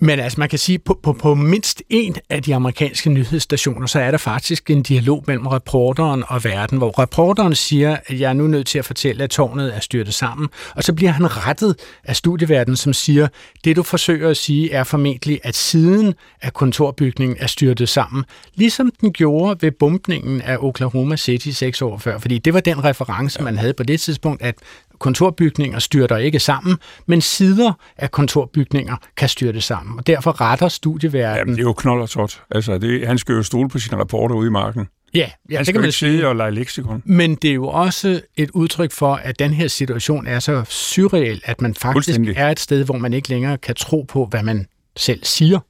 men 0.00 0.20
altså, 0.20 0.40
man 0.40 0.48
kan 0.48 0.58
sige, 0.58 0.78
på, 0.78 0.98
på, 1.02 1.12
på 1.12 1.34
mindst 1.34 1.82
en 1.88 2.16
af 2.30 2.42
de 2.42 2.54
amerikanske 2.54 3.10
nyhedsstationer, 3.10 3.86
så 3.86 4.00
er 4.00 4.10
der 4.10 4.18
faktisk 4.18 4.70
en 4.70 4.82
dialog 4.82 5.24
mellem 5.26 5.46
reporteren 5.46 6.24
og 6.28 6.44
verden, 6.44 6.78
hvor 6.78 6.98
reporteren 6.98 7.54
siger, 7.54 7.96
at 8.06 8.20
jeg 8.20 8.28
er 8.28 8.32
nu 8.32 8.46
nødt 8.46 8.66
til 8.66 8.78
at 8.78 8.84
fortælle, 8.84 9.24
at 9.24 9.30
tårnet 9.30 9.76
er 9.76 9.80
styrtet 9.80 10.14
sammen, 10.14 10.48
og 10.74 10.82
så 10.82 10.92
bliver 10.92 11.10
han 11.10 11.46
rettet 11.46 11.76
af 12.04 12.16
studieverdenen, 12.16 12.76
som 12.76 12.92
siger, 12.92 13.28
det 13.64 13.76
du 13.76 13.82
forsøger 13.82 14.30
at 14.30 14.36
sige 14.36 14.72
er 14.72 14.84
formentlig, 14.84 15.40
at 15.42 15.54
siden 15.54 16.14
af 16.42 16.52
kontorbygningen 16.52 17.36
er 17.40 17.46
styrtet 17.46 17.88
sammen, 17.88 18.24
ligesom 18.54 18.90
den 19.00 19.12
gjorde 19.12 19.62
ved 19.62 19.72
bumpningen 19.72 20.42
af 20.42 20.56
Oklahoma 20.60 21.16
City 21.16 21.48
seks 21.48 21.82
år 21.82 21.98
før, 21.98 22.18
fordi 22.18 22.38
det 22.38 22.54
var 22.54 22.60
den 22.60 22.84
reference, 22.84 23.42
man 23.42 23.58
havde 23.58 23.74
på 23.74 23.82
det 23.82 24.00
tidspunkt, 24.00 24.42
at 24.42 24.54
kontorbygninger 24.98 25.78
styrter 25.78 26.16
ikke 26.16 26.38
sammen, 26.38 26.76
men 27.06 27.20
sider 27.20 27.72
af 27.96 28.10
kontorbygninger 28.10 28.96
kan 29.16 29.28
styrte 29.28 29.60
sammen. 29.60 29.98
Og 29.98 30.06
derfor 30.06 30.40
retter 30.40 30.68
studieverdenen... 30.68 31.38
Jamen, 31.38 31.54
det 31.54 31.60
er 31.60 31.66
jo 31.66 31.72
knold 31.72 32.02
og 32.02 32.10
tot. 32.10 32.42
Altså, 32.50 32.78
det, 32.78 33.06
han 33.06 33.18
skal 33.18 33.32
jo 33.32 33.42
stole 33.42 33.68
på 33.68 33.78
sine 33.78 33.96
rapporter 33.98 34.34
ude 34.34 34.46
i 34.46 34.50
marken. 34.50 34.88
Ja, 35.14 35.30
ja 35.50 35.58
det 35.58 35.74
kan 35.74 35.80
man 35.80 35.92
sige. 35.92 36.28
og 36.28 36.36
lege 36.36 36.50
leksikon. 36.50 37.02
Men 37.04 37.34
det 37.34 37.50
er 37.50 37.54
jo 37.54 37.68
også 37.68 38.20
et 38.36 38.50
udtryk 38.50 38.92
for, 38.92 39.14
at 39.14 39.38
den 39.38 39.52
her 39.52 39.68
situation 39.68 40.26
er 40.26 40.38
så 40.38 40.64
surreal, 40.68 41.40
at 41.44 41.60
man 41.60 41.74
faktisk 41.74 42.20
er 42.36 42.50
et 42.50 42.60
sted, 42.60 42.84
hvor 42.84 42.98
man 42.98 43.12
ikke 43.12 43.28
længere 43.28 43.58
kan 43.58 43.74
tro 43.74 44.04
på, 44.08 44.26
hvad 44.26 44.42
man 44.42 44.66
selv 44.96 45.24
siger. 45.24 45.60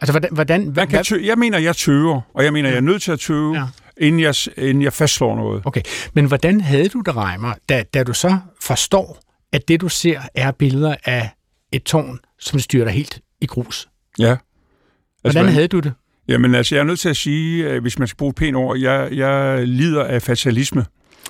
Altså, 0.00 0.12
hvordan... 0.12 0.30
hvordan 0.32 0.66
hvad, 0.66 0.86
kan 0.86 1.04
tø- 1.04 1.26
jeg 1.26 1.38
mener, 1.38 1.58
jeg 1.58 1.76
tøver, 1.76 2.20
og 2.34 2.44
jeg 2.44 2.52
mener, 2.52 2.68
jeg 2.68 2.76
er 2.76 2.80
nødt 2.80 3.02
til 3.02 3.12
at 3.12 3.20
tøve. 3.20 3.56
Ja 3.56 3.66
inden 4.00 4.20
jeg, 4.20 4.34
inden 4.56 4.82
jeg 4.82 4.92
fastslår 4.92 5.36
noget. 5.36 5.62
Okay, 5.64 5.82
men 6.14 6.24
hvordan 6.24 6.60
havde 6.60 6.88
du 6.88 7.00
det, 7.00 7.16
Reimer, 7.16 7.54
da, 7.68 7.82
da 7.94 8.02
du 8.02 8.12
så 8.12 8.38
forstår, 8.62 9.20
at 9.52 9.68
det, 9.68 9.80
du 9.80 9.88
ser, 9.88 10.20
er 10.34 10.50
billeder 10.50 10.96
af 11.04 11.30
et 11.72 11.82
tårn, 11.82 12.18
som 12.38 12.58
styrter 12.58 12.90
helt 12.90 13.20
i 13.40 13.46
grus? 13.46 13.88
Ja. 14.18 14.24
Altså, 14.30 14.38
hvordan 15.22 15.44
man, 15.44 15.54
havde 15.54 15.68
du 15.68 15.80
det? 15.80 15.92
Jamen 16.28 16.54
altså, 16.54 16.74
jeg 16.74 16.80
er 16.80 16.86
nødt 16.86 17.00
til 17.00 17.08
at 17.08 17.16
sige, 17.16 17.80
hvis 17.80 17.98
man 17.98 18.08
skal 18.08 18.16
bruge 18.16 18.30
et 18.30 18.36
pænt 18.36 18.56
ord, 18.56 18.78
jeg, 18.78 19.08
jeg 19.12 19.66
lider 19.66 20.04
af 20.04 20.22
fatalisme. 20.22 20.84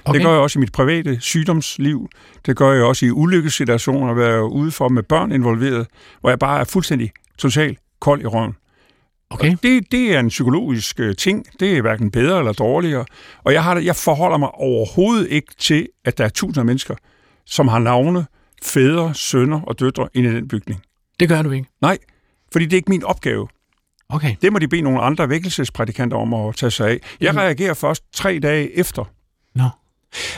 Okay. 0.04 0.18
Det 0.18 0.26
gør 0.26 0.32
jeg 0.32 0.40
også 0.40 0.58
i 0.58 0.60
mit 0.60 0.72
private 0.72 1.20
sygdomsliv. 1.20 2.08
Det 2.46 2.56
gør 2.56 2.72
jeg 2.72 2.82
også 2.82 3.06
i 3.06 3.10
ulykkessituationer, 3.10 4.14
hvor 4.14 4.22
jeg 4.22 4.34
er 4.34 4.40
ude 4.40 4.70
for 4.70 4.88
med 4.88 5.02
børn 5.02 5.32
involveret, 5.32 5.86
hvor 6.20 6.30
jeg 6.30 6.38
bare 6.38 6.60
er 6.60 6.64
fuldstændig 6.64 7.12
totalt 7.38 7.78
kold 8.00 8.22
i 8.22 8.26
røven. 8.26 8.54
Okay. 9.30 9.56
det, 9.62 9.92
det 9.92 10.14
er 10.14 10.20
en 10.20 10.28
psykologisk 10.28 11.00
øh, 11.00 11.16
ting. 11.16 11.46
Det 11.60 11.76
er 11.76 11.82
hverken 11.82 12.10
bedre 12.10 12.38
eller 12.38 12.52
dårligere. 12.52 13.04
Og 13.44 13.52
jeg, 13.52 13.64
har, 13.64 13.78
jeg 13.78 13.96
forholder 13.96 14.36
mig 14.36 14.50
overhovedet 14.50 15.28
ikke 15.28 15.54
til, 15.58 15.88
at 16.04 16.18
der 16.18 16.24
er 16.24 16.28
tusinder 16.28 16.60
af 16.60 16.66
mennesker, 16.66 16.94
som 17.46 17.68
har 17.68 17.78
navne, 17.78 18.26
fædre, 18.62 19.14
sønner 19.14 19.60
og 19.60 19.80
døtre 19.80 20.08
inde 20.14 20.30
i 20.30 20.32
den 20.32 20.48
bygning. 20.48 20.82
Det 21.20 21.28
gør 21.28 21.42
du 21.42 21.50
ikke? 21.50 21.68
Nej, 21.80 21.98
fordi 22.52 22.64
det 22.64 22.72
er 22.72 22.76
ikke 22.76 22.90
min 22.90 23.04
opgave. 23.04 23.48
Okay. 24.08 24.36
Det 24.42 24.52
må 24.52 24.58
de 24.58 24.68
bede 24.68 24.82
nogle 24.82 25.00
andre 25.00 25.28
vækkelsesprædikanter 25.28 26.16
om 26.16 26.34
at 26.34 26.56
tage 26.56 26.70
sig 26.70 26.88
af. 26.88 26.98
Jeg 27.20 27.32
mm. 27.32 27.38
reagerer 27.38 27.74
først 27.74 28.04
tre 28.12 28.38
dage 28.38 28.78
efter. 28.78 29.04
Nå. 29.54 29.64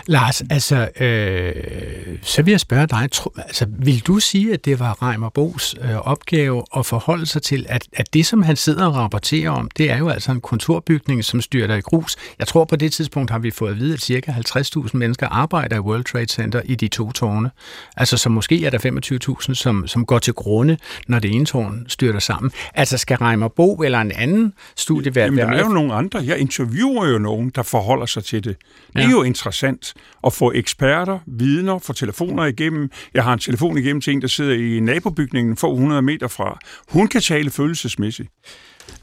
Lars, 0.06 0.42
altså, 0.50 0.88
øh, 1.00 2.18
så 2.22 2.42
vil 2.42 2.50
jeg 2.50 2.60
spørge 2.60 2.86
dig, 2.86 3.08
tro, 3.12 3.32
altså, 3.36 3.66
vil 3.78 4.00
du 4.00 4.18
sige, 4.18 4.52
at 4.52 4.64
det 4.64 4.80
var 4.80 5.02
Reimer 5.02 5.28
Bos 5.28 5.74
øh, 5.82 5.96
opgave 5.96 6.64
at 6.76 6.86
forholde 6.86 7.26
sig 7.26 7.42
til, 7.42 7.66
at, 7.68 7.88
at 7.92 8.14
det, 8.14 8.26
som 8.26 8.42
han 8.42 8.56
sidder 8.56 8.86
og 8.86 8.94
rapporterer 8.94 9.50
om, 9.50 9.68
det 9.76 9.90
er 9.90 9.96
jo 9.98 10.08
altså 10.08 10.32
en 10.32 10.40
kontorbygning, 10.40 11.24
som 11.24 11.40
styrter 11.40 11.74
i 11.74 11.80
grus. 11.80 12.16
Jeg 12.38 12.46
tror, 12.46 12.64
på 12.64 12.76
det 12.76 12.92
tidspunkt 12.92 13.30
har 13.30 13.38
vi 13.38 13.50
fået 13.50 13.70
at 13.70 13.78
vide, 13.78 13.94
at 13.94 14.00
ca. 14.00 14.32
50.000 14.58 14.90
mennesker 14.92 15.28
arbejder 15.28 15.76
i 15.76 15.80
World 15.80 16.04
Trade 16.04 16.26
Center 16.26 16.62
i 16.64 16.74
de 16.74 16.88
to 16.88 17.12
tårne. 17.12 17.50
Altså, 17.96 18.16
så 18.16 18.28
måske 18.28 18.66
er 18.66 18.70
der 18.70 19.38
25.000, 19.48 19.54
som, 19.54 19.86
som 19.86 20.06
går 20.06 20.18
til 20.18 20.32
grunde, 20.32 20.78
når 21.08 21.18
det 21.18 21.30
ene 21.30 21.46
tårn 21.46 21.84
styrter 21.88 22.20
sammen. 22.20 22.52
Altså, 22.74 22.98
skal 22.98 23.16
Reimer 23.16 23.48
Bo 23.48 23.74
eller 23.74 24.00
en 24.00 24.12
anden 24.12 24.52
studievært 24.76 25.24
Jamen, 25.26 25.38
der 25.38 25.46
er 25.46 25.62
jo 25.62 25.68
nogle 25.68 25.94
andre. 25.94 26.22
Jeg 26.24 26.38
interviewer 26.38 27.06
jo 27.06 27.18
nogen, 27.18 27.50
der 27.54 27.62
forholder 27.62 28.06
sig 28.06 28.24
til 28.24 28.44
det. 28.44 28.56
Det 28.92 29.02
er 29.02 29.02
ja. 29.02 29.10
jo 29.10 29.22
interessant 29.22 29.59
interessant 29.68 29.94
at 30.26 30.32
få 30.32 30.52
eksperter, 30.52 31.18
vidner, 31.26 31.78
få 31.78 31.92
telefoner 31.92 32.44
igennem. 32.44 32.90
Jeg 33.14 33.24
har 33.24 33.32
en 33.32 33.38
telefon 33.38 33.78
igennem 33.78 34.00
til 34.00 34.12
en, 34.12 34.22
der 34.22 34.28
sidder 34.28 34.54
i 34.54 34.80
nabobygningen 34.80 35.56
få 35.56 35.72
100 35.72 36.02
meter 36.02 36.28
fra. 36.28 36.58
Hun 36.88 37.08
kan 37.08 37.20
tale 37.20 37.50
følelsesmæssigt. 37.50 38.28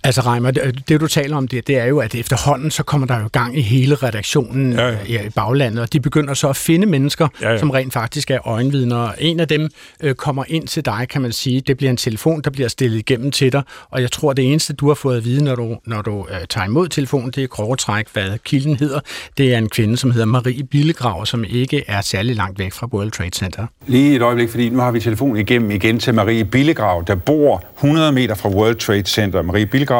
Altså 0.07 0.21
Reimer, 0.21 0.51
det, 0.51 1.01
du 1.01 1.07
taler 1.07 1.37
om 1.37 1.47
det, 1.47 1.67
det 1.67 1.77
er 1.77 1.85
jo, 1.85 1.99
at 1.99 2.15
efterhånden 2.15 2.71
så 2.71 2.83
kommer 2.83 3.07
der 3.07 3.21
jo 3.21 3.29
gang 3.31 3.57
i 3.57 3.61
hele 3.61 3.95
redaktionen 3.95 4.73
ja, 4.73 4.89
ja. 4.89 5.23
i 5.25 5.29
baglandet, 5.29 5.81
og 5.81 5.93
de 5.93 5.99
begynder 5.99 6.33
så 6.33 6.49
at 6.49 6.55
finde 6.55 6.87
mennesker, 6.87 7.27
ja, 7.41 7.51
ja. 7.51 7.57
som 7.57 7.69
rent 7.69 7.93
faktisk 7.93 8.31
er 8.31 8.47
øjenvidner. 8.47 9.11
En 9.19 9.39
af 9.39 9.47
dem 9.47 9.69
øh, 10.03 10.15
kommer 10.15 10.43
ind 10.47 10.67
til 10.67 10.85
dig, 10.85 11.07
kan 11.09 11.21
man 11.21 11.31
sige. 11.31 11.61
Det 11.61 11.77
bliver 11.77 11.89
en 11.89 11.97
telefon, 11.97 12.41
der 12.41 12.49
bliver 12.49 12.69
stillet 12.69 12.97
igennem 12.97 13.31
til 13.31 13.51
dig, 13.51 13.61
og 13.89 14.01
jeg 14.01 14.11
tror, 14.11 14.33
det 14.33 14.51
eneste, 14.51 14.73
du 14.73 14.87
har 14.87 14.93
fået 14.93 15.17
at 15.17 15.25
vide, 15.25 15.43
når 15.43 15.55
du, 15.55 15.77
når 15.85 16.01
du 16.01 16.27
øh, 16.31 16.47
tager 16.49 16.65
imod 16.65 16.87
telefonen, 16.87 17.31
det 17.31 17.43
er 17.43 17.47
grove 17.47 17.75
træk, 17.75 18.05
hvad 18.13 18.37
kilden 18.43 18.75
hedder. 18.75 18.99
Det 19.37 19.53
er 19.53 19.57
en 19.57 19.69
kvinde, 19.69 19.97
som 19.97 20.11
hedder 20.11 20.25
Marie 20.25 20.63
Billegrav, 20.63 21.25
som 21.25 21.43
ikke 21.49 21.83
er 21.87 22.01
særlig 22.01 22.35
langt 22.35 22.59
væk 22.59 22.73
fra 22.73 22.87
World 22.93 23.11
Trade 23.11 23.31
Center. 23.33 23.65
Lige 23.87 24.15
et 24.15 24.21
øjeblik, 24.21 24.49
fordi 24.49 24.69
nu 24.69 24.79
har 24.79 24.91
vi 24.91 24.99
telefonen 24.99 25.37
igennem 25.37 25.71
igen 25.71 25.99
til 25.99 26.13
Marie 26.13 26.45
Billegrav, 26.45 27.03
der 27.07 27.15
bor 27.15 27.63
100 27.75 28.11
meter 28.11 28.35
fra 28.35 28.49
World 28.49 28.75
Trade 28.75 29.05
Center. 29.05 29.41
Marie 29.41 29.65
Billegrav, 29.65 29.96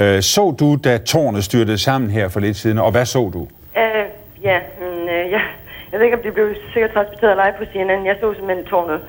øh, 0.00 0.22
så 0.22 0.56
du, 0.60 0.76
da 0.84 0.98
tårnet 0.98 1.44
styrtede 1.44 1.78
sammen 1.78 2.10
her 2.10 2.28
for 2.28 2.40
lidt 2.40 2.56
siden, 2.56 2.78
og 2.78 2.90
hvad 2.90 3.06
så 3.06 3.30
du? 3.36 3.42
Øh, 3.76 4.06
ja, 4.42 4.58
men, 4.80 5.08
øh, 5.08 5.30
ja, 5.30 5.40
jeg 5.92 5.98
ved 5.98 6.04
ikke, 6.04 6.16
om 6.16 6.22
det 6.22 6.34
blev 6.34 6.54
sikkert 6.72 6.92
transporteret 6.92 7.36
live 7.36 7.54
på 7.58 7.72
CNN. 7.72 8.06
Jeg 8.06 8.16
så 8.20 8.34
simpelthen 8.34 8.66
tårnet. 8.66 9.00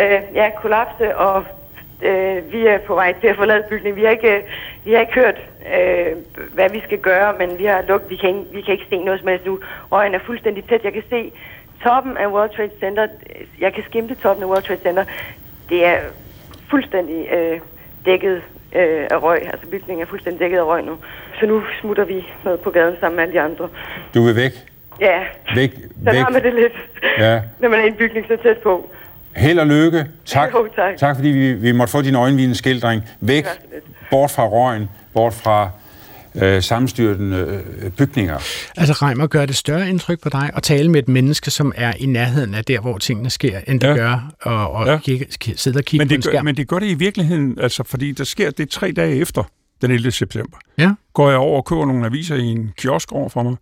Øh, 0.00 0.20
ja, 0.34 0.50
kollapse, 0.62 1.16
og 1.16 1.44
øh, 2.02 2.52
vi 2.52 2.66
er 2.66 2.78
på 2.78 2.94
vej 2.94 3.14
til 3.20 3.26
at 3.26 3.36
forlade 3.36 3.64
bygningen. 3.70 3.96
Vi 4.00 4.04
har 4.04 4.10
ikke, 4.10 4.42
vi 4.84 4.92
har 4.92 5.00
ikke 5.00 5.14
hørt, 5.14 5.38
øh, 5.76 6.16
hvad 6.54 6.70
vi 6.70 6.80
skal 6.80 6.98
gøre, 6.98 7.34
men 7.38 7.58
vi 7.58 7.64
har 7.64 7.82
lukket. 7.88 8.10
Vi 8.10 8.16
kan, 8.16 8.28
ikke, 8.28 8.44
vi 8.52 8.60
kan 8.60 8.72
ikke 8.72 8.86
se 8.90 8.98
noget 8.98 9.20
som 9.20 9.28
helst 9.28 9.46
nu. 9.46 9.58
Røgen 9.92 10.14
er 10.14 10.18
fuldstændig 10.26 10.64
tæt. 10.64 10.84
Jeg 10.84 10.92
kan 10.92 11.02
se 11.10 11.32
toppen 11.84 12.16
af 12.16 12.26
World 12.26 12.50
Trade 12.56 12.70
Center. 12.80 13.06
Jeg 13.60 13.72
kan 13.74 13.84
skimte 13.84 14.14
toppen 14.14 14.42
af 14.44 14.48
World 14.48 14.62
Trade 14.62 14.80
Center. 14.82 15.04
Det 15.68 15.86
er 15.86 15.98
fuldstændig 16.70 17.28
øh, 17.32 17.60
dækket 18.04 18.42
øh, 18.74 19.06
af 19.10 19.22
røg. 19.22 19.40
Altså 19.52 19.66
bygningen 19.70 20.02
er 20.02 20.06
fuldstændig 20.06 20.40
dækket 20.40 20.58
af 20.58 20.64
røg 20.64 20.84
nu. 20.84 20.96
Så 21.40 21.46
nu 21.46 21.62
smutter 21.80 22.04
vi 22.04 22.26
ned 22.44 22.58
på 22.58 22.70
gaden 22.70 22.96
sammen 23.00 23.16
med 23.16 23.22
alle 23.24 23.34
de 23.34 23.40
andre. 23.40 23.68
Du 24.14 24.22
vil 24.22 24.36
væk? 24.36 24.52
Ja. 25.00 25.18
Væk? 25.54 25.72
Så 26.04 26.10
væk. 26.10 26.14
har 26.14 26.30
man 26.30 26.42
det 26.42 26.54
lidt, 26.54 26.72
ja. 27.18 27.40
når 27.60 27.68
man 27.68 27.78
er 27.78 27.84
i 27.84 27.86
en 27.86 27.94
bygning 27.94 28.26
så 28.28 28.36
tæt 28.42 28.58
på. 28.58 28.90
Held 29.36 29.58
og 29.58 29.66
lykke. 29.66 30.06
Tak, 30.24 30.52
jo, 30.54 30.68
tak. 30.76 30.96
tak 30.96 31.16
fordi 31.16 31.28
vi, 31.28 31.52
vi 31.52 31.72
måtte 31.72 31.90
få 31.90 32.02
din 32.02 32.14
øjenvidensskildring. 32.14 33.02
Væk, 33.20 33.46
bort 34.10 34.30
fra 34.30 34.46
røgen, 34.46 34.90
bort 35.14 35.34
fra 35.34 35.70
øh, 36.34 36.62
sammenstyrtende 36.62 37.62
øh, 37.82 37.90
bygninger. 37.90 38.38
Altså 38.76 38.92
Reimer, 38.92 39.26
gør 39.26 39.46
det 39.46 39.56
større 39.56 39.88
indtryk 39.88 40.20
på 40.22 40.28
dig 40.28 40.50
at 40.54 40.62
tale 40.62 40.90
med 40.90 41.02
et 41.02 41.08
menneske, 41.08 41.50
som 41.50 41.72
er 41.76 41.92
i 41.98 42.06
nærheden 42.06 42.54
af 42.54 42.64
der, 42.64 42.80
hvor 42.80 42.98
tingene 42.98 43.30
sker, 43.30 43.60
end 43.66 43.80
det 43.80 43.88
ja. 43.88 43.94
gør 43.94 44.32
og, 44.42 44.70
og 44.70 44.86
ja. 44.86 44.98
kigge, 44.98 45.26
sidde 45.56 45.78
og 45.78 45.84
kigge 45.84 46.04
men 46.04 46.08
det 46.08 46.14
på 46.14 46.18
en 46.18 46.22
skærm? 46.22 46.34
Gør, 46.34 46.42
men 46.42 46.56
det 46.56 46.68
gør 46.68 46.78
det 46.78 46.86
i 46.86 46.94
virkeligheden, 46.94 47.58
altså, 47.60 47.84
fordi 47.84 48.12
der 48.12 48.24
sker 48.24 48.50
det 48.50 48.68
tre 48.68 48.92
dage 48.92 49.16
efter 49.16 49.42
den 49.82 49.90
11. 49.90 50.10
september. 50.10 50.56
Ja. 50.78 50.92
Går 51.12 51.30
jeg 51.30 51.38
over 51.38 51.56
og 51.56 51.64
køber 51.64 51.86
nogle 51.86 52.06
aviser 52.06 52.36
i 52.36 52.44
en 52.44 52.72
kiosk 52.78 53.12
over 53.12 53.28
for 53.28 53.42
mig, 53.42 53.56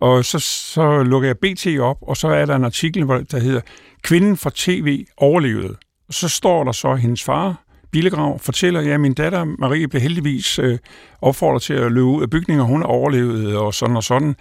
og 0.00 0.24
så, 0.24 0.38
så 0.38 1.02
lukker 1.02 1.28
jeg 1.28 1.38
BT 1.38 1.66
op, 1.80 1.96
og 2.02 2.16
så 2.16 2.28
er 2.28 2.46
der 2.46 2.56
en 2.56 2.64
artikel, 2.64 3.02
der 3.02 3.38
hedder 3.38 3.60
Kvinden 4.02 4.36
fra 4.36 4.50
TV 4.54 5.04
overlevede. 5.16 5.76
Og 6.08 6.14
så 6.14 6.28
står 6.28 6.64
der 6.64 6.72
så 6.72 6.94
hendes 6.94 7.24
far, 7.24 7.64
Billegrav 7.92 8.38
fortæller, 8.38 8.94
at 8.94 9.00
min 9.00 9.14
datter 9.14 9.44
Marie 9.44 9.88
blev 9.88 10.02
heldigvis 10.02 10.58
øh, 10.58 10.78
opfordret 11.22 11.62
til 11.62 11.72
at 11.72 11.92
løbe 11.92 12.04
ud 12.04 12.22
af 12.22 12.30
bygninger, 12.30 12.64
hun 12.64 12.82
overlevede 12.82 13.58
og 13.58 13.74
sådan 13.74 13.96
og 13.96 14.04
sådan. 14.04 14.36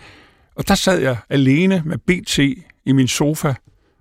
Og 0.55 0.67
der 0.67 0.75
sad 0.75 0.99
jeg 0.99 1.17
alene 1.29 1.83
med 1.85 1.97
BT 1.97 2.39
i 2.85 2.91
min 2.91 3.07
sofa 3.07 3.53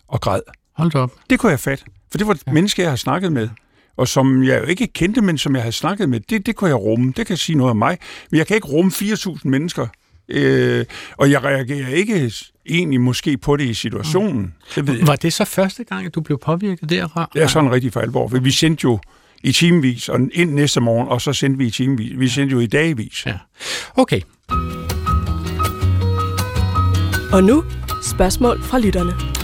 og 0.09 0.21
græd. 0.21 0.41
Hold 0.77 0.95
op. 0.95 1.13
Det 1.31 1.39
kunne 1.39 1.51
jeg 1.51 1.61
fat, 1.61 1.85
for 2.11 2.19
det 2.19 2.27
var 2.27 2.33
et 2.33 2.43
ja. 2.47 2.53
menneske, 2.53 2.83
jeg 2.83 2.91
har 2.91 2.97
snakket 2.97 3.33
med. 3.33 3.49
Og 3.97 4.09
som 4.09 4.45
jeg 4.45 4.61
jo 4.61 4.65
ikke 4.65 4.87
kendte, 4.87 5.21
men 5.21 5.39
som 5.39 5.55
jeg 5.55 5.63
havde 5.63 5.73
snakket 5.73 6.09
med, 6.09 6.21
det, 6.21 6.47
det 6.47 6.57
kunne 6.57 6.69
jeg 6.69 6.77
rumme. 6.77 7.13
Det 7.17 7.27
kan 7.27 7.37
sige 7.37 7.57
noget 7.57 7.71
om 7.71 7.77
mig. 7.77 7.99
Men 8.31 8.39
jeg 8.39 8.47
kan 8.47 8.55
ikke 8.55 8.69
rumme 8.69 8.91
4.000 8.95 9.41
mennesker. 9.45 9.87
Øh, 10.29 10.85
og 11.17 11.31
jeg 11.31 11.45
reagerer 11.45 11.89
ikke 11.89 12.33
egentlig 12.67 13.01
måske 13.01 13.39
på 13.39 13.57
det 13.57 13.65
i 13.65 13.75
situationen. 13.75 14.43
Mm. 14.43 14.53
Det 14.75 14.87
ved 14.87 14.99
jeg. 14.99 15.07
Var 15.07 15.17
det 15.17 15.33
så 15.33 15.45
første 15.45 15.85
gang, 15.85 16.07
at 16.07 16.15
du 16.15 16.21
blev 16.21 16.39
påvirket 16.39 16.91
derfra? 16.91 17.31
Ja, 17.35 17.49
sådan 17.49 17.73
rigtig 17.73 17.93
for 17.93 18.01
alvor. 18.01 18.27
Vi 18.27 18.51
sendte 18.51 18.85
jo 18.85 18.99
i 19.43 19.53
timevis, 19.53 20.09
og 20.09 20.21
ind 20.33 20.51
næste 20.51 20.81
morgen, 20.81 21.09
og 21.09 21.21
så 21.21 21.33
sendte 21.33 21.59
vi 21.59 21.67
i 21.67 21.71
timevis. 21.71 22.19
Vi 22.19 22.29
sendte 22.29 22.53
jo 22.53 22.61
i 22.61 22.67
dagvis. 22.67 23.27
Ja. 23.27 23.35
Okay. 23.95 24.21
Og 27.33 27.45
nu 27.45 27.65
spørgsmål 28.03 28.63
fra 28.63 28.79
lytterne. 28.79 29.38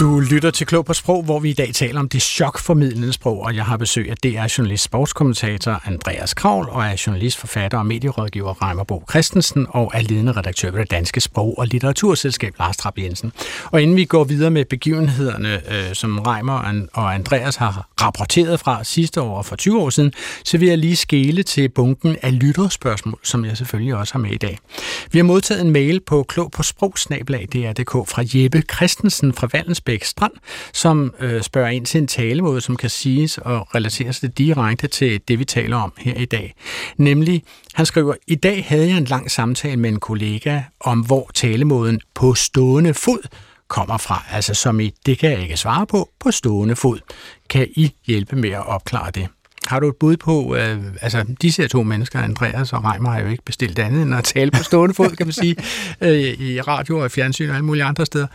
Du 0.00 0.20
lytter 0.20 0.50
til 0.50 0.66
Klog 0.66 0.84
på 0.84 0.92
Sprog, 0.94 1.22
hvor 1.22 1.38
vi 1.38 1.50
i 1.50 1.52
dag 1.52 1.74
taler 1.74 2.00
om 2.00 2.08
det 2.08 2.22
chokformidlende 2.22 3.12
sprog, 3.12 3.40
og 3.42 3.56
jeg 3.56 3.64
har 3.64 3.76
besøg 3.76 4.10
af 4.10 4.16
DR-journalist, 4.16 4.84
sportskommentator 4.84 5.82
Andreas 5.84 6.34
Kravl, 6.34 6.68
og 6.70 6.84
er 6.84 7.02
journalist, 7.06 7.38
forfatter 7.38 7.78
og 7.78 7.86
medierådgiver 7.86 8.62
Reimer 8.62 8.84
Bo 8.84 9.04
Christensen, 9.10 9.66
og 9.68 9.90
er 9.94 10.02
ledende 10.02 10.32
redaktør 10.32 10.70
ved 10.70 10.80
det 10.80 10.90
Danske 10.90 11.20
Sprog- 11.20 11.58
og 11.58 11.66
Litteraturselskab 11.66 12.54
Lars 12.58 12.76
Trapp 12.76 12.98
Jensen. 12.98 13.32
Og 13.64 13.82
inden 13.82 13.96
vi 13.96 14.04
går 14.04 14.24
videre 14.24 14.50
med 14.50 14.64
begivenhederne, 14.64 15.54
øh, 15.54 15.94
som 15.94 16.18
Reimer 16.18 16.86
og 16.92 17.14
Andreas 17.14 17.56
har 17.56 17.88
rapporteret 18.00 18.60
fra 18.60 18.84
sidste 18.84 19.20
år 19.20 19.36
og 19.38 19.46
for 19.46 19.56
20 19.56 19.80
år 19.80 19.90
siden, 19.90 20.12
så 20.44 20.58
vil 20.58 20.68
jeg 20.68 20.78
lige 20.78 20.96
skele 20.96 21.42
til 21.42 21.68
bunken 21.68 22.16
af 22.22 22.38
lytterspørgsmål, 22.40 23.18
som 23.22 23.44
jeg 23.44 23.56
selvfølgelig 23.56 23.94
også 23.94 24.14
har 24.14 24.20
med 24.20 24.30
i 24.30 24.38
dag. 24.38 24.58
Vi 25.12 25.18
har 25.18 25.24
modtaget 25.24 25.60
en 25.60 25.70
mail 25.70 26.00
på 26.00 26.22
klog 26.22 26.50
på 26.50 26.62
sprogsnablag.dr.dk 26.62 28.08
fra 28.08 28.24
Jeppe 28.34 28.62
Christensen 28.74 29.32
fra 29.32 29.48
Valens 29.52 29.80
Bæk 29.84 30.04
Strand, 30.04 30.32
som 30.72 31.14
øh, 31.20 31.42
spørger 31.42 31.68
ind 31.68 31.86
til 31.86 31.98
en 31.98 32.06
talemåde, 32.06 32.60
som 32.60 32.76
kan 32.76 32.90
siges 32.90 33.38
og 33.38 33.74
relateres 33.74 34.20
det 34.20 34.38
direkte 34.38 34.86
til 34.86 35.20
det, 35.28 35.38
vi 35.38 35.44
taler 35.44 35.76
om 35.76 35.92
her 35.98 36.14
i 36.14 36.24
dag. 36.24 36.54
Nemlig, 36.96 37.42
han 37.74 37.86
skriver, 37.86 38.14
i 38.26 38.34
dag 38.34 38.64
havde 38.68 38.88
jeg 38.88 38.96
en 38.96 39.04
lang 39.04 39.30
samtale 39.30 39.76
med 39.76 39.90
en 39.90 40.00
kollega 40.00 40.62
om, 40.80 41.00
hvor 41.00 41.30
talemåden 41.34 42.00
på 42.14 42.34
stående 42.34 42.94
fod 42.94 43.28
kommer 43.68 43.98
fra. 43.98 44.24
Altså 44.30 44.54
som 44.54 44.80
i, 44.80 44.94
det 45.06 45.18
kan 45.18 45.30
jeg 45.30 45.42
ikke 45.42 45.56
svare 45.56 45.86
på, 45.86 46.10
på 46.20 46.30
stående 46.30 46.76
fod. 46.76 46.98
Kan 47.50 47.68
I 47.76 47.94
hjælpe 48.06 48.36
med 48.36 48.50
at 48.50 48.66
opklare 48.66 49.10
det? 49.10 49.28
Har 49.66 49.80
du 49.80 49.88
et 49.88 49.96
bud 49.96 50.16
på, 50.16 50.56
øh, 50.56 50.78
altså 51.00 51.24
disse 51.42 51.62
her 51.62 51.68
to 51.68 51.82
mennesker, 51.82 52.20
Andreas 52.20 52.72
og 52.72 52.84
Reimer, 52.84 53.10
har 53.10 53.20
jo 53.20 53.28
ikke 53.28 53.44
bestilt 53.44 53.78
andet 53.78 54.02
end 54.02 54.14
at 54.14 54.24
tale 54.24 54.50
på 54.50 54.62
stående 54.62 54.94
fod, 54.94 55.16
kan 55.16 55.26
man 55.26 55.32
sige, 55.32 55.56
øh, 56.00 56.10
i 56.20 56.60
radio 56.60 56.98
og 56.98 57.10
fjernsyn 57.10 57.48
og 57.48 57.54
alle 57.54 57.64
mulige 57.64 57.84
andre 57.84 58.06
steder. 58.06 58.26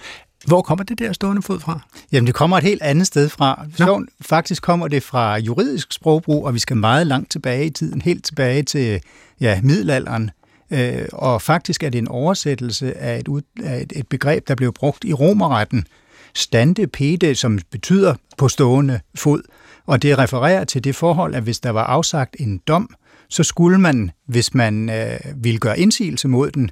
Hvor 0.46 0.62
kommer 0.62 0.84
det 0.84 1.00
der 1.00 1.14
stående 1.14 1.42
fod 1.42 1.60
fra? 1.60 1.80
Jamen, 2.12 2.28
det 2.28 2.36
kommer 2.36 2.58
et 2.58 2.64
helt 2.64 2.82
andet 2.82 3.08
sted 3.08 3.30
fra. 3.30 3.66
Så, 3.76 4.06
faktisk 4.22 4.64
kommer 4.64 4.88
det 4.88 5.04
fra 5.04 5.38
juridisk 5.38 5.94
sprogbrug, 5.94 6.46
og 6.46 6.54
vi 6.54 6.60
skal 6.60 6.78
meget 6.78 7.08
langt 7.08 7.32
tilbage 7.32 7.66
i 7.66 7.70
tiden, 7.70 8.02
helt 8.02 8.26
tilbage 8.26 8.64
til 8.64 9.02
ja, 9.42 9.60
middelalderen. 9.64 10.32
Øh, 10.72 11.06
og 11.14 11.42
faktisk 11.42 11.84
er 11.84 11.90
det 11.90 11.98
en 11.98 12.08
oversættelse 12.08 12.98
af 12.98 13.20
et, 13.20 13.44
af 13.64 13.82
et, 13.82 13.94
et 13.96 14.08
begreb, 14.08 14.48
der 14.48 14.56
blev 14.56 14.74
brugt 14.74 15.04
i 15.04 15.14
romerretten. 15.14 15.86
Stande 16.34 16.88
pede, 16.88 17.36
som 17.36 17.60
betyder 17.72 18.16
på 18.38 18.48
stående 18.48 19.00
fod. 19.16 19.42
Og 19.86 20.02
det 20.02 20.18
refererer 20.18 20.64
til 20.64 20.84
det 20.84 20.96
forhold, 20.96 21.36
at 21.36 21.44
hvis 21.44 21.60
der 21.60 21.70
var 21.70 21.84
afsagt 21.84 22.36
en 22.40 22.58
dom, 22.68 22.90
så 23.30 23.44
skulle 23.44 23.78
man, 23.78 24.12
hvis 24.28 24.54
man 24.54 24.90
øh, 24.90 25.20
ville 25.36 25.60
gøre 25.60 25.80
indsigelse 25.80 26.28
mod 26.28 26.52
den, 26.52 26.72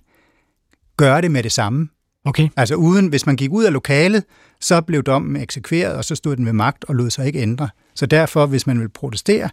gøre 0.97 1.21
det 1.21 1.31
med 1.31 1.43
det 1.43 1.51
samme. 1.51 1.89
Okay. 2.27 2.47
Altså 2.57 2.75
uden, 2.75 3.07
hvis 3.07 3.25
man 3.25 3.35
gik 3.35 3.51
ud 3.51 3.63
af 3.63 3.73
lokalet, 3.73 4.23
så 4.61 4.81
blev 4.81 5.03
dommen 5.03 5.41
eksekveret, 5.41 5.93
og 5.93 6.05
så 6.05 6.15
stod 6.15 6.35
den 6.35 6.45
ved 6.45 6.53
magt 6.53 6.85
og 6.87 6.95
lod 6.95 7.09
sig 7.09 7.27
ikke 7.27 7.39
ændre. 7.39 7.69
Så 7.95 8.05
derfor, 8.05 8.45
hvis 8.45 8.67
man 8.67 8.79
vil 8.79 8.89
protestere, 8.89 9.49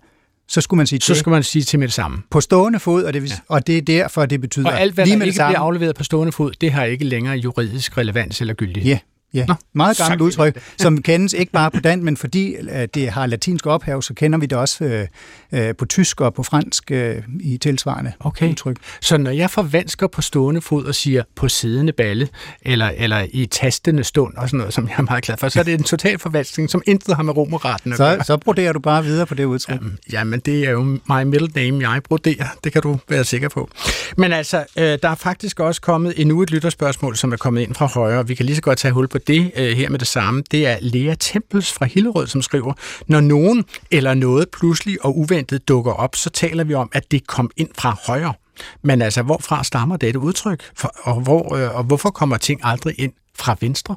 så 0.49 0.61
skulle 0.61 0.79
man 0.79 0.87
sige 0.87 1.01
Så 1.01 1.15
skulle 1.15 1.33
man 1.33 1.43
sige 1.43 1.63
til 1.63 1.79
med 1.79 1.89
det 1.89 1.95
samme. 1.95 2.23
På 2.31 2.41
stående 2.41 2.81
fod, 2.81 3.05
og 3.05 3.13
det, 3.13 3.23
vil, 3.23 3.29
ja. 3.31 3.37
og 3.49 3.67
det 3.67 3.79
er 3.79 3.83
derfor, 3.83 4.27
det 4.27 4.41
betyder... 4.41 4.67
Og 4.67 4.81
alt, 4.81 4.95
hvad 4.95 5.07
lige 5.07 5.19
der 5.19 5.25
ikke 5.25 5.35
bliver 5.35 5.59
afleveret 5.59 5.97
på 5.97 6.05
stående 6.05 6.33
fod, 6.33 6.53
det 6.61 6.73
har 6.73 6.85
ikke 6.85 7.05
længere 7.05 7.37
juridisk 7.37 7.99
relevans 7.99 8.41
eller 8.41 8.55
gyldighed. 8.55 8.91
Ja, 8.91 8.99
Ja, 9.35 9.45
Nå, 9.49 9.55
meget 9.73 9.97
gammelt 9.97 10.21
udtryk, 10.21 10.59
som 10.79 11.03
kendes 11.03 11.33
ikke 11.33 11.53
bare 11.53 11.71
på 11.71 11.81
dansk, 11.81 12.05
men 12.05 12.17
fordi 12.17 12.57
det 12.95 13.11
har 13.11 13.27
latinsk 13.27 13.67
ophav, 13.67 14.03
så 14.03 14.15
kender 14.15 14.39
vi 14.39 14.47
det 14.47 14.59
også 14.59 14.85
øh, 14.85 15.07
øh, 15.53 15.75
på 15.77 15.85
tysk 15.85 16.21
og 16.21 16.35
på 16.35 16.43
fransk 16.43 16.91
øh, 16.91 17.23
i 17.41 17.57
tilsvarende 17.57 18.13
okay. 18.21 18.51
udtryk. 18.51 18.77
Så 19.01 19.17
når 19.17 19.31
jeg 19.31 19.51
forvansker 19.51 20.07
på 20.07 20.23
stående 20.23 20.61
fod 20.61 20.85
og 20.85 20.95
siger 20.95 21.23
på 21.37 21.49
siddende 21.49 21.93
balle, 21.93 22.29
eller, 22.63 22.91
eller 22.97 23.27
i 23.31 23.47
tastende 23.47 24.05
stund 24.05 24.35
og 24.37 24.49
sådan 24.49 24.59
noget, 24.59 24.75
som 24.75 24.89
jeg 24.89 24.95
er 24.99 25.03
meget 25.03 25.25
glad 25.25 25.37
for, 25.37 25.49
så 25.49 25.61
er 25.61 25.65
det 25.65 25.75
en 25.75 25.83
total 25.83 26.19
forvanskning, 26.19 26.71
som 26.71 26.83
intet 26.87 27.17
har 27.17 27.23
med 27.23 27.37
romerretten 27.37 27.93
at 27.93 27.99
gøre. 27.99 28.19
Så, 28.19 28.25
så 28.27 28.37
broderer 28.37 28.73
du 28.73 28.81
bare 28.81 29.05
videre 29.05 29.27
på 29.27 29.35
det 29.35 29.45
udtryk. 29.45 29.75
Jamen, 29.75 29.99
jamen, 30.13 30.41
det 30.41 30.67
er 30.67 30.71
jo 30.71 30.83
my 30.83 31.23
middle 31.25 31.49
name, 31.55 31.91
jeg 31.91 32.03
broderer. 32.03 32.47
Det 32.65 32.73
kan 32.73 32.83
du 32.83 32.99
være 33.09 33.25
sikker 33.25 33.49
på. 33.49 33.71
Men 34.17 34.33
altså, 34.33 34.65
øh, 34.77 34.99
der 35.03 35.09
er 35.09 35.15
faktisk 35.15 35.61
også 35.61 35.81
kommet 35.81 36.15
endnu 36.17 36.43
et 36.43 36.51
lytterspørgsmål, 36.51 37.17
som 37.17 37.33
er 37.33 37.37
kommet 37.37 37.63
ind 37.63 37.75
fra 37.75 37.87
højre. 37.87 38.27
Vi 38.27 38.35
kan 38.35 38.47
lige 38.47 38.57
så 38.57 38.63
godt 38.63 38.79
tage 38.79 38.93
hul 38.93 39.09
på 39.09 39.19
det 39.27 39.53
øh, 39.57 39.77
her 39.77 39.89
med 39.89 39.99
det 39.99 40.09
samme. 40.09 40.43
Det 40.51 40.67
er 40.67 40.79
Lea 40.81 41.15
Tempels 41.15 41.73
fra 41.73 41.87
Hillerød, 41.87 42.27
som 42.27 42.43
skriver, 42.43 42.73
når 43.07 43.21
nogen 43.21 43.65
eller 43.91 44.15
noget 44.15 44.49
pludselig 44.49 45.05
og 45.05 45.19
uventet 45.19 45.69
dukker 45.69 45.93
op, 45.93 46.17
så 46.17 46.31
taler 46.31 46.65
vi 46.65 46.75
om, 46.75 46.91
at 46.93 47.11
det 47.11 47.27
kom 47.27 47.51
ind 47.57 47.69
fra 47.79 47.97
højre. 48.07 48.35
Men 48.83 49.03
altså, 49.03 49.23
hvorfra 49.23 49.65
stammer 49.65 49.97
dette 49.97 50.19
udtryk? 50.19 50.63
For, 50.77 50.93
og, 51.03 51.21
hvor, 51.21 51.55
øh, 51.55 51.77
og 51.77 51.85
hvorfor 51.85 52.11
kommer 52.11 52.37
ting 52.37 52.61
aldrig 52.63 52.95
ind 52.99 53.13
fra 53.39 53.57
venstre? 53.61 53.97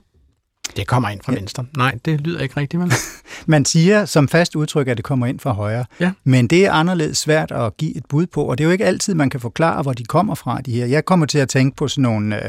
Det 0.78 0.88
kommer 0.88 1.10
ind 1.10 1.20
fra 1.26 1.34
ja. 1.34 1.40
venstre. 1.40 1.66
Nej, 1.78 1.98
det 2.06 2.22
lyder 2.22 2.40
ikke 2.40 2.58
rigtigt, 2.58 2.80
men... 2.82 2.92
Man 3.46 3.66
siger 3.66 4.06
som 4.06 4.28
fast 4.28 4.56
udtryk, 4.56 4.88
at 4.88 4.98
det 4.98 5.06
kommer 5.06 5.26
ind 5.26 5.40
fra 5.40 5.52
højre. 5.52 5.86
Ja. 6.00 6.12
Men 6.24 6.48
det 6.48 6.66
er 6.66 6.72
anderledes 6.72 7.18
svært 7.18 7.52
at 7.52 7.78
give 7.78 7.98
et 7.98 8.06
bud 8.10 8.26
på, 8.26 8.44
og 8.44 8.58
det 8.58 8.64
er 8.64 8.66
jo 8.66 8.72
ikke 8.72 8.86
altid, 8.86 9.14
man 9.14 9.30
kan 9.30 9.40
forklare, 9.40 9.82
hvor 9.82 9.94
de 9.94 10.04
kommer 10.04 10.36
fra, 10.36 10.62
de 10.62 10.72
her. 10.72 10.86
Jeg 10.86 11.06
kommer 11.06 11.26
til 11.26 11.40
at 11.40 11.50
tænke 11.50 11.78
på 11.78 11.88
sådan 11.88 12.02
nogle 12.02 12.36
uh, 12.36 12.42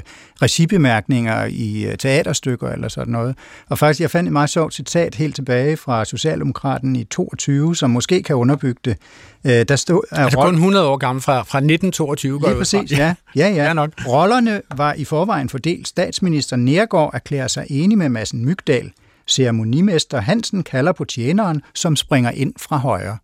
regibemærkninger 0.42 1.44
i 1.44 1.86
uh, 1.88 1.94
teaterstykker 1.98 2.68
eller 2.68 2.88
sådan 2.88 3.12
noget. 3.12 3.36
Og 3.68 3.78
faktisk, 3.78 4.00
jeg 4.00 4.10
fandt 4.10 4.28
et 4.28 4.32
meget 4.32 4.50
sjovt 4.50 4.74
citat 4.74 5.14
helt 5.14 5.34
tilbage 5.34 5.76
fra 5.76 6.04
Socialdemokraten 6.04 6.96
i 6.96 7.04
22, 7.04 7.76
som 7.76 7.90
måske 7.90 8.22
kan 8.22 8.36
underbygge 8.36 8.80
det. 8.84 8.96
Uh, 9.44 9.50
der 9.50 9.76
stod, 9.76 10.00
uh, 10.12 10.24
altså 10.24 10.38
kun 10.38 10.54
100 10.54 10.86
år 10.86 10.96
gammel 10.96 11.22
fra, 11.22 11.38
fra 11.38 11.58
1922 11.58 12.40
går 12.40 12.48
Lige 12.48 12.58
præcis, 12.58 12.92
ja. 12.92 13.14
Ja, 13.36 13.48
ja. 13.48 13.64
ja 13.64 13.72
nok. 13.72 13.90
Rollerne 14.08 14.60
var 14.76 14.92
i 14.92 15.04
forvejen 15.04 15.48
fordelt. 15.48 15.88
Statsminister 15.88 16.56
Nergård 16.56 17.10
erklærer 17.14 17.48
sig 17.48 17.66
enig 17.70 17.98
med 17.98 18.08
Madsen 18.18 18.44
Mygdal. 18.44 18.92
Ceremonimester 19.26 20.20
Hansen 20.20 20.62
kalder 20.62 20.92
på 20.92 21.04
tjeneren, 21.04 21.62
som 21.74 21.96
springer 21.96 22.30
ind 22.30 22.54
fra 22.56 22.76
højre. 22.76 23.18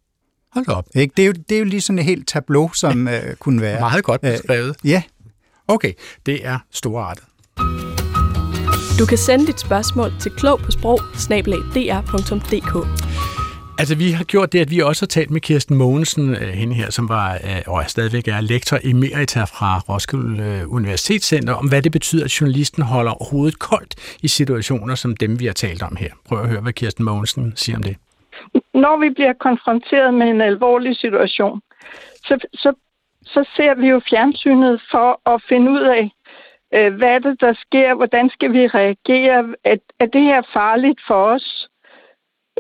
Hold 0.53 0.69
op. 0.69 0.85
Ikke? 0.95 1.13
Det, 1.17 1.23
er 1.23 1.27
jo, 1.27 1.33
det 1.49 1.55
er 1.55 1.59
jo 1.59 1.65
lige 1.65 1.81
sådan 1.81 1.99
et 1.99 2.05
helt 2.05 2.29
tableau, 2.29 2.73
som 2.73 3.07
uh, 3.07 3.35
kunne 3.39 3.61
være... 3.61 3.81
Meget 3.81 4.05
godt 4.05 4.21
beskrevet. 4.21 4.77
Uh, 4.85 4.91
ja. 4.91 5.03
Okay, 5.69 5.93
det 6.27 6.47
er 6.47 6.59
storartet. 6.71 7.25
Du 8.99 9.07
kan 9.07 9.19
sende 9.19 9.47
dit 9.47 9.61
spørgsmål 9.61 10.13
til 10.21 10.31
klog 10.31 10.61
på 10.61 10.71
sprog 10.71 11.01
Altså, 13.79 13.95
vi 13.97 14.11
har 14.11 14.25
gjort 14.25 14.53
det, 14.53 14.61
at 14.61 14.71
vi 14.71 14.81
også 14.81 15.03
har 15.03 15.07
talt 15.07 15.31
med 15.31 15.41
Kirsten 15.41 15.77
Mogensen, 15.77 16.31
øh, 16.31 16.49
hende 16.61 16.75
her, 16.75 16.91
som 16.91 17.09
var 17.09 17.29
øh, 17.35 17.63
og 17.67 17.81
er 17.83 17.87
stadigvæk 17.87 18.29
er 18.29 18.41
lektor 18.41 18.79
emerita 18.85 19.41
fra 19.45 19.81
Roskilde 19.89 20.45
øh, 20.49 20.75
Universitetscenter, 20.75 21.55
om 21.55 21.69
hvad 21.69 21.83
det 21.83 21.93
betyder, 21.93 22.25
at 22.25 22.41
journalisten 22.41 22.83
holder 22.83 23.15
hovedet 23.31 23.59
koldt 23.59 23.95
i 24.23 24.29
situationer 24.29 24.95
som 24.95 25.17
dem, 25.17 25.41
vi 25.41 25.47
har 25.47 25.53
talt 25.53 25.83
om 25.83 25.97
her. 25.97 26.13
Prøv 26.29 26.41
at 26.41 26.49
høre, 26.49 26.61
hvad 26.61 26.73
Kirsten 26.73 27.05
Mogensen 27.05 27.53
siger 27.57 27.77
om 27.77 27.83
det. 27.83 27.97
Når 28.75 28.97
vi 29.01 29.11
bliver 29.11 29.33
konfronteret 29.33 30.15
med 30.15 30.27
en 30.27 30.41
alvorlig 30.41 30.97
situation, 30.97 31.61
så, 32.27 32.35
så, 32.55 32.73
så 33.23 33.45
ser 33.57 33.75
vi 33.75 33.87
jo 33.89 34.01
fjernsynet 34.11 34.81
for 34.91 35.31
at 35.35 35.43
finde 35.49 35.71
ud 35.71 35.85
af, 35.99 36.11
hvad 36.99 37.09
er 37.09 37.19
det, 37.19 37.41
der 37.41 37.55
sker, 37.67 37.95
hvordan 37.95 38.31
skal 38.31 38.53
vi 38.53 38.67
reagere, 38.67 39.55
er, 39.65 39.77
er 40.01 40.07
det 40.07 40.23
her 40.23 40.43
farligt 40.53 41.01
for 41.09 41.25
os? 41.35 41.69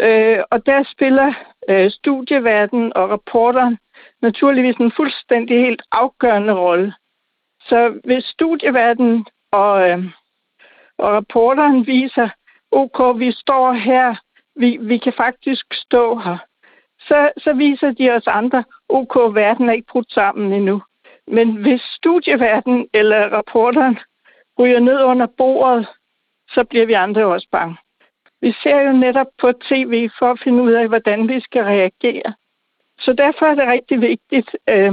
Øh, 0.00 0.38
og 0.50 0.66
der 0.66 0.82
spiller 0.92 1.34
øh, 1.68 1.90
studieverden 1.90 2.96
og 2.96 3.10
rapporteren 3.10 3.78
naturligvis 4.22 4.76
en 4.76 4.92
fuldstændig 4.96 5.60
helt 5.60 5.82
afgørende 5.92 6.52
rolle. 6.52 6.94
Så 7.60 8.00
hvis 8.04 8.24
studieverden 8.24 9.26
og, 9.52 9.90
øh, 9.90 10.04
og 10.98 11.12
rapporteren 11.12 11.86
viser, 11.86 12.28
ok, 12.70 13.18
vi 13.18 13.32
står 13.32 13.72
her, 13.72 14.14
vi, 14.56 14.78
vi 14.80 14.98
kan 14.98 15.12
faktisk 15.16 15.64
stå 15.72 16.18
her, 16.18 16.38
så, 16.98 17.32
så 17.36 17.52
viser 17.52 17.90
de 17.90 18.10
os 18.10 18.26
andre, 18.26 18.64
ok, 18.88 19.16
verden 19.34 19.68
er 19.68 19.72
ikke 19.72 19.92
brudt 19.92 20.12
sammen 20.12 20.52
endnu. 20.52 20.82
Men 21.26 21.56
hvis 21.56 21.80
studieverden 21.80 22.88
eller 22.94 23.28
rapporteren 23.28 23.98
ryger 24.58 24.80
ned 24.80 25.04
under 25.04 25.26
bordet, 25.26 25.88
så 26.48 26.64
bliver 26.64 26.86
vi 26.86 26.92
andre 26.92 27.26
også 27.26 27.48
bange. 27.52 27.76
Vi 28.44 28.54
ser 28.62 28.80
jo 28.80 28.92
netop 28.92 29.26
på 29.38 29.52
tv 29.52 30.08
for 30.18 30.30
at 30.30 30.40
finde 30.44 30.62
ud 30.62 30.72
af, 30.72 30.88
hvordan 30.88 31.28
vi 31.28 31.40
skal 31.40 31.62
reagere. 31.64 32.34
Så 33.00 33.12
derfor 33.12 33.46
er 33.46 33.54
det 33.54 33.68
rigtig 33.68 34.00
vigtigt, 34.00 34.56
øh, 34.68 34.92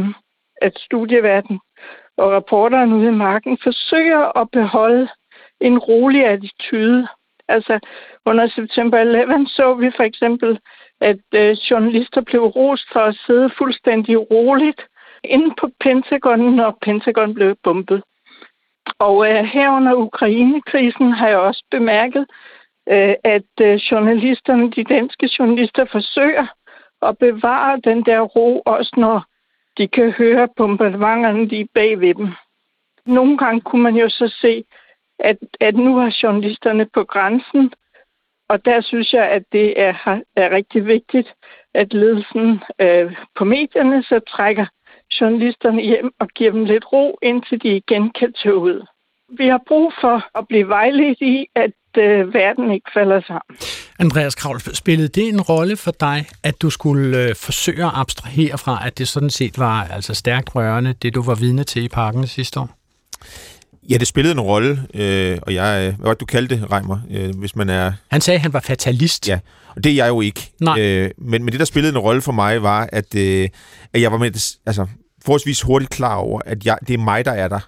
at 0.61 0.79
studieverden 0.79 1.59
og 2.17 2.31
rapporterne 2.31 2.95
ude 2.95 3.07
i 3.07 3.21
marken 3.27 3.57
forsøger 3.63 4.37
at 4.41 4.51
beholde 4.51 5.07
en 5.61 5.77
rolig 5.79 6.25
attitude. 6.25 7.07
Altså 7.47 7.79
under 8.25 8.47
september 8.47 8.97
11 8.97 9.47
så 9.47 9.73
vi 9.73 9.91
for 9.95 10.03
eksempel, 10.03 10.59
at 11.01 11.23
øh, 11.35 11.51
journalister 11.51 12.21
blev 12.21 12.41
rost 12.41 12.87
for 12.93 12.99
at 12.99 13.15
sidde 13.25 13.49
fuldstændig 13.57 14.31
roligt 14.31 14.81
inde 15.23 15.55
på 15.59 15.69
Pentagon, 15.79 16.55
når 16.55 16.77
Pentagon 16.81 17.33
blev 17.33 17.55
bombet. 17.63 18.03
Og 18.99 19.29
øh, 19.29 19.43
her 19.43 19.71
under 19.71 19.93
Ukrainekrisen 19.93 21.11
har 21.11 21.27
jeg 21.27 21.37
også 21.37 21.63
bemærket, 21.71 22.25
øh, 22.89 23.15
at 23.23 23.51
øh, 23.61 23.75
journalisterne, 23.75 24.71
de 24.71 24.83
danske 24.83 25.29
journalister, 25.39 25.85
forsøger 25.85 26.47
at 27.01 27.17
bevare 27.17 27.79
den 27.83 28.05
der 28.05 28.19
ro, 28.19 28.61
også 28.65 28.93
når 28.97 29.25
de 29.77 29.87
kan 29.87 30.11
høre 30.11 30.47
bombardementerne 30.57 31.45
lige 31.45 31.67
bagved 31.73 32.13
dem. 32.13 32.27
Nogle 33.05 33.37
gange 33.37 33.61
kunne 33.61 33.83
man 33.83 33.95
jo 33.95 34.09
så 34.09 34.37
se, 34.41 34.63
at, 35.19 35.37
at 35.59 35.75
nu 35.75 35.97
er 35.97 36.19
journalisterne 36.23 36.85
på 36.93 37.03
grænsen, 37.03 37.73
og 38.49 38.65
der 38.65 38.81
synes 38.81 39.13
jeg, 39.13 39.29
at 39.29 39.43
det 39.51 39.81
er, 39.81 40.21
er 40.35 40.49
rigtig 40.49 40.85
vigtigt, 40.85 41.33
at 41.73 41.93
ledelsen 41.93 42.59
øh, 42.79 43.15
på 43.35 43.45
medierne 43.45 44.03
så 44.03 44.19
trækker 44.19 44.65
journalisterne 45.21 45.81
hjem 45.81 46.11
og 46.19 46.27
giver 46.27 46.51
dem 46.51 46.65
lidt 46.65 46.93
ro, 46.93 47.17
indtil 47.21 47.63
de 47.63 47.75
igen 47.75 48.11
kan 48.11 48.33
tage 48.33 48.55
ud. 48.55 48.85
Vi 49.29 49.47
har 49.47 49.61
brug 49.67 49.93
for 50.01 50.37
at 50.39 50.47
blive 50.47 50.67
vejledt 50.67 51.21
i, 51.21 51.47
at 51.55 51.71
øh, 51.97 52.33
verden 52.33 52.71
ikke 52.71 52.91
falder 52.93 53.21
sammen. 53.27 53.57
Andreas 53.99 54.35
Kravl, 54.35 54.59
spillede 54.75 55.07
det 55.07 55.27
en 55.27 55.41
rolle 55.41 55.77
for 55.77 55.91
dig, 55.91 56.25
at 56.43 56.61
du 56.61 56.69
skulle 56.69 57.17
øh, 57.17 57.35
forsøge 57.35 57.85
at 57.85 57.91
abstrahere 57.93 58.57
fra, 58.57 58.81
at 58.85 58.97
det 58.97 59.07
sådan 59.07 59.29
set 59.29 59.59
var 59.59 59.87
altså 59.91 60.13
stærkt 60.13 60.55
rørende, 60.55 60.93
det 61.01 61.15
du 61.15 61.21
var 61.21 61.35
vidne 61.35 61.63
til 61.63 61.83
i 61.83 61.87
parken 61.87 62.27
sidste 62.27 62.59
år? 62.59 62.69
Ja, 63.89 63.97
det 63.97 64.07
spillede 64.07 64.33
en 64.33 64.39
rolle, 64.39 64.87
øh, 64.93 65.37
og 65.41 65.53
jeg, 65.53 65.87
øh, 65.87 65.95
hvad 65.95 66.07
var 66.07 66.13
det, 66.13 66.19
du 66.19 66.25
kaldte 66.25 66.55
det, 66.55 66.71
Reimer, 66.71 66.99
øh, 67.11 67.35
hvis 67.39 67.55
man 67.55 67.69
er... 67.69 67.91
Han 68.11 68.21
sagde, 68.21 68.35
at 68.35 68.41
han 68.41 68.53
var 68.53 68.59
fatalist. 68.59 69.27
Ja, 69.27 69.39
og 69.75 69.83
det 69.83 69.91
er 69.91 69.95
jeg 69.95 70.07
jo 70.07 70.21
ikke. 70.21 70.51
Nej. 70.61 70.79
Øh, 70.79 71.11
men, 71.17 71.43
men 71.43 71.51
det, 71.51 71.59
der 71.59 71.65
spillede 71.65 71.93
en 71.93 71.99
rolle 71.99 72.21
for 72.21 72.31
mig, 72.31 72.63
var, 72.63 72.89
at, 72.91 73.15
øh, 73.15 73.49
at 73.93 74.01
jeg 74.01 74.11
var 74.11 74.17
med, 74.17 74.57
altså, 74.65 74.87
forholdsvis 75.25 75.61
hurtigt 75.61 75.91
klar 75.91 76.15
over, 76.15 76.41
at 76.45 76.65
jeg, 76.65 76.77
det 76.87 76.93
er 76.93 76.97
mig, 76.97 77.25
der 77.25 77.31
er 77.31 77.47
der 77.47 77.59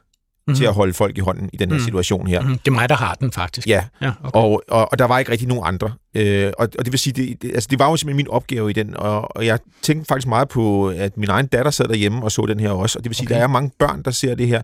mm-hmm. 0.48 0.58
til 0.58 0.66
at 0.66 0.74
holde 0.74 0.94
folk 0.94 1.18
i 1.18 1.22
hånden 1.22 1.50
i 1.54 1.58
den 1.58 1.70
her 1.70 1.78
mm. 1.78 1.84
situation 1.84 2.28
her. 2.28 2.42
Mm-hmm. 2.42 2.58
Det 2.58 2.68
er 2.68 2.72
mig, 2.72 2.90
der 2.90 2.96
har 2.96 3.14
den 3.14 3.32
faktisk. 3.32 3.68
Ja, 3.68 3.84
ja 4.02 4.12
okay. 4.24 4.40
og, 4.40 4.64
og, 4.68 4.92
og 4.92 5.00
der 5.00 5.06
var 5.06 5.20
ikke 5.20 5.32
rigtig 5.32 5.48
nogen 5.48 5.64
andre. 5.66 5.92
Øh, 6.16 6.52
og, 6.58 6.70
og 6.80 6.86
det 6.86 6.92
vil 6.92 7.00
sige, 7.00 7.14
det, 7.14 7.42
det, 7.42 7.52
altså, 7.54 7.68
det 7.72 7.80
var 7.80 7.90
jo 7.90 7.98
simpelthen 7.98 8.18
min 8.18 8.28
opgave 8.28 8.70
i 8.70 8.74
den, 8.74 8.98
og, 8.98 9.38
og 9.38 9.46
jeg 9.46 9.60
tænkte 9.82 10.08
faktisk 10.08 10.28
meget 10.28 10.50
på, 10.50 10.90
at 10.90 11.18
min 11.18 11.30
egen 11.30 11.48
datter 11.48 11.72
sad 11.72 11.88
derhjemme 11.88 12.24
og 12.24 12.32
så 12.32 12.46
den 12.46 12.60
her 12.60 12.70
også, 12.70 13.00
og 13.00 13.04
det 13.04 13.10
vil 13.10 13.16
sige, 13.16 13.28
okay. 13.28 13.36
der 13.36 13.42
er 13.42 13.48
mange 13.48 13.72
børn, 13.80 14.04
der 14.04 14.12
ser 14.12 14.36
det 14.36 14.48
her. 14.48 14.62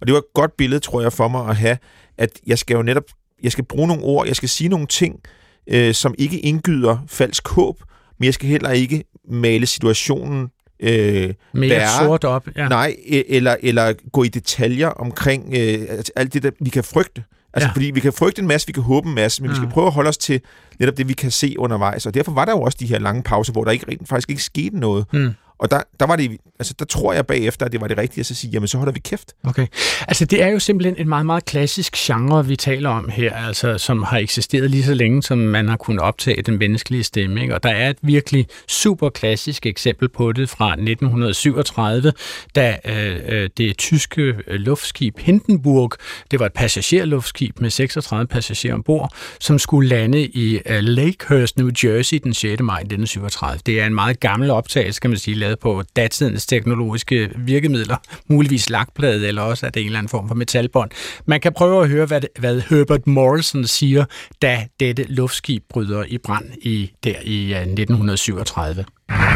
Og 0.00 0.06
det 0.06 0.12
var 0.12 0.18
et 0.18 0.34
godt 0.34 0.56
billede, 0.56 0.80
tror 0.80 1.00
jeg, 1.00 1.12
for 1.12 1.28
mig 1.28 1.48
at 1.48 1.56
have, 1.56 1.78
at 2.18 2.30
jeg 2.46 2.58
skal 2.58 2.74
jo 2.74 2.82
netop, 2.82 3.04
jeg 3.42 3.52
skal 3.52 3.64
bruge 3.64 3.88
nogle 3.88 4.02
ord, 4.02 4.26
jeg 4.26 4.36
skal 4.36 4.48
sige 4.48 4.68
nogle 4.68 4.86
ting, 4.86 5.20
øh, 5.66 5.94
som 5.94 6.14
ikke 6.18 6.38
indgyder 6.38 6.98
falsk 7.06 7.48
håb, 7.48 7.82
men 8.18 8.26
jeg 8.26 8.34
skal 8.34 8.48
heller 8.48 8.70
ikke 8.70 9.04
male 9.28 9.66
situationen 9.66 10.48
øh, 10.82 11.34
Mere 11.52 11.68
bære, 11.68 12.04
sort 12.04 12.24
op, 12.24 12.48
ja. 12.56 12.68
Nej, 12.68 12.96
e- 12.98 13.34
eller, 13.34 13.56
eller 13.60 13.92
gå 14.12 14.22
i 14.22 14.28
detaljer 14.28 14.88
omkring 14.88 15.54
øh, 15.58 15.78
alt 16.16 16.34
det, 16.34 16.42
der 16.42 16.50
vi 16.60 16.70
kan 16.70 16.84
frygte. 16.84 17.24
Altså, 17.54 17.68
ja. 17.68 17.72
fordi 17.72 17.90
vi 17.90 18.00
kan 18.00 18.12
frygte 18.12 18.42
en 18.42 18.48
masse, 18.48 18.66
vi 18.66 18.72
kan 18.72 18.82
håbe 18.82 19.08
en 19.08 19.14
masse, 19.14 19.42
men 19.42 19.50
ja. 19.50 19.54
vi 19.54 19.56
skal 19.56 19.72
prøve 19.72 19.86
at 19.86 19.92
holde 19.92 20.08
os 20.08 20.16
til 20.16 20.40
netop 20.78 20.96
det, 20.96 21.08
vi 21.08 21.12
kan 21.12 21.30
se 21.30 21.54
undervejs. 21.58 22.06
Og 22.06 22.14
derfor 22.14 22.32
var 22.32 22.44
der 22.44 22.52
jo 22.52 22.62
også 22.62 22.78
de 22.80 22.86
her 22.86 22.98
lange 22.98 23.22
pauser, 23.22 23.52
hvor 23.52 23.64
der 23.64 23.70
ikke 23.70 23.98
faktisk 24.06 24.30
ikke 24.30 24.42
skete 24.42 24.78
noget. 24.78 25.06
Mm. 25.12 25.30
Og 25.62 25.70
der, 25.70 25.82
der 26.00 26.06
var 26.06 26.16
det, 26.16 26.38
altså 26.58 26.74
der 26.78 26.84
tror 26.84 27.12
jeg 27.12 27.26
bagefter, 27.26 27.66
at 27.66 27.72
det 27.72 27.80
var 27.80 27.88
det 27.88 27.98
rigtige 27.98 28.20
at 28.20 28.26
så 28.26 28.34
sige, 28.34 28.50
jamen 28.50 28.68
så 28.68 28.78
holder 28.78 28.92
vi 28.92 29.00
kæft. 29.00 29.32
Okay. 29.44 29.66
Altså 30.08 30.24
det 30.24 30.42
er 30.42 30.48
jo 30.48 30.58
simpelthen 30.58 30.96
en 30.98 31.08
meget, 31.08 31.26
meget 31.26 31.44
klassisk 31.44 31.96
genre, 31.96 32.46
vi 32.46 32.56
taler 32.56 32.90
om 32.90 33.08
her, 33.08 33.34
altså 33.34 33.78
som 33.78 34.02
har 34.02 34.18
eksisteret 34.18 34.70
lige 34.70 34.84
så 34.84 34.94
længe, 34.94 35.22
som 35.22 35.38
man 35.38 35.68
har 35.68 35.76
kunnet 35.76 36.00
optage 36.00 36.42
den 36.42 36.58
menneskelige 36.58 37.04
stemme. 37.04 37.42
Ikke? 37.42 37.54
Og 37.54 37.62
der 37.62 37.68
er 37.68 37.90
et 37.90 37.96
virkelig 38.02 38.46
super 38.68 39.08
klassisk 39.08 39.66
eksempel 39.66 40.08
på 40.08 40.32
det 40.32 40.48
fra 40.48 40.72
1937, 40.72 42.12
da 42.54 42.76
øh, 42.84 43.20
øh, 43.28 43.50
det 43.56 43.78
tyske 43.78 44.22
øh, 44.22 44.34
luftskib 44.46 45.18
Hindenburg, 45.18 45.92
det 46.30 46.40
var 46.40 46.46
et 46.46 46.52
passagerluftskib 46.52 47.60
med 47.60 47.70
36 47.70 48.26
passagerer 48.26 48.74
ombord, 48.74 49.12
som 49.40 49.58
skulle 49.58 49.88
lande 49.88 50.20
i 50.20 50.60
øh, 50.66 50.82
Lakehurst, 50.82 51.58
New 51.58 51.70
Jersey 51.84 52.20
den 52.24 52.34
6. 52.34 52.60
maj 52.62 52.78
1937. 52.78 53.60
Det 53.66 53.80
er 53.80 53.86
en 53.86 53.94
meget 53.94 54.20
gammel 54.20 54.50
optagelse, 54.50 55.00
kan 55.00 55.10
man 55.10 55.18
sige, 55.18 55.34
lavet 55.34 55.51
på 55.56 55.82
datidens 55.96 56.46
teknologiske 56.46 57.30
virkemidler, 57.36 57.96
muligvis 58.26 58.70
lakplade, 58.70 59.28
eller 59.28 59.42
også 59.42 59.66
er 59.66 59.70
det 59.70 59.80
en 59.80 59.86
eller 59.86 59.98
anden 59.98 60.08
form 60.08 60.28
for 60.28 60.34
metalbånd. 60.34 60.90
Man 61.26 61.40
kan 61.40 61.52
prøve 61.52 61.82
at 61.82 61.88
høre, 61.88 62.06
hvad, 62.06 62.22
hvad 62.38 62.62
Herbert 62.70 63.06
Morrison 63.06 63.64
siger, 63.64 64.04
da 64.42 64.66
dette 64.80 65.04
luftskib 65.08 65.62
bryder 65.68 66.04
i 66.08 66.18
brand 66.18 66.46
i, 66.62 66.92
der 67.04 67.14
i 67.24 67.52
øh, 67.52 67.60
1937. 67.60 68.84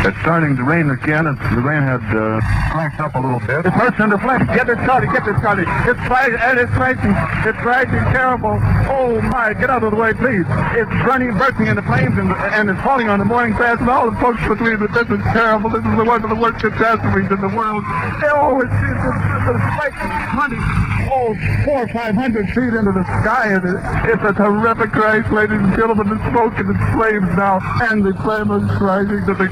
It's 0.07 0.17
starting 0.23 0.55
to 0.55 0.62
rain 0.62 0.89
again. 0.91 1.27
It's, 1.27 1.43
the 1.51 1.59
rain 1.59 1.83
had 1.83 1.99
uh, 2.14 2.39
cranked 2.71 3.01
up 3.03 3.17
a 3.17 3.19
little 3.19 3.43
bit. 3.43 3.67
It 3.67 3.75
burst 3.75 3.99
into 3.99 4.14
flames. 4.23 4.47
Get 4.55 4.71
this, 4.71 4.79
Charlie. 4.87 5.11
Get 5.11 5.27
this, 5.27 5.35
Charlie. 5.43 5.67
It's 5.67 5.99
flashing, 6.07 6.39
and 6.39 6.62
it's 6.62 6.71
flashing. 6.79 7.11
It's 7.43 7.59
flashing 7.59 8.07
terrible. 8.14 8.55
Oh, 8.87 9.19
my. 9.35 9.51
Get 9.53 9.67
out 9.69 9.83
of 9.83 9.91
the 9.91 9.99
way, 9.99 10.14
please. 10.14 10.47
It's 10.79 10.95
burning, 11.03 11.35
bursting 11.35 11.67
into 11.67 11.83
flames, 11.83 12.14
and, 12.23 12.31
and 12.31 12.71
it's 12.71 12.79
falling 12.87 13.11
on 13.11 13.19
the 13.19 13.27
morning 13.27 13.59
fast, 13.59 13.81
and 13.81 13.91
all 13.91 14.09
the 14.09 14.17
folks 14.23 14.39
between 14.47 14.79
it. 14.79 14.95
This 14.95 15.11
is 15.11 15.23
terrible. 15.35 15.75
This 15.75 15.83
is 15.83 15.97
the 15.99 16.07
one 16.07 16.23
of 16.23 16.31
the 16.31 16.39
worst 16.39 16.62
catastrophes 16.62 17.27
in 17.27 17.41
the 17.43 17.51
world. 17.51 17.83
Oh, 18.31 18.62
it's, 18.62 18.71
it's, 18.71 19.03
it's, 19.11 19.91
it's 19.91 20.35
money. 20.39 20.62
Oh, 21.11 21.35
four 21.64 21.83
or 21.83 21.89
five 21.89 22.14
hundred 22.14 22.47
feet 22.55 22.75
into 22.75 22.93
the 22.93 23.03
sky, 23.23 23.55
and 23.55 23.64
it, 23.64 23.79
it's 24.14 24.23
a 24.23 24.35
terrific 24.35 24.93
crash, 24.93 25.27
ladies 25.33 25.59
and 25.59 25.75
gentlemen. 25.75 26.11
The 26.11 26.31
smoke 26.31 26.55
and 26.59 26.69
the 26.71 26.79
flames 26.95 27.27
now, 27.35 27.59
and 27.91 28.05
the 28.05 28.14
flame 28.23 28.51
is 28.55 28.62
rising 28.79 29.25
to 29.27 29.35
the 29.35 29.49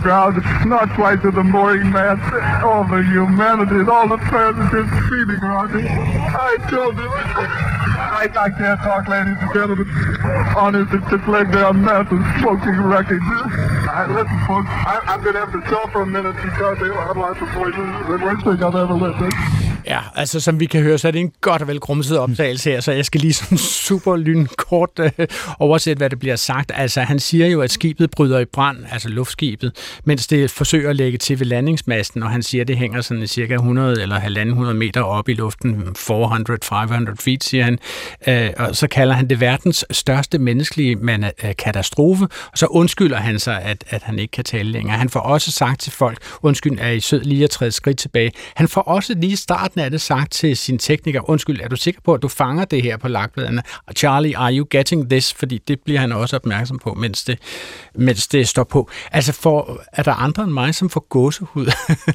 not 0.67 0.91
quite 0.95 1.23
to 1.23 1.31
the 1.31 1.43
mooring 1.43 1.91
mast. 1.91 2.23
All 2.65 2.85
the 2.85 3.03
humanity 3.03 3.77
and 3.77 3.89
all 3.89 4.09
the 4.09 4.17
are 4.17 4.53
just 4.53 4.91
around 5.43 5.75
me. 5.75 5.89
I 5.89 6.57
told 6.71 6.97
you. 6.97 7.09
I, 7.09 8.29
I 8.37 8.51
can't 8.51 8.81
talk, 8.81 9.09
ladies 9.09 9.37
and 9.41 9.53
gentlemen. 9.55 9.89
Honest, 10.57 10.93
it's 10.93 11.11
just 11.11 11.27
like 11.27 11.51
there 11.51 11.67
are 11.67 11.73
massive 11.73 12.23
smoking 12.41 12.81
wreckage. 12.83 13.21
I, 13.23 14.07
listen, 14.09 14.39
folks, 14.47 14.69
I, 14.69 15.01
I'm 15.07 15.23
going 15.23 15.35
to 15.35 15.41
have 15.41 15.53
to 15.53 15.67
stop 15.67 15.93
for 15.93 16.03
a 16.03 16.07
minute 16.07 16.37
because 16.37 16.79
they 16.79 16.89
have 16.89 17.17
lots 17.17 17.41
of 17.41 17.49
voices. 17.53 17.81
The 18.07 18.19
worst 18.23 18.45
thing 18.45 18.63
I've 18.63 18.75
ever 18.75 18.95
lived. 18.95 19.64
Ja, 19.87 20.01
altså 20.15 20.41
som 20.41 20.61
vi 20.61 20.67
kan 20.67 20.83
høre, 20.83 20.99
så 20.99 21.09
er 21.09 21.13
det 21.13 21.21
en 21.21 21.33
godt 21.41 21.63
og 21.63 21.69
vel 21.69 21.81
grumset 21.81 22.19
optagelse 22.19 22.71
her, 22.71 22.81
så 22.81 22.93
jeg 22.93 23.05
skal 23.05 23.21
lige 23.21 23.33
sådan 23.33 23.59
super 23.89 24.17
lynkort 24.17 24.91
øh, 24.99 25.11
oversætte, 25.59 25.99
hvad 25.99 26.11
det 26.11 26.19
bliver 26.19 26.37
sagt. 26.37 26.73
Altså 26.75 27.01
han 27.01 27.19
siger 27.19 27.47
jo, 27.47 27.61
at 27.61 27.71
skibet 27.71 28.11
bryder 28.11 28.39
i 28.39 28.45
brand, 28.45 28.79
altså 28.91 29.09
luftskibet, 29.09 30.01
mens 30.05 30.27
det 30.27 30.51
forsøger 30.51 30.91
at 30.91 30.97
lægge 30.97 31.19
til 31.19 31.39
ved 31.39 31.47
landingsmasten, 31.47 32.23
og 32.23 32.31
han 32.31 32.43
siger, 32.43 32.63
at 32.63 32.69
det 32.69 32.77
hænger 32.77 33.01
sådan 33.01 33.27
cirka 33.27 33.55
100 33.55 34.03
eller 34.03 34.41
100 34.41 34.75
meter 34.75 35.03
op 35.03 35.29
i 35.29 35.35
luften, 35.35 35.83
400-500 35.99 37.15
feet, 37.21 37.45
siger 37.45 37.65
han. 37.65 37.79
Øh, 38.27 38.51
og 38.57 38.77
så 38.77 38.89
kalder 38.89 39.15
han 39.15 39.31
det 39.31 39.41
verdens 39.41 39.85
største 39.91 40.39
menneskelige 40.39 40.99
øh, 41.45 41.57
katastrofe, 41.59 42.25
og 42.25 42.59
så 42.59 42.67
undskylder 42.67 43.17
han 43.17 43.39
sig, 43.39 43.63
at, 43.63 43.85
at 43.89 44.03
han 44.03 44.19
ikke 44.19 44.33
kan 44.33 44.45
tale 44.45 44.71
længere. 44.71 44.99
Han 44.99 45.09
får 45.09 45.21
også 45.21 45.51
sagt 45.51 45.81
til 45.81 45.93
folk, 45.93 46.19
undskyld, 46.43 46.79
er 46.81 46.91
I 46.91 47.01
sød 47.01 47.21
lige 47.21 47.45
at 47.45 47.51
træde 47.51 47.73
skridt 47.73 47.99
tilbage. 47.99 48.33
Han 48.55 48.69
får 48.69 48.81
også 48.81 49.15
lige 49.15 49.37
start 49.37 49.74
starten 49.75 49.85
af 49.85 49.91
det 49.91 50.01
sagt 50.01 50.33
til 50.33 50.57
sin 50.57 50.79
tekniker, 50.79 51.31
undskyld, 51.31 51.61
er 51.61 51.69
du 51.69 51.77
sikker 51.77 52.01
på, 52.05 52.15
at 52.15 52.23
du 52.23 52.29
fanger 52.29 52.65
det 52.65 52.83
her 52.83 52.97
på 52.97 53.09
lakbladene? 53.09 53.63
Charlie, 53.97 54.37
are 54.37 54.55
you 54.57 54.67
getting 54.71 55.11
this? 55.11 55.35
Fordi 55.35 55.59
det 55.69 55.81
bliver 55.85 56.01
han 56.01 56.13
også 56.13 56.37
opmærksom 56.37 56.79
på, 56.79 56.95
mens 56.95 57.25
det, 57.25 57.39
mens 57.95 58.27
det 58.27 58.49
står 58.49 58.65
på. 58.65 58.91
Altså, 59.13 59.33
for, 59.33 59.81
er 59.93 60.03
der 60.03 60.13
andre 60.13 60.45
end 60.45 60.53
mig, 60.53 60.75
som 60.75 60.91
får 60.91 61.07
gåsehud, 61.09 61.67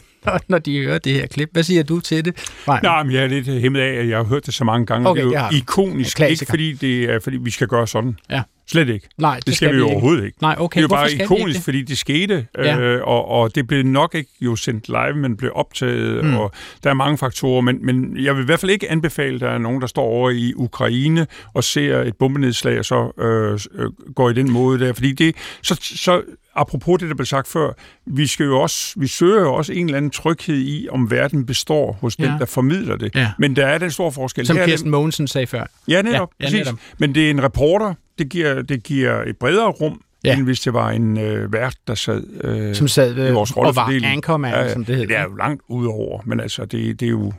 når 0.49 0.57
de 0.57 0.79
hører 0.83 0.97
det 0.97 1.13
her 1.13 1.27
klip? 1.27 1.49
Hvad 1.51 1.63
siger 1.63 1.83
du 1.83 1.99
til 1.99 2.25
det? 2.25 2.33
Nej, 2.67 2.79
Nej 2.83 3.03
men 3.03 3.13
jeg 3.13 3.23
er 3.23 3.27
lidt 3.27 3.47
hæmmet 3.47 3.79
af, 3.79 3.93
at 3.93 4.09
jeg 4.09 4.17
har 4.17 4.23
hørt 4.23 4.45
det 4.45 4.53
så 4.53 4.63
mange 4.63 4.85
gange. 4.85 5.09
Okay, 5.09 5.25
det 5.25 5.35
er 5.35 5.49
jo 5.51 5.57
ikonisk, 5.57 6.19
ikke 6.19 6.45
fordi, 6.49 6.73
det 6.73 7.03
er, 7.03 7.19
fordi 7.19 7.37
vi 7.37 7.51
skal 7.51 7.67
gøre 7.67 7.87
sådan. 7.87 8.17
Ja. 8.29 8.41
Slet 8.71 8.89
ikke. 8.89 9.07
Nej, 9.17 9.35
det, 9.35 9.45
det 9.45 9.55
skal, 9.55 9.67
skal 9.67 9.75
vi, 9.75 9.81
vi 9.81 9.91
overhovedet 9.91 10.25
ikke. 10.25 10.37
Nej, 10.41 10.55
okay. 10.59 10.81
Det 10.81 10.85
er 10.93 10.97
jo 10.97 11.01
bare 11.01 11.13
ikonisk, 11.13 11.57
det? 11.57 11.63
fordi 11.63 11.81
det 11.81 11.97
skete, 11.97 12.47
ja. 12.57 12.79
øh, 12.79 13.07
og, 13.07 13.27
og 13.27 13.55
det 13.55 13.67
blev 13.67 13.83
nok 13.83 14.15
ikke 14.15 14.29
jo 14.41 14.55
sendt 14.55 14.87
live, 14.87 15.13
men 15.15 15.37
blev 15.37 15.51
optaget, 15.55 16.25
mm. 16.25 16.35
og 16.35 16.51
der 16.83 16.89
er 16.89 16.93
mange 16.93 17.17
faktorer, 17.17 17.61
men, 17.61 17.85
men 17.85 18.23
jeg 18.23 18.35
vil 18.35 18.41
i 18.41 18.45
hvert 18.45 18.59
fald 18.59 18.71
ikke 18.71 18.91
anbefale, 18.91 19.35
at 19.35 19.41
der 19.41 19.49
er 19.49 19.57
nogen, 19.57 19.81
der 19.81 19.87
står 19.87 20.03
over 20.03 20.29
i 20.29 20.53
Ukraine 20.55 21.27
og 21.53 21.63
ser 21.63 22.01
et 22.01 22.15
bombenedslag, 22.15 22.79
og 22.79 22.85
så 22.85 23.11
øh, 23.19 23.83
øh, 23.83 24.13
går 24.15 24.29
i 24.29 24.33
den 24.33 24.51
måde 24.51 24.79
der, 24.79 24.93
fordi 24.93 25.11
det, 25.11 25.35
så, 25.61 25.77
så 25.81 26.21
apropos 26.55 26.99
det, 26.99 27.09
der 27.09 27.15
blev 27.15 27.25
sagt 27.25 27.47
før, 27.47 27.71
vi, 28.05 28.27
skal 28.27 28.43
jo 28.43 28.61
også, 28.61 28.93
vi 28.97 29.07
søger 29.07 29.41
jo 29.41 29.53
også 29.53 29.73
en 29.73 29.85
eller 29.85 29.97
anden 29.97 30.11
tryghed 30.11 30.55
i, 30.55 30.87
om 30.89 31.11
verden 31.11 31.45
består 31.45 31.97
hos 32.01 32.19
ja. 32.19 32.23
den, 32.23 32.39
der 32.39 32.45
formidler 32.45 32.97
det. 32.97 33.15
Ja. 33.15 33.31
Men 33.39 33.55
der 33.55 33.67
er 33.67 33.77
den 33.77 33.91
store 33.91 34.11
forskel. 34.11 34.45
Som 34.45 34.57
Kirsten 34.65 34.89
Mogensen 34.89 35.27
sagde 35.27 35.47
før. 35.47 35.65
Ja, 35.87 36.01
netop. 36.01 36.29
Ja, 36.39 36.49
ja, 36.49 36.57
netop. 36.57 36.75
Men 36.99 37.15
det 37.15 37.25
er 37.25 37.29
en 37.29 37.43
reporter, 37.43 37.93
det 38.19 38.29
giver, 38.29 38.61
det 38.61 38.83
giver 38.83 39.23
et 39.23 39.37
bredere 39.37 39.69
rum, 39.69 40.01
ja. 40.23 40.33
end 40.33 40.43
hvis 40.43 40.59
det 40.59 40.73
var 40.73 40.89
en 40.89 41.17
øh, 41.17 41.53
vært, 41.53 41.75
der 41.87 41.95
sad, 41.95 42.23
øh, 42.43 42.75
som 42.75 42.87
sad 42.87 43.17
øh, 43.17 43.29
i 43.29 43.31
vores 43.31 43.51
og 43.51 43.75
var 43.75 44.01
anchorman, 44.03 44.53
ja, 44.53 44.73
som 44.73 44.85
det 44.85 44.95
hedder. 44.95 45.07
Det 45.07 45.17
er 45.17 45.23
jo 45.23 45.35
langt 45.35 45.61
udover, 45.69 46.21
men 46.25 46.39
altså, 46.39 46.65
det, 46.65 46.99
det 46.99 47.05
er 47.05 47.09
jo 47.09 47.33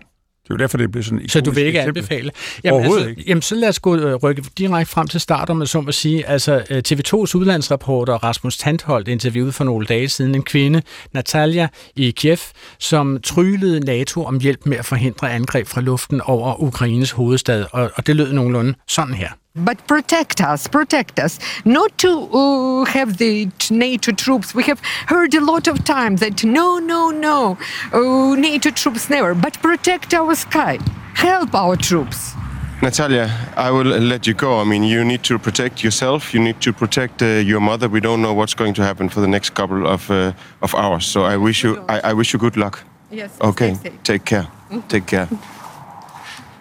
det 0.51 0.55
er 0.55 0.59
jo 0.59 0.65
derfor, 0.65 0.79
det 0.79 0.91
bliver 0.91 1.05
sådan 1.05 1.29
Så 1.29 1.41
du 1.41 1.51
vil 1.51 1.67
ikke 1.67 1.79
eksempel. 1.79 2.01
anbefale? 2.01 2.31
Jamen, 2.65 2.85
altså, 2.85 3.09
ikke. 3.09 3.25
Jamen, 3.27 3.43
så 3.43 3.55
lad 3.55 3.69
os 3.69 3.81
gå 3.81 3.97
øh, 3.97 4.15
rykke 4.15 4.43
direkte 4.59 4.93
frem 4.93 5.09
til 5.09 5.21
start, 5.21 5.51
om 5.51 5.57
man 5.57 5.67
så 5.67 5.81
må 5.81 5.93
sige. 5.93 6.27
Altså, 6.27 6.65
øh, 6.71 6.83
TV2's 6.89 7.37
udlandsreporter 7.37 8.15
Rasmus 8.15 8.59
Tantholdt 8.59 9.09
interviewede 9.09 9.53
for 9.53 9.65
nogle 9.65 9.87
dage 9.87 10.09
siden 10.09 10.35
en 10.35 10.43
kvinde, 10.43 10.83
Natalia 11.13 11.69
i 11.97 12.11
Kiev, 12.11 12.39
som 12.79 13.19
trylede 13.23 13.81
NATO 13.81 14.25
om 14.25 14.41
hjælp 14.41 14.67
med 14.67 14.77
at 14.77 14.85
forhindre 14.85 15.33
angreb 15.33 15.67
fra 15.67 15.81
luften 15.81 16.21
over 16.21 16.63
Ukraines 16.63 17.11
hovedstad. 17.11 17.65
Og, 17.73 17.91
og 17.95 18.07
det 18.07 18.17
lød 18.17 18.33
nogenlunde 18.33 18.75
sådan 18.89 19.15
her. 19.15 19.29
But 19.65 19.87
protect 19.87 20.41
us, 20.41 20.67
protect 20.67 21.19
us, 21.19 21.39
not 21.65 21.97
to 21.99 22.11
uh, 22.11 22.85
have 22.87 23.19
the 23.19 23.49
NATO 23.71 24.13
troops. 24.13 24.55
We 24.55 24.65
have 24.65 24.81
heard 25.07 25.35
a 25.35 25.41
lot 25.41 25.69
of 25.69 25.85
times 25.85 26.21
that 26.21 26.45
no, 26.45 26.79
no, 26.79 27.11
no, 27.11 27.59
uh, 27.93 28.35
NATO 28.37 28.71
troops 28.71 29.09
never, 29.11 29.35
but 29.35 29.55
protect 29.61 30.15
our 30.15 30.35
sky, 30.35 30.79
help 31.15 31.55
our 31.55 31.77
troops. 31.77 32.35
Natalia, 32.83 33.29
I 33.57 33.71
will 33.71 33.85
let 33.85 34.27
you 34.27 34.33
go. 34.33 34.59
I 34.59 34.65
mean, 34.65 34.85
you 34.85 35.05
need 35.05 35.23
to 35.25 35.39
protect 35.39 35.85
yourself. 35.85 36.33
You 36.33 36.41
need 36.41 36.61
to 36.63 36.73
protect 36.73 37.21
uh, 37.21 37.27
your 37.27 37.61
mother. 37.61 37.89
We 37.89 38.01
don't 38.01 38.23
know 38.23 38.33
what's 38.33 38.55
going 38.55 38.73
to 38.75 38.83
happen 38.83 39.11
for 39.11 39.21
the 39.21 39.29
next 39.29 39.51
couple 39.51 39.87
of 39.87 40.11
uh, 40.11 40.33
of 40.63 40.75
hours. 40.75 41.05
So 41.05 41.25
I 41.25 41.37
wish 41.37 41.63
you, 41.63 41.85
I, 41.89 42.11
I 42.11 42.13
wish 42.15 42.33
you 42.33 42.41
good 42.41 42.57
luck. 42.57 42.83
Yes. 43.11 43.31
Okay. 43.41 43.77
Take 44.03 44.25
care. 44.25 44.47
Take 44.89 45.07
care. 45.07 45.29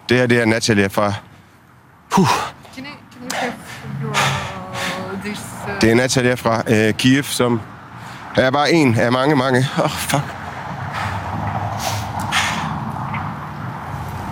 Det 0.08 0.18
her, 0.18 0.26
det 0.26 0.40
er 0.40 0.44
Natalia 0.44 0.88
fra... 0.88 1.12
Det 5.80 5.90
er 5.90 5.94
Natalia 5.94 6.34
fra 6.34 6.62
øh, 6.68 6.94
Kiev, 6.94 7.22
som 7.22 7.60
er 8.36 8.50
bare 8.50 8.72
en 8.72 8.98
af 8.98 9.12
mange, 9.12 9.36
mange... 9.36 9.66
Åh, 9.78 9.84
oh, 9.84 9.90
fuck. 9.90 10.22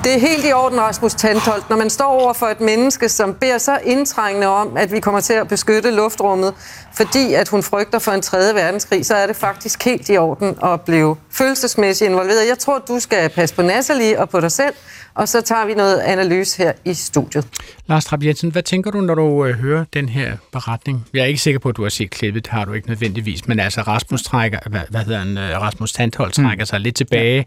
Det 0.05 0.17
er 0.17 0.21
helt 0.21 0.45
i 0.45 0.53
orden, 0.53 0.81
Rasmus 0.81 1.15
Tantholdt. 1.15 1.71
Når 1.71 1.77
man 1.77 1.91
står 1.91 2.05
over 2.05 2.33
for 2.33 2.47
et 2.47 2.61
menneske, 2.61 3.09
som 3.09 3.35
beder 3.35 3.59
så 3.59 3.79
indtrængende 3.85 4.47
om, 4.47 4.77
at 4.77 4.93
vi 4.93 5.01
kommer 5.01 5.21
til 5.21 5.33
at 5.33 5.49
beskytte 5.49 5.91
luftrummet, 5.91 6.55
fordi 6.95 7.35
at 7.35 7.49
hun 7.49 7.63
frygter 7.63 7.99
for 7.99 8.13
en 8.13 8.23
tredje 8.23 8.55
verdenskrig, 8.55 9.07
så 9.07 9.15
er 9.15 9.27
det 9.27 9.37
faktisk 9.37 9.85
helt 9.85 10.09
i 10.09 10.17
orden 10.17 10.59
at 10.65 10.81
blive 10.81 11.17
følelsesmæssigt 11.31 12.11
involveret. 12.11 12.49
Jeg 12.49 12.59
tror, 12.59 12.79
du 12.79 13.01
skal 13.01 13.29
passe 13.29 13.55
på 13.55 13.63
Natalie 13.63 14.21
og 14.21 14.29
på 14.31 14.41
dig 14.41 14.53
selv, 14.53 14.75
og 15.19 15.29
så 15.29 15.41
tager 15.41 15.67
vi 15.67 15.75
noget 15.75 16.01
analyse 16.01 16.63
her 16.63 16.73
i 16.85 16.95
studiet. 16.95 17.49
Lars 17.87 18.05
Trapp 18.05 18.25
Jensen, 18.25 18.51
hvad 18.51 18.63
tænker 18.63 18.91
du, 18.91 19.01
når 19.01 19.15
du 19.15 19.45
øh, 19.45 19.55
hører 19.55 19.85
den 19.93 20.09
her 20.09 20.37
beretning? 20.53 21.07
Jeg 21.15 21.21
er 21.21 21.25
ikke 21.25 21.41
sikker 21.41 21.59
på, 21.59 21.69
at 21.69 21.77
du 21.77 21.83
har 21.83 21.89
set 21.89 22.11
klippet, 22.11 22.47
har 22.47 22.65
du 22.65 22.73
ikke 22.73 22.89
nødvendigvis, 22.89 23.49
men 23.49 23.61
altså 23.61 23.81
Rasmus 23.81 24.23
trækker, 24.23 24.59
hvad, 24.67 24.81
hvad 24.91 25.01
hedder 25.01 25.19
han, 25.19 25.39
øh, 25.39 25.61
Rasmus 25.61 25.93
Tanthold 25.93 26.33
mm. 26.39 26.45
trækker 26.45 26.63
mm. 26.63 26.67
sig 26.67 26.81
lidt 26.81 26.97
tilbage 26.97 27.37
ja. 27.37 27.43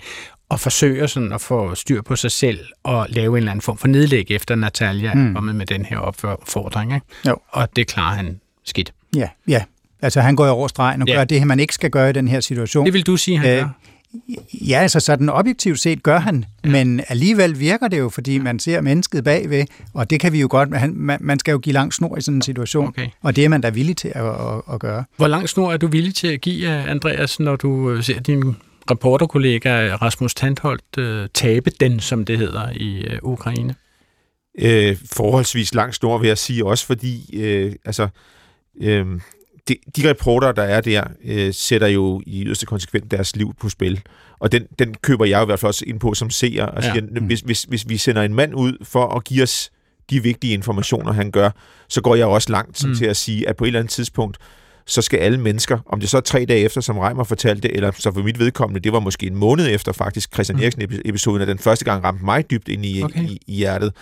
og 0.50 0.60
forsøger 0.60 1.08
sådan 1.08 1.34
at 1.34 1.42
få 1.42 1.76
styr 1.76 2.02
på 2.02 2.16
sig 2.16 2.32
selv 2.32 2.60
og 2.84 3.06
lave 3.10 3.32
en 3.32 3.38
eller 3.38 3.52
anden 3.52 3.62
form 3.62 3.78
for 3.78 3.88
nedlæg 3.88 4.32
efter 4.32 4.56
Natalia 4.56 5.14
mm. 5.14 5.34
kommet 5.34 5.56
med 5.56 5.66
den 5.66 5.86
her 5.86 5.98
opfordring. 5.98 6.94
Ikke? 6.94 7.06
Jo. 7.28 7.38
Og 7.50 7.76
det 7.76 7.88
klarer 7.88 8.16
han 8.16 8.40
skidt. 8.66 8.94
Ja, 9.16 9.30
ja. 9.48 9.64
Altså 10.02 10.22
han 10.22 10.36
går 10.36 10.48
over 10.48 10.68
stregen 10.68 11.02
og 11.02 11.08
ja. 11.08 11.14
gør 11.14 11.24
det, 11.24 11.48
man 11.48 11.60
ikke 11.60 11.74
skal 11.74 11.90
gøre 11.90 12.10
i 12.10 12.14
den 12.14 12.28
her 12.28 12.40
situation. 12.40 12.86
Det 12.86 12.94
vil 12.94 13.06
du 13.06 13.18
sige, 13.18 13.38
han 13.38 13.48
Æh, 13.48 13.60
gør? 13.60 13.70
Ja, 14.54 14.80
altså 14.80 15.00
sådan 15.00 15.30
objektivt 15.30 15.80
set 15.80 16.04
gør 16.04 16.20
han, 16.20 16.46
ja. 16.66 16.70
men 16.70 17.02
alligevel 17.08 17.60
virker 17.60 17.88
det 17.88 18.00
jo, 18.00 18.10
fordi 18.10 18.38
man 18.38 18.60
ser 18.60 18.82
mennesket 18.82 19.24
bagved, 19.24 19.66
og 19.94 20.10
det 20.10 20.20
kan 20.20 20.34
vi 20.34 20.42
jo 20.42 20.48
godt, 20.50 20.70
man, 20.70 21.18
man 21.22 21.40
skal 21.40 21.52
jo 21.52 21.58
give 21.58 21.74
lang 21.74 21.94
snor 21.94 22.18
i 22.18 22.22
sådan 22.22 22.38
en 22.38 22.42
situation, 22.42 22.88
okay. 22.88 23.08
og 23.22 23.36
det 23.36 23.46
er 23.46 23.50
man 23.50 23.62
da 23.62 23.70
villig 23.70 23.98
til 23.98 24.12
at, 24.16 24.26
at, 24.26 24.62
at 24.74 24.80
gøre. 24.80 25.04
Hvor 25.18 25.28
lang 25.28 25.50
snor 25.50 25.74
er 25.74 25.78
du 25.78 25.88
villig 25.88 26.16
til 26.16 26.28
at 26.28 26.42
give, 26.42 26.68
Andreas, 26.68 27.40
når 27.40 27.56
du 27.56 27.92
øh, 27.92 28.04
ser 28.04 28.20
din 28.20 28.56
reporterkollega 28.92 29.96
Rasmus 29.96 30.36
Tandholt 30.36 30.98
øh, 30.98 31.28
tabe 31.34 31.72
den, 31.80 32.00
som 32.00 32.26
det 32.26 32.38
hedder, 32.38 32.70
i 32.76 33.02
øh, 33.02 33.20
Ukraine? 33.22 33.76
Øh, 34.60 34.98
forholdsvis 35.12 35.74
lang 35.74 35.94
snor, 35.94 36.18
vil 36.18 36.28
jeg 36.28 36.38
sige, 36.38 36.66
også 36.66 36.86
fordi, 36.86 37.40
øh, 37.44 37.74
altså, 37.86 38.08
øh, 38.82 39.06
de, 39.68 39.76
de 39.96 40.10
reporter, 40.10 40.52
der 40.52 40.64
er 40.64 40.82
der, 40.82 41.04
øh, 41.24 41.54
sætter 41.54 41.88
jo 41.88 42.22
i 42.26 42.44
yderste 42.46 42.66
konsekvent 42.66 43.12
deres 43.12 43.36
liv 43.36 43.54
på 43.60 43.70
spil. 43.70 44.02
Og 44.40 44.52
den, 44.52 44.68
den 44.80 44.96
køber 45.02 45.26
jeg 45.26 45.44
i 45.44 45.46
hvert 45.46 45.60
fald 45.60 45.68
også 45.68 45.86
ind 45.88 46.00
på 46.00 46.14
som 46.14 46.30
seer. 46.30 46.66
Og 46.66 46.84
siger, 46.84 46.96
ja. 46.96 47.02
mm. 47.02 47.26
hvis, 47.26 47.40
hvis, 47.40 47.64
hvis 47.64 47.90
vi 47.90 47.98
sender 47.98 48.22
en 48.22 48.34
mand 48.34 48.56
ud 48.56 48.78
for 48.84 49.08
at 49.08 49.24
give 49.24 49.44
os 49.44 49.72
de 50.10 50.24
vigtige 50.24 50.54
informationer, 50.54 51.12
han 51.12 51.32
gør, 51.32 51.50
så 51.90 52.02
går 52.02 52.16
jeg 52.16 52.26
også 52.26 52.52
langt 52.52 52.80
som 52.80 52.90
mm. 52.90 52.96
til 52.96 53.06
at 53.06 53.18
sige, 53.18 53.50
at 53.50 53.56
på 53.56 53.64
et 53.64 53.68
eller 53.68 53.80
andet 53.80 53.92
tidspunkt, 53.92 54.38
så 54.86 55.02
skal 55.02 55.18
alle 55.18 55.38
mennesker, 55.38 55.80
om 55.86 56.00
det 56.00 56.10
så 56.10 56.18
er 56.18 56.22
tre 56.22 56.46
dage 56.46 56.60
efter, 56.60 56.82
som 56.82 56.98
Reimer 56.98 57.24
fortalte, 57.24 57.76
eller 57.76 57.92
så 57.92 58.12
for 58.14 58.24
mit 58.24 58.40
vedkommende, 58.40 58.80
det 58.80 58.94
var 58.94 59.00
måske 59.00 59.28
en 59.28 59.36
måned 59.36 59.68
efter 59.70 59.92
faktisk, 59.92 60.34
Christian 60.34 60.58
mm. 60.58 60.64
Eriksen-episoden, 60.64 61.42
at 61.42 61.48
den 61.48 61.60
første 61.60 61.86
gang 61.86 62.04
ramte 62.04 62.26
mig 62.26 62.52
dybt 62.52 62.68
ind 62.68 62.86
i, 62.86 63.04
okay. 63.04 63.24
i, 63.24 63.40
i 63.48 63.56
hjertet. 63.56 63.94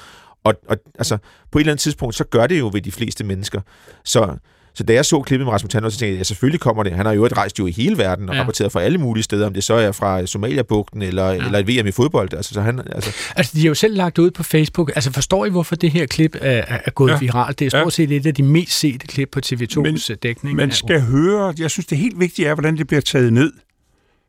Og, 0.43 0.53
og 0.67 0.77
altså, 0.95 1.17
på 1.51 1.57
et 1.57 1.61
eller 1.61 1.71
andet 1.71 1.81
tidspunkt, 1.81 2.15
så 2.15 2.23
gør 2.23 2.47
det 2.47 2.59
jo 2.59 2.69
ved 2.73 2.81
de 2.81 2.91
fleste 2.91 3.23
mennesker. 3.23 3.61
Så 4.03 4.37
Så 4.79 4.83
da 4.83 4.93
jeg 4.93 5.05
så 5.05 5.21
klippet 5.21 5.45
med 5.45 5.53
Rasmus 5.53 5.71
Tandholt, 5.71 5.93
så 5.93 5.99
tænkte 5.99 6.11
jeg, 6.11 6.17
ja, 6.17 6.23
selvfølgelig 6.23 6.59
kommer 6.59 6.83
det. 6.83 6.91
Han 6.91 7.05
har 7.05 7.13
jo 7.13 7.25
et 7.25 7.37
rejst 7.37 7.59
jo 7.59 7.67
i 7.67 7.71
hele 7.71 7.97
verden 7.97 8.29
og 8.29 8.35
ja. 8.35 8.41
rapporteret 8.41 8.71
fra 8.71 8.81
alle 8.81 8.97
mulige 8.97 9.23
steder, 9.23 9.47
om 9.47 9.53
det 9.53 9.63
så 9.63 9.73
er 9.73 9.91
fra 9.91 10.25
Somalia-bugten 10.25 11.01
eller, 11.01 11.27
ja. 11.29 11.45
eller 11.45 11.59
et 11.59 11.67
VM 11.67 11.87
i 11.87 11.91
fodbold. 11.91 12.33
Altså, 12.33 12.53
så 12.53 12.61
han, 12.61 12.79
altså... 12.79 13.15
altså, 13.35 13.51
de 13.55 13.61
har 13.61 13.67
jo 13.67 13.73
selv 13.73 13.95
lagt 13.95 14.17
ud 14.17 14.31
på 14.31 14.43
Facebook. 14.43 14.91
Altså, 14.95 15.11
forstår 15.11 15.45
I, 15.45 15.49
hvorfor 15.49 15.75
det 15.75 15.91
her 15.91 16.05
klip 16.05 16.35
er, 16.41 16.79
er 16.85 16.91
gået 16.91 17.11
ja. 17.11 17.17
viralt? 17.17 17.59
Det 17.59 17.65
er 17.65 17.69
stort 17.69 17.93
set 17.93 18.11
et 18.11 18.25
af 18.25 18.33
de 18.33 18.43
mest 18.43 18.79
sete 18.79 19.07
klip 19.07 19.29
på 19.31 19.39
TV2's 19.45 19.81
men, 19.81 19.97
dækning. 20.23 20.55
Man 20.55 20.71
skal 20.71 21.01
høre, 21.01 21.53
jeg 21.59 21.71
synes, 21.71 21.85
det 21.85 21.97
helt 21.97 22.19
vigtige 22.19 22.47
er, 22.47 22.53
hvordan 22.53 22.77
det 22.77 22.87
bliver 22.87 23.01
taget 23.01 23.33
ned. 23.33 23.51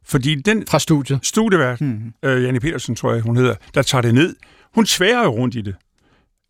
Fordi 0.04 0.34
den... 0.34 0.64
Fra 0.68 0.78
studiet. 0.78 1.18
Studievært, 1.22 1.80
mm. 1.80 2.12
øh, 2.22 2.44
Janne 2.44 2.60
Petersen, 2.60 2.94
tror 2.94 3.12
jeg, 3.12 3.22
hun 3.22 3.36
hedder, 3.36 3.54
der 3.74 3.82
tager 3.82 4.02
det 4.02 4.14
ned. 4.14 4.36
Hun 4.74 4.86
sværer 4.86 5.24
jo 5.24 5.30
rundt 5.30 5.54
i 5.54 5.60
det. 5.60 5.74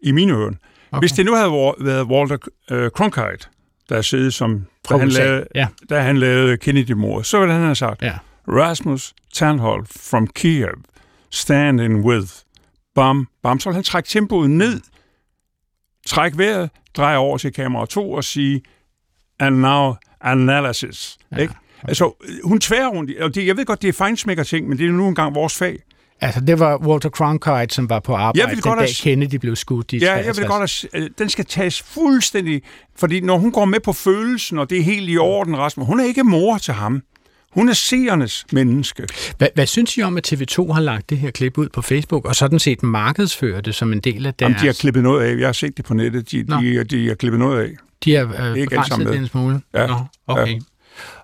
I 0.03 0.13
mine 0.13 0.33
ører. 0.33 0.53
Okay. 0.93 1.01
Hvis 1.01 1.13
det 1.13 1.27
nu 1.27 1.35
havde 1.35 1.51
været 1.81 2.07
Walter 2.07 2.39
øh, 2.71 2.91
Cronkite, 2.91 3.49
der 3.91 4.03
siddet 4.03 4.35
som, 4.35 4.67
da 4.89 4.97
han, 4.97 5.09
lavede, 5.09 5.47
ja. 5.55 5.67
da 5.91 6.01
han 6.01 6.17
lavede 6.17 6.57
Kennedy-mord, 6.57 7.25
så 7.25 7.41
ville 7.41 7.53
han 7.53 7.63
have 7.63 7.75
sagt, 7.75 8.03
ja. 8.03 8.19
Rasmus 8.49 9.15
Tandholt 9.35 9.89
from 9.89 10.27
Kiev, 10.27 10.75
stand 11.31 11.81
in 11.81 11.97
with, 11.97 12.29
bam, 12.95 13.29
bam, 13.43 13.61
så 13.61 13.69
ville 13.69 13.77
han 13.77 13.85
trække 13.85 14.09
tempoet 14.09 14.51
ned, 14.51 14.81
træk 16.07 16.39
vejret, 16.39 16.71
dreje 16.97 17.17
over 17.17 17.39
til 17.39 17.53
kamera 17.53 17.87
2 17.87 18.13
og 18.13 18.25
sige, 18.25 18.63
and 19.39 19.57
now 19.57 19.95
analysis. 20.21 21.19
Ja. 21.33 21.37
Ikke? 21.37 21.55
Altså, 21.83 22.13
hun 22.45 22.61
tværer 22.61 22.89
rundt. 22.89 23.21
Og 23.21 23.35
det, 23.35 23.47
jeg 23.47 23.57
ved 23.57 23.65
godt, 23.65 23.83
det 23.83 23.89
er 23.89 23.93
fejnsmækker 23.93 24.45
ting, 24.45 24.69
men 24.69 24.79
det 24.79 24.87
er 24.87 24.91
nu 24.91 25.09
engang 25.09 25.35
vores 25.35 25.59
fag. 25.59 25.83
Altså, 26.21 26.41
det 26.41 26.59
var 26.59 26.77
Walter 26.77 27.09
Cronkite, 27.09 27.75
som 27.75 27.89
var 27.89 28.01
på 28.01 28.15
arbejde, 28.15 28.41
jeg 28.41 28.57
vil 28.57 28.63
godt 28.63 28.79
den 28.79 28.87
dag 28.87 28.95
Kennedy 28.97 29.35
blev 29.35 29.57
skudt 29.57 29.93
i 29.93 29.99
Ja, 29.99 30.15
jeg 30.15 30.37
vil 30.37 30.47
godt 30.47 30.87
at, 30.93 31.09
den 31.19 31.29
skal 31.29 31.45
tages 31.45 31.83
fuldstændig, 31.83 32.63
fordi 32.97 33.21
når 33.21 33.39
hun 33.39 33.53
går 33.53 33.65
med 33.65 33.81
på 33.81 33.93
følelsen, 33.93 34.59
og 34.59 34.71
det 34.71 34.79
er 34.79 34.83
helt 34.83 35.11
i 35.11 35.19
orden, 35.19 35.59
Rasmus, 35.59 35.87
hun 35.87 36.01
er 36.01 36.05
ikke 36.05 36.25
mor 36.25 36.59
til 36.59 36.75
ham. 36.75 37.03
Hun 37.53 37.69
er 37.69 37.73
seernes 37.73 38.47
menneske. 38.53 39.07
Hvad, 39.39 39.49
hvad 39.55 39.67
synes 39.67 39.97
I 39.97 40.03
om, 40.03 40.17
at 40.17 40.33
TV2 40.33 40.73
har 40.73 40.81
lagt 40.81 41.11
det 41.11 41.19
her 41.19 41.31
klip 41.31 41.59
ud 41.59 41.69
på 41.69 41.83
Facebook, 41.83 42.25
og 42.25 42.37
sådan 42.37 42.59
set 42.59 42.83
markedsfører 42.83 43.61
det 43.61 43.75
som 43.75 43.93
en 43.93 44.01
del 44.01 44.27
af 44.27 44.35
deres... 44.35 44.49
Jamen, 44.51 44.61
de 44.63 44.67
har 44.67 44.73
klippet 44.73 45.03
noget 45.03 45.25
af. 45.25 45.37
Jeg 45.39 45.49
har 45.49 45.53
set 45.53 45.77
det 45.77 45.85
på 45.85 45.95
nettet. 45.95 46.31
De, 46.31 46.43
de, 46.43 46.85
de 46.85 47.09
har 47.09 47.15
klippet 47.15 47.39
noget 47.41 47.63
af. 47.63 47.71
De 48.05 48.15
har 48.15 48.25
øh, 48.25 48.55
begrænset 48.55 49.07
det 49.07 49.17
en 49.17 49.27
smule? 49.27 49.61
Ja. 49.75 49.87
Nå, 49.87 49.95
okay. 50.27 50.55
Ja. 50.55 50.59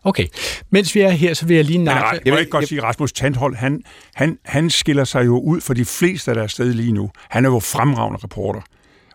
Okay. 0.04 0.26
Mens 0.70 0.94
vi 0.94 1.00
er 1.00 1.10
her, 1.10 1.34
så 1.34 1.46
vil 1.46 1.56
jeg 1.56 1.64
lige 1.64 1.78
nappe... 1.78 2.20
jeg 2.24 2.32
vil 2.32 2.40
ikke 2.40 2.50
godt 2.50 2.68
sige, 2.68 2.78
at 2.78 2.84
Rasmus 2.84 3.12
Tandhold, 3.12 3.56
han, 3.56 3.82
han, 4.14 4.38
han 4.44 4.70
skiller 4.70 5.04
sig 5.04 5.26
jo 5.26 5.38
ud 5.38 5.60
for 5.60 5.74
de 5.74 5.84
fleste, 5.84 6.34
der 6.34 6.42
er 6.42 6.46
sted 6.46 6.72
lige 6.72 6.92
nu. 6.92 7.10
Han 7.30 7.44
er 7.44 7.50
jo 7.50 7.60
fremragende 7.60 8.18
reporter. 8.24 8.60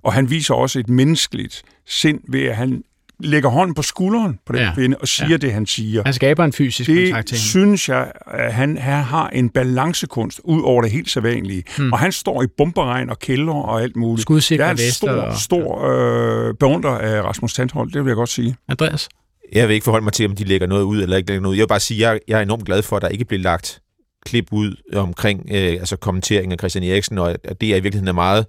Og 0.04 0.14
han 0.14 0.30
viser 0.30 0.54
også 0.54 0.80
et 0.80 0.90
menneskeligt 0.90 1.64
sind 1.86 2.20
ved, 2.28 2.46
at 2.46 2.56
han 2.56 2.84
lægger 3.24 3.50
hånden 3.50 3.74
på 3.74 3.82
skulderen 3.82 4.40
på 4.46 4.54
den 4.54 4.62
ja. 4.62 4.74
kvinde 4.74 4.98
og 4.98 5.08
siger 5.08 5.30
ja. 5.30 5.38
det, 5.38 5.54
han 5.54 5.66
siger. 5.66 6.04
Han 6.06 6.14
skaber 6.14 6.46
en 6.46 6.54
fysisk 6.54 6.90
det 6.90 7.08
kontakt 7.08 7.28
til 7.28 7.38
hende. 7.38 7.50
synes 7.50 7.90
jeg, 7.90 8.12
at 8.28 8.54
han, 8.54 8.78
han 8.78 9.04
har 9.04 9.30
en 9.30 9.50
balancekunst 9.50 10.42
ud 10.44 10.62
over 10.62 10.82
det 10.82 10.92
helt 10.92 11.10
sædvanlige. 11.10 11.64
Hmm. 11.78 11.94
Og 11.94 12.00
han 12.00 12.12
står 12.12 12.44
i 12.44 12.48
bomberegn 12.58 13.10
og 13.10 13.20
kælder 13.20 13.54
og 13.54 13.82
alt 13.82 13.96
muligt. 13.96 14.22
Skudsikre 14.22 14.64
Jeg 14.64 14.72
er 14.72 14.86
en 14.86 14.92
stor, 14.92 15.12
og... 15.12 15.38
stor 15.38 15.88
øh, 15.92 16.54
beundrer 16.60 16.98
af 16.98 17.22
Rasmus 17.22 17.54
Tandhold, 17.54 17.92
det 17.92 18.04
vil 18.04 18.10
jeg 18.10 18.16
godt 18.16 18.30
sige. 18.30 18.56
Andreas? 18.70 19.10
Jeg 19.52 19.68
vil 19.68 19.74
ikke 19.74 19.84
forholde 19.84 20.04
mig 20.04 20.14
til, 20.14 20.26
om 20.26 20.36
de 20.36 20.44
lægger 20.44 20.68
noget 20.68 20.84
ud 20.84 21.02
eller 21.02 21.18
ikke 21.18 21.30
lægger 21.30 21.42
noget 21.42 21.54
ud. 21.54 21.58
Jeg 21.58 21.64
vil 21.64 21.68
bare 21.68 21.80
sige, 21.80 22.08
at 22.08 22.14
jeg, 22.14 22.20
jeg 22.28 22.38
er 22.38 22.44
enormt 22.44 22.66
glad 22.66 22.82
for, 22.82 22.96
at 22.96 23.02
der 23.02 23.08
ikke 23.08 23.26
bliver 23.26 23.42
lagt 23.42 23.82
klip 24.26 24.48
ud 24.52 24.76
omkring 24.94 25.50
øh, 25.52 25.72
altså 25.72 25.96
kommenteringen 25.96 26.52
af 26.52 26.58
Christian 26.60 26.84
Eriksen, 26.84 27.18
og 27.18 27.32
at 27.44 27.62
det 27.62 27.74
er 27.74 27.76
i 27.76 27.80
virkeligheden 27.80 28.08
er 28.08 28.14
meget, 28.14 28.46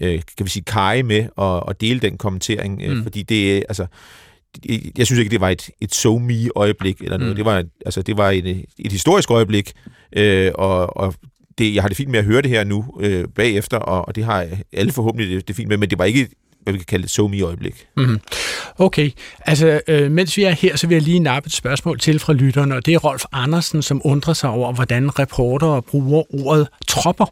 øh, 0.00 0.20
kan 0.36 0.46
vi 0.46 0.50
sige, 0.50 0.64
kaj 0.64 1.02
med 1.02 1.26
at, 1.38 1.62
at 1.68 1.80
dele 1.80 2.00
den 2.00 2.18
kommentering, 2.18 2.82
øh, 2.82 2.96
mm. 2.96 3.02
fordi 3.02 3.22
det 3.22 3.64
altså 3.68 3.86
jeg 4.98 5.06
synes 5.06 5.18
ikke, 5.18 5.30
det 5.30 5.40
var 5.40 5.48
et, 5.48 5.70
et 5.80 5.94
so 5.94 6.18
me 6.18 6.48
øjeblik 6.56 7.00
eller 7.00 7.16
noget. 7.16 7.32
Mm. 7.32 7.36
Det 7.36 7.44
var, 7.44 7.64
altså, 7.86 8.02
det 8.02 8.16
var 8.16 8.30
et, 8.30 8.64
et 8.78 8.92
historisk 8.92 9.30
øjeblik, 9.30 9.72
øh, 10.16 10.52
og, 10.54 10.96
og 10.96 11.14
det, 11.58 11.74
jeg 11.74 11.82
har 11.82 11.88
det 11.88 11.96
fint 11.96 12.10
med 12.10 12.18
at 12.18 12.24
høre 12.24 12.42
det 12.42 12.50
her 12.50 12.64
nu 12.64 12.84
øh, 13.00 13.24
bagefter, 13.34 13.76
og, 13.76 14.08
og 14.08 14.14
det 14.14 14.24
har 14.24 14.46
alle 14.72 14.92
forhåbentlig 14.92 15.30
det, 15.30 15.48
det 15.48 15.56
fint 15.56 15.68
med, 15.68 15.76
men 15.76 15.90
det 15.90 15.98
var 15.98 16.04
ikke 16.04 16.28
hvad 16.68 16.72
vi 16.72 16.78
kan 16.78 16.86
kalde 16.86 17.04
et 17.04 17.10
so 17.10 17.28
me 17.28 17.40
øjeblik 17.40 17.86
mm-hmm. 17.96 18.20
Okay, 18.78 19.10
altså 19.40 19.80
øh, 19.88 20.10
mens 20.10 20.36
vi 20.36 20.44
er 20.44 20.50
her, 20.50 20.76
så 20.76 20.86
vil 20.86 20.94
jeg 20.94 21.02
lige 21.02 21.18
nappe 21.18 21.46
et 21.46 21.52
spørgsmål 21.52 21.98
til 21.98 22.18
fra 22.18 22.32
lytterne, 22.32 22.74
og 22.74 22.86
det 22.86 22.94
er 22.94 22.98
Rolf 22.98 23.24
Andersen, 23.32 23.82
som 23.82 24.00
undrer 24.04 24.34
sig 24.34 24.50
over, 24.50 24.72
hvordan 24.72 25.18
reportere 25.18 25.82
bruger 25.82 26.22
ordet 26.46 26.68
tropper. 26.88 27.26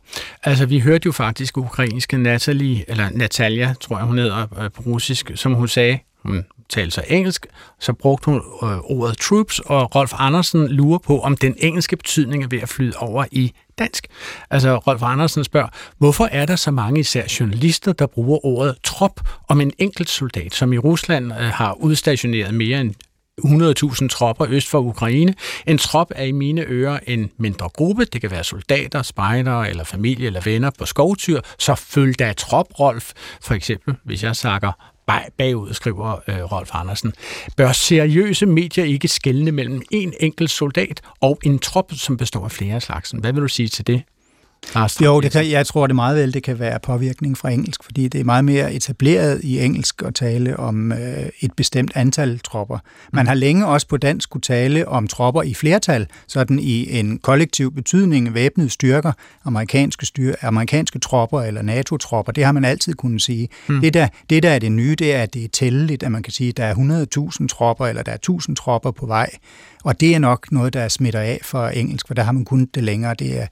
Altså 0.45 0.66
vi 0.66 0.78
hørte 0.78 1.07
jo 1.07 1.12
faktisk 1.12 1.57
ukrainske 1.57 2.18
Natalie, 2.18 2.84
eller 2.91 3.11
Natalia, 3.11 3.74
tror 3.80 3.97
jeg 3.97 4.07
hun 4.07 4.18
hedder 4.18 4.47
øh, 4.62 4.70
på 4.70 4.82
russisk, 4.87 5.30
som 5.34 5.55
hun 5.55 5.68
sagde, 5.68 5.99
hun 6.22 6.45
tale 6.69 6.91
sig 6.91 7.05
engelsk, 7.09 7.47
så 7.81 7.93
brugte 7.93 8.25
hun 8.25 8.37
øh, 8.37 8.79
ordet 8.79 9.19
troops, 9.19 9.59
og 9.59 9.95
Rolf 9.95 10.12
Andersen 10.19 10.69
lurer 10.69 10.99
på, 10.99 11.21
om 11.21 11.37
den 11.37 11.55
engelske 11.59 11.97
betydning 11.97 12.45
er 12.45 12.49
ved 12.49 12.61
at 12.61 12.69
flyde 12.69 12.97
over 12.99 13.25
i 13.33 13.53
dansk. 13.79 14.07
Altså, 14.51 14.77
Rolf 14.77 15.03
Andersen 15.03 15.45
spørger, 15.45 15.69
hvorfor 15.99 16.29
er 16.33 16.47
der 16.47 16.57
så 16.57 16.71
mange 16.71 17.01
især 17.01 17.25
journalister, 17.41 17.93
der 17.93 18.07
bruger 18.07 18.45
ordet 18.45 18.77
trop 18.85 19.21
om 19.49 19.61
en 19.61 19.73
enkelt 19.79 20.11
soldat, 20.11 20.55
som 20.55 20.73
i 20.73 20.79
Rusland 20.79 21.33
øh, 21.33 21.39
har 21.39 21.73
udstationeret 21.73 22.55
mere 22.55 22.81
end 22.81 22.95
100.000 23.45 24.09
tropper 24.09 24.47
øst 24.49 24.69
for 24.69 24.79
Ukraine. 24.79 25.35
En 25.67 25.79
trop 25.79 26.11
er 26.17 26.25
i 26.25 26.33
mine 26.33 26.64
ører 26.69 26.99
en 27.07 27.31
mindre 27.39 27.69
gruppe. 27.69 28.05
Det 28.05 28.21
kan 28.21 28.31
være 28.31 28.45
soldater, 28.45 29.03
spejdere 29.03 29.71
eller 29.71 29.85
familie 29.85 30.27
eller 30.27 30.41
venner 30.41 30.71
på 30.79 30.87
skovtyr. 30.87 31.41
Så 31.59 31.75
følg 31.75 32.19
da 32.19 32.33
trop, 32.33 32.67
Rolf. 32.81 33.12
For 33.43 33.55
eksempel, 33.55 33.95
hvis 34.05 34.23
jeg 34.23 34.37
sakker 34.37 34.95
bagud, 35.39 35.75
skriver 35.75 36.17
øh, 36.29 36.53
Rolf 36.53 36.71
Andersen. 36.73 37.13
Bør 37.57 37.73
seriøse 37.73 38.47
medier 38.47 38.85
ikke 38.85 39.09
skelne 39.09 39.53
mellem 39.53 39.83
en 39.91 40.15
enkelt 40.21 40.51
soldat 40.51 41.01
og 41.21 41.39
en 41.45 41.59
trop, 41.59 41.93
som 41.93 42.17
består 42.17 42.45
af 42.45 42.53
flere 42.53 42.81
slagsen? 42.81 43.21
Hvad 43.21 43.33
vil 43.33 43.43
du 43.43 43.49
sige 43.49 43.69
til 43.69 43.87
det? 43.87 44.03
Lars, 44.75 45.01
jo, 45.01 45.21
det 45.21 45.33
kan, 45.33 45.51
jeg 45.51 45.67
tror 45.67 45.87
det 45.87 45.97
meget 45.97 46.17
vel, 46.17 46.35
det 46.35 46.43
kan 46.43 46.59
være 46.59 46.79
påvirkning 46.79 47.39
fra 47.39 47.51
engelsk, 47.51 47.85
fordi 47.85 48.09
det 48.09 48.21
er 48.21 48.25
meget 48.25 48.45
mere 48.45 48.75
etableret 48.75 49.41
i 49.45 49.65
engelsk 49.65 50.03
at 50.03 50.15
tale 50.15 50.57
om 50.57 50.93
øh, 50.93 51.29
et 51.41 51.53
bestemt 51.57 51.93
antal 51.95 52.39
tropper. 52.39 52.79
Man 53.13 53.23
mm. 53.23 53.27
har 53.29 53.35
længe 53.35 53.67
også 53.67 53.89
på 53.89 53.97
dansk 53.97 54.31
kunne 54.31 54.41
tale 54.41 54.89
om 54.89 55.09
tropper 55.09 55.43
i 55.43 55.55
flertal, 55.55 56.07
sådan 56.29 56.59
i 56.59 56.99
en 56.99 57.19
kollektiv 57.19 57.75
betydning, 57.75 58.35
væbnede 58.35 58.71
styrker, 58.71 59.13
amerikanske, 59.45 60.07
styr, 60.07 60.35
amerikanske 60.43 60.99
tropper 60.99 61.41
eller 61.41 61.63
NATO-tropper, 61.63 62.33
det 62.33 62.45
har 62.45 62.53
man 62.53 62.65
altid 62.65 62.95
kunnet 62.95 63.23
sige. 63.23 63.49
Mm. 63.69 63.81
Det, 63.81 63.95
der, 63.95 64.09
det, 64.31 64.43
der 64.43 64.51
er 64.51 64.59
det 64.59 64.73
nye, 64.73 64.95
det 64.95 65.15
er, 65.15 65.23
at 65.23 65.35
det 65.35 65.45
er 65.45 65.49
tælleligt, 65.49 66.03
at 66.03 66.13
man 66.13 66.23
kan 66.23 66.33
sige, 66.33 66.49
at 66.49 66.57
der 66.57 66.65
er 66.65 66.75
100.000 67.41 67.47
tropper, 67.49 67.87
eller 67.87 68.03
der 68.03 68.13
er 68.13 68.41
1.000 68.49 68.55
tropper 68.55 68.91
på 68.91 69.07
vej, 69.07 69.31
og 69.85 70.01
det 70.01 70.15
er 70.15 70.19
nok 70.19 70.53
noget, 70.53 70.75
der 70.75 70.89
smitter 70.89 71.21
af 71.21 71.41
for 71.43 71.69
engelsk, 71.69 72.07
for 72.07 72.15
der 72.15 72.23
har 72.23 72.33
man 72.33 72.45
kunnet 72.45 72.75
det 72.75 72.83
længere. 72.83 73.15
Det 73.15 73.41
er, 73.41 73.47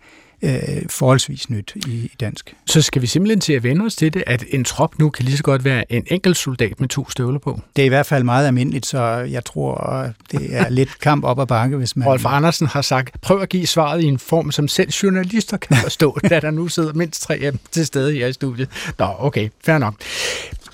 øh, 0.45 0.83
forholdsvis 0.89 1.51
nyt 1.51 1.73
i, 1.87 1.91
i 1.91 2.13
dansk. 2.21 2.55
Så 2.67 2.83
skal 2.83 3.03
vi 3.03 3.07
simpelthen 3.07 3.41
til 3.41 3.53
at 3.53 3.63
vende 3.63 3.85
os 3.85 3.97
til 3.97 4.15
det, 4.15 4.25
at 4.27 4.45
en 4.49 4.65
trop 4.65 4.99
nu 4.99 5.11
kan 5.11 5.25
lige 5.25 5.37
så 5.37 5.43
godt 5.43 5.65
være 5.65 5.93
en 5.93 6.07
enkelt 6.07 6.37
soldat 6.37 6.81
med 6.81 6.89
to 6.89 7.11
støvler 7.11 7.39
på? 7.39 7.61
Det 7.77 7.83
er 7.83 7.87
i 7.87 7.89
hvert 7.89 8.07
fald 8.07 8.25
meget 8.25 8.47
almindeligt, 8.47 8.87
så 8.87 9.03
jeg 9.05 9.45
tror, 9.45 10.07
det 10.33 10.57
er 10.57 10.69
lidt 10.69 11.01
kamp 11.07 11.25
op 11.25 11.41
ad 11.41 11.47
bakke, 11.47 11.77
hvis 11.77 11.97
man... 11.97 12.09
Rolf 12.09 12.25
Andersen 12.27 12.67
har 12.67 12.83
sagt, 12.83 13.21
prøv 13.21 13.41
at 13.41 13.49
give 13.49 13.67
svaret 13.67 14.03
i 14.03 14.07
en 14.07 14.19
form, 14.19 14.53
som 14.53 14.69
selv 14.69 14.91
journalister 14.91 15.57
kan 15.57 15.77
forstå, 15.77 16.19
da 16.31 16.41
der 16.41 16.51
nu 16.51 16.69
sidder 16.69 16.93
mindst 16.93 17.23
tre 17.23 17.53
til 17.71 17.87
stede 17.87 18.13
her 18.13 18.27
i 18.27 18.33
studiet. 18.33 18.69
Nå, 18.99 19.07
okay, 19.19 19.49
fair 19.65 19.79
nok. 19.79 19.95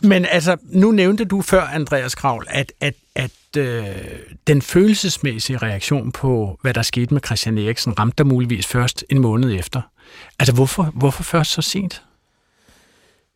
Men 0.02 0.24
altså, 0.24 0.56
nu 0.62 0.90
nævnte 0.90 1.24
du 1.24 1.42
før, 1.42 1.62
Andreas 1.62 2.14
Kravl, 2.14 2.46
at, 2.48 2.72
at, 2.80 2.94
at 3.14 3.30
øh, 3.56 3.84
den 4.46 4.62
følelsesmæssige 4.62 5.58
reaktion 5.58 6.12
på, 6.12 6.58
hvad 6.62 6.74
der 6.74 6.82
skete 6.82 7.14
med 7.14 7.22
Christian 7.26 7.58
Eriksen, 7.58 7.98
ramte 7.98 8.16
dig 8.18 8.26
muligvis 8.26 8.66
først 8.66 9.04
en 9.08 9.18
måned 9.18 9.58
efter. 9.58 9.80
Altså, 10.38 10.54
hvorfor, 10.54 10.82
hvorfor 10.82 11.22
først 11.22 11.50
så 11.50 11.62
sent? 11.62 12.02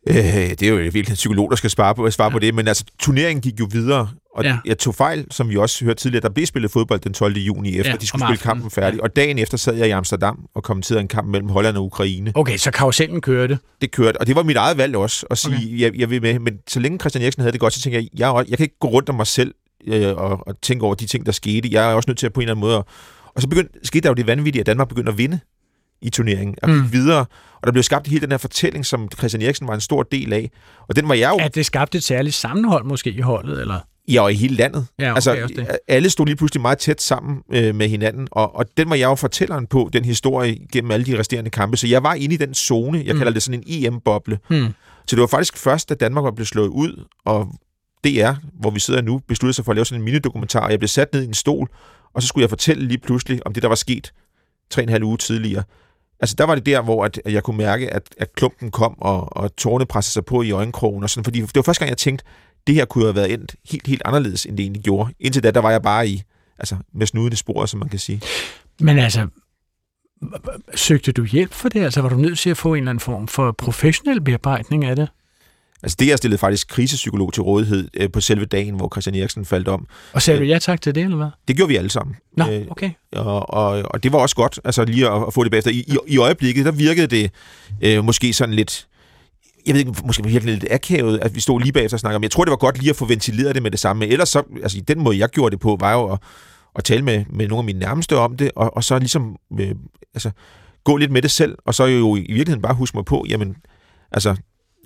Øh, 0.07 0.15
det 0.15 0.61
er 0.61 0.69
jo 0.69 0.75
virkelig 0.75 1.09
en 1.09 1.15
psykolog, 1.15 1.49
der 1.49 1.55
skal 1.55 1.69
svare 1.69 1.95
på, 1.95 2.11
svare 2.11 2.27
ja. 2.27 2.31
på 2.31 2.39
det, 2.39 2.55
men 2.55 2.67
altså, 2.67 2.83
turneringen 2.99 3.41
gik 3.41 3.59
jo 3.59 3.67
videre, 3.71 4.09
og 4.35 4.43
ja. 4.43 4.57
jeg 4.65 4.77
tog 4.77 4.95
fejl, 4.95 5.25
som 5.31 5.49
vi 5.49 5.57
også 5.57 5.85
hørte 5.85 5.99
tidligere, 5.99 6.21
der 6.21 6.29
blev 6.29 6.45
spillet 6.45 6.71
fodbold 6.71 6.99
den 6.99 7.13
12. 7.13 7.37
juni 7.37 7.77
efter, 7.77 7.91
ja, 7.91 7.97
de 7.97 8.07
skulle 8.07 8.25
spille 8.25 8.37
kampen 8.37 8.71
færdig, 8.71 8.97
ja. 8.97 9.03
og 9.03 9.15
dagen 9.15 9.37
efter 9.37 9.57
sad 9.57 9.75
jeg 9.75 9.87
i 9.87 9.91
Amsterdam 9.91 10.39
og 10.55 10.63
kommenterede 10.63 11.01
en 11.01 11.07
kamp 11.07 11.27
mellem 11.27 11.49
Holland 11.49 11.77
og 11.77 11.85
Ukraine. 11.85 12.31
Okay, 12.35 12.57
så 12.57 12.71
karusellen 12.71 13.21
kørte? 13.21 13.59
Det 13.81 13.91
kørte, 13.91 14.17
og 14.17 14.27
det 14.27 14.35
var 14.35 14.43
mit 14.43 14.57
eget 14.57 14.77
valg 14.77 14.95
også, 14.95 15.25
at 15.29 15.37
sige, 15.37 15.55
okay. 15.55 15.79
jeg, 15.79 15.95
jeg 15.95 16.09
vil 16.09 16.21
med, 16.21 16.39
men 16.39 16.53
så 16.67 16.79
længe 16.79 16.99
Christian 16.99 17.23
Eriksen 17.23 17.41
havde 17.41 17.51
det 17.51 17.59
godt, 17.59 17.73
så 17.73 17.81
tænkte 17.81 17.97
jeg, 17.97 18.09
jeg, 18.19 18.45
jeg 18.49 18.57
kan 18.57 18.63
ikke 18.63 18.79
gå 18.79 18.87
rundt 18.87 19.09
om 19.09 19.15
mig 19.15 19.27
selv 19.27 19.53
øh, 19.87 20.15
og, 20.15 20.47
og 20.47 20.61
tænke 20.61 20.85
over 20.85 20.95
de 20.95 21.05
ting, 21.05 21.25
der 21.25 21.31
skete. 21.31 21.69
Jeg 21.71 21.91
er 21.91 21.93
også 21.93 22.09
nødt 22.09 22.17
til 22.17 22.25
at 22.25 22.33
på 22.33 22.39
en 22.39 22.43
eller 22.43 22.53
anden 22.53 22.61
måde... 22.61 22.83
Og 23.35 23.41
så 23.41 23.47
begyndte, 23.47 23.79
skete 23.83 24.01
der 24.01 24.09
jo 24.09 24.13
det 24.13 24.27
vanvittige, 24.27 24.59
at 24.59 24.65
Danmark 24.65 24.87
begyndte 24.87 25.11
at 25.11 25.17
vinde 25.17 25.39
i 26.01 26.09
turneringen, 26.09 26.55
og 26.63 26.69
mm. 26.69 26.91
videre. 26.93 27.25
Og 27.55 27.67
der 27.67 27.71
blev 27.71 27.83
skabt 27.83 28.07
hele 28.07 28.21
den 28.21 28.31
her 28.31 28.37
fortælling, 28.37 28.85
som 28.85 29.09
Christian 29.17 29.41
Eriksen 29.41 29.67
var 29.67 29.73
en 29.73 29.81
stor 29.81 30.03
del 30.03 30.33
af. 30.33 30.51
Og 30.87 30.95
den 30.95 31.09
var 31.09 31.15
jeg 31.15 31.29
jo... 31.29 31.45
At 31.45 31.55
det 31.55 31.65
skabte 31.65 31.97
et 31.97 32.03
særligt 32.03 32.35
sammenhold 32.35 32.85
måske 32.85 33.11
i 33.11 33.21
holdet, 33.21 33.61
eller? 33.61 33.79
Ja, 34.07 34.21
og 34.21 34.31
i 34.31 34.35
hele 34.35 34.55
landet. 34.55 34.87
Ja, 34.99 35.03
okay, 35.03 35.15
altså, 35.15 35.53
det. 35.55 35.77
alle 35.87 36.09
stod 36.09 36.25
lige 36.25 36.35
pludselig 36.35 36.61
meget 36.61 36.77
tæt 36.77 37.01
sammen 37.01 37.41
øh, 37.53 37.75
med 37.75 37.87
hinanden, 37.89 38.27
og, 38.31 38.55
og 38.55 38.65
den 38.77 38.89
var 38.89 38.95
jeg 38.95 39.05
jo 39.05 39.15
fortælleren 39.15 39.67
på, 39.67 39.89
den 39.93 40.05
historie, 40.05 40.57
gennem 40.71 40.91
alle 40.91 41.05
de 41.05 41.19
resterende 41.19 41.49
kampe. 41.49 41.77
Så 41.77 41.87
jeg 41.87 42.03
var 42.03 42.13
inde 42.13 42.35
i 42.35 42.37
den 42.37 42.53
zone, 42.53 43.03
jeg 43.05 43.13
mm. 43.13 43.19
kalder 43.19 43.33
det 43.33 43.43
sådan 43.43 43.63
en 43.67 43.85
EM-boble. 43.85 44.39
Mm. 44.49 44.73
Så 45.07 45.15
det 45.15 45.21
var 45.21 45.27
faktisk 45.27 45.57
først, 45.57 45.89
da 45.89 45.95
Danmark 45.95 46.23
var 46.23 46.31
blevet 46.31 46.47
slået 46.47 46.67
ud, 46.67 47.05
og 47.25 47.47
DR, 48.03 48.33
hvor 48.59 48.69
vi 48.69 48.79
sidder 48.79 49.01
nu, 49.01 49.21
besluttede 49.27 49.53
sig 49.53 49.65
for 49.65 49.71
at 49.71 49.75
lave 49.75 49.85
sådan 49.85 50.01
en 50.01 50.05
minidokumentar. 50.05 50.69
Jeg 50.69 50.79
blev 50.79 50.87
sat 50.87 51.13
ned 51.13 51.21
i 51.21 51.25
en 51.25 51.33
stol, 51.33 51.69
og 52.13 52.21
så 52.21 52.27
skulle 52.27 52.41
jeg 52.41 52.49
fortælle 52.49 52.87
lige 52.87 52.97
pludselig 52.97 53.47
om 53.47 53.53
det, 53.53 53.63
der 53.63 53.69
var 53.69 53.75
sket 53.75 54.13
tre 54.69 54.81
og 54.81 54.83
en 54.83 54.89
halv 54.89 55.03
uge 55.03 55.17
tidligere. 55.17 55.63
Altså, 56.19 56.35
der 56.37 56.43
var 56.43 56.55
det 56.55 56.65
der, 56.65 56.81
hvor 56.81 57.05
at, 57.05 57.21
at 57.25 57.33
jeg 57.33 57.43
kunne 57.43 57.57
mærke, 57.57 57.93
at, 57.93 58.15
at 58.17 58.33
klumpen 58.33 58.71
kom, 58.71 59.01
og, 59.01 59.37
og 59.37 59.55
tårne 59.55 59.85
pressede 59.85 60.13
sig 60.13 60.25
på 60.25 60.41
i 60.41 60.51
øjenkrogen, 60.51 61.03
og 61.03 61.09
sådan, 61.09 61.23
fordi 61.23 61.41
det 61.41 61.55
var 61.55 61.61
første 61.61 61.79
gang, 61.79 61.89
jeg 61.89 61.97
tænkte, 61.97 62.25
det 62.67 62.75
her 62.75 62.85
kunne 62.85 63.03
have 63.03 63.15
været 63.15 63.33
endt 63.33 63.55
helt, 63.71 63.87
helt 63.87 64.01
anderledes, 64.05 64.45
end 64.45 64.57
det 64.57 64.63
egentlig 64.63 64.83
gjorde. 64.83 65.13
Indtil 65.19 65.43
da, 65.43 65.51
der 65.51 65.59
var 65.59 65.71
jeg 65.71 65.81
bare 65.81 66.07
i, 66.07 66.23
altså, 66.59 66.75
med 66.93 67.07
snudende 67.07 67.37
spor, 67.37 67.65
som 67.65 67.79
man 67.79 67.89
kan 67.89 67.99
sige. 67.99 68.21
Men 68.79 68.99
altså, 68.99 69.27
søgte 70.75 71.11
du 71.11 71.23
hjælp 71.23 71.53
for 71.53 71.69
det? 71.69 71.83
Altså, 71.83 72.01
var 72.01 72.09
du 72.09 72.15
nødt 72.15 72.39
til 72.39 72.49
at 72.49 72.57
få 72.57 72.73
en 72.73 72.77
eller 72.77 72.89
anden 72.89 72.99
form 72.99 73.27
for 73.27 73.51
professionel 73.51 74.21
bearbejdning 74.21 74.85
af 74.85 74.95
det? 74.95 75.09
Altså 75.85 75.95
det, 75.99 76.07
jeg 76.07 76.17
stillede 76.17 76.37
faktisk 76.37 76.67
krisepsykolog 76.67 77.33
til 77.33 77.43
rådighed 77.43 77.87
øh, 77.93 78.11
på 78.11 78.21
selve 78.21 78.45
dagen, 78.45 78.75
hvor 78.75 78.89
Christian 78.93 79.15
Eriksen 79.15 79.45
faldt 79.45 79.67
om. 79.67 79.87
Og 80.13 80.21
sagde 80.21 80.39
du 80.39 80.45
ja 80.45 80.59
tak 80.59 80.81
til 80.81 80.95
det, 80.95 81.03
eller 81.03 81.17
hvad? 81.17 81.27
Det 81.47 81.55
gjorde 81.55 81.69
vi 81.69 81.75
alle 81.75 81.89
sammen. 81.89 82.15
Nå, 82.37 82.51
øh, 82.51 82.65
okay. 82.69 82.91
Og, 83.11 83.53
og, 83.53 83.83
og 83.85 84.03
det 84.03 84.11
var 84.11 84.19
også 84.19 84.35
godt, 84.35 84.59
altså 84.63 84.85
lige 84.85 85.09
at, 85.09 85.23
at 85.27 85.33
få 85.33 85.43
det 85.43 85.51
bagefter. 85.51 85.71
I, 85.71 85.75
i, 85.77 85.97
I 86.07 86.17
øjeblikket, 86.17 86.65
der 86.65 86.71
virkede 86.71 87.07
det 87.07 87.31
øh, 87.81 88.03
måske 88.03 88.33
sådan 88.33 88.55
lidt 88.55 88.87
jeg 89.65 89.73
ved 89.73 89.79
ikke, 89.79 89.93
måske 90.05 90.23
virkelig 90.23 90.53
lidt 90.53 90.71
akavet, 90.71 91.19
at 91.19 91.35
vi 91.35 91.39
stod 91.39 91.61
lige 91.61 91.71
bagefter 91.71 91.95
og 91.95 91.99
snakkede 91.99 92.15
om. 92.15 92.23
Jeg 92.23 92.31
tror, 92.31 92.45
det 92.45 92.51
var 92.51 92.57
godt 92.57 92.77
lige 92.77 92.89
at 92.89 92.95
få 92.95 93.05
ventileret 93.05 93.55
det 93.55 93.63
med 93.63 93.71
det 93.71 93.79
samme. 93.79 94.07
Ellers 94.07 94.29
så, 94.29 94.43
altså 94.63 94.81
den 94.87 94.99
måde, 94.99 95.17
jeg 95.17 95.29
gjorde 95.29 95.51
det 95.51 95.59
på, 95.59 95.77
var 95.79 95.93
jo 95.93 96.11
at, 96.11 96.19
at 96.75 96.83
tale 96.83 97.01
med, 97.01 97.25
med 97.29 97.47
nogle 97.47 97.59
af 97.59 97.65
mine 97.65 97.79
nærmeste 97.79 98.17
om 98.17 98.37
det, 98.37 98.51
og, 98.55 98.75
og 98.77 98.83
så 98.83 98.99
ligesom 98.99 99.35
øh, 99.59 99.75
altså, 100.13 100.31
gå 100.83 100.97
lidt 100.97 101.11
med 101.11 101.21
det 101.21 101.31
selv, 101.31 101.57
og 101.65 101.75
så 101.75 101.85
jo 101.85 102.15
i 102.15 102.19
virkeligheden 102.19 102.61
bare 102.61 102.73
huske 102.73 102.97
mig 102.97 103.05
på, 103.05 103.25
jamen, 103.29 103.55
altså, 104.11 104.35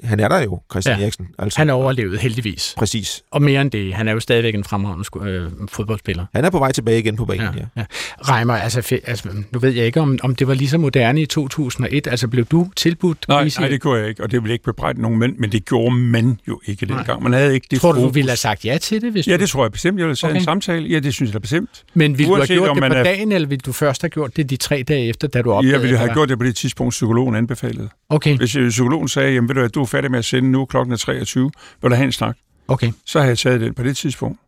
han 0.03 0.19
er 0.19 0.27
der 0.27 0.41
jo, 0.41 0.61
Christian 0.71 0.97
ja. 0.97 1.03
Eriksen. 1.03 1.27
Altså. 1.39 1.59
Han 1.59 1.69
overlevede 1.69 2.17
heldigvis. 2.17 2.73
Præcis. 2.77 3.23
Og 3.31 3.41
mere 3.41 3.61
end 3.61 3.71
det, 3.71 3.93
han 3.93 4.07
er 4.07 4.11
jo 4.11 4.19
stadigvæk 4.19 4.55
en 4.55 4.63
fremragende 4.63 5.29
øh, 5.29 5.51
fodboldspiller. 5.67 6.25
Han 6.33 6.45
er 6.45 6.49
på 6.49 6.59
vej 6.59 6.71
tilbage 6.71 6.99
igen 6.99 7.15
på 7.15 7.25
banen, 7.25 7.41
ja. 7.41 7.51
ja. 7.55 7.65
ja. 7.77 7.85
Reimer, 8.21 8.53
altså, 8.53 8.99
altså, 9.07 9.29
nu 9.51 9.59
ved 9.59 9.71
jeg 9.71 9.85
ikke, 9.85 10.01
om, 10.01 10.19
om 10.23 10.35
det 10.35 10.47
var 10.47 10.53
lige 10.53 10.69
så 10.69 10.77
moderne 10.77 11.21
i 11.21 11.25
2001. 11.25 12.07
Altså, 12.07 12.27
blev 12.27 12.45
du 12.45 12.69
tilbudt? 12.75 13.25
Nej, 13.27 13.49
nej, 13.59 13.67
det 13.67 13.81
kunne 13.81 13.99
jeg 13.99 14.09
ikke, 14.09 14.23
og 14.23 14.31
det 14.31 14.43
ville 14.43 14.53
ikke 14.53 14.65
bebrejde 14.65 15.01
nogen 15.01 15.19
mænd, 15.19 15.37
men 15.37 15.51
det 15.51 15.65
gjorde 15.65 15.95
man 15.95 16.39
jo 16.47 16.61
ikke 16.65 16.85
dengang. 16.85 17.23
Man 17.23 17.33
havde 17.33 17.53
ikke 17.53 17.67
det 17.71 17.81
Tror 17.81 17.91
du, 17.91 18.01
du 18.01 18.09
ville 18.09 18.29
have 18.29 18.37
sagt 18.37 18.65
ja 18.65 18.77
til 18.77 19.01
det? 19.01 19.11
Hvis 19.11 19.27
ja, 19.27 19.37
du... 19.37 19.41
det 19.41 19.49
tror 19.49 19.63
jeg 19.63 19.71
bestemt. 19.71 19.99
Jeg 19.99 20.07
ville 20.07 20.17
have 20.21 20.31
okay. 20.31 20.39
en 20.39 20.45
samtale. 20.45 20.87
Ja, 20.87 20.99
det 20.99 21.13
synes 21.13 21.29
jeg 21.29 21.33
da 21.33 21.39
bestemt. 21.39 21.83
Men 21.93 22.17
ville 22.17 22.31
Uanset, 22.31 22.57
du 22.57 22.63
have 22.63 22.73
gjort 22.73 22.83
det 22.83 22.91
på 22.91 22.97
er... 22.97 23.03
dagen, 23.03 23.31
eller 23.31 23.47
ville 23.47 23.61
du 23.65 23.71
først 23.71 24.01
have 24.01 24.09
gjort 24.09 24.37
det 24.37 24.49
de 24.49 24.57
tre 24.57 24.83
dage 24.87 25.09
efter, 25.09 25.27
da 25.27 25.41
du 25.41 25.51
opdagede 25.51 25.73
Jeg 25.73 25.81
ville 25.81 25.97
have 25.97 26.13
gjort 26.13 26.29
det 26.29 26.39
på 26.39 26.45
det 26.45 26.55
tidspunkt, 26.55 26.91
psykologen 26.91 27.35
anbefalede. 27.35 27.89
Okay. 28.09 28.37
Hvis 28.37 28.55
øh, 28.55 28.69
psykologen 28.69 29.07
sagde, 29.07 29.33
jamen 29.33 29.49
ved 29.49 29.55
du, 29.55 29.61
at 29.61 29.75
du 29.75 29.81
er 29.81 29.85
færdig 29.89 30.11
med 30.11 30.19
at 30.19 30.25
sende 30.25 30.51
nu, 30.51 30.65
klokken 30.65 30.93
er 30.93 30.97
23, 30.97 31.51
vil 31.81 31.91
du 31.91 31.95
have 31.95 32.05
en 32.05 32.11
snak? 32.11 32.37
Okay. 32.67 32.91
Så 33.05 33.19
har 33.19 33.27
jeg 33.27 33.37
taget 33.37 33.61
den 33.61 33.73
på 33.73 33.83
det 33.83 33.97
tidspunkt. 33.97 34.39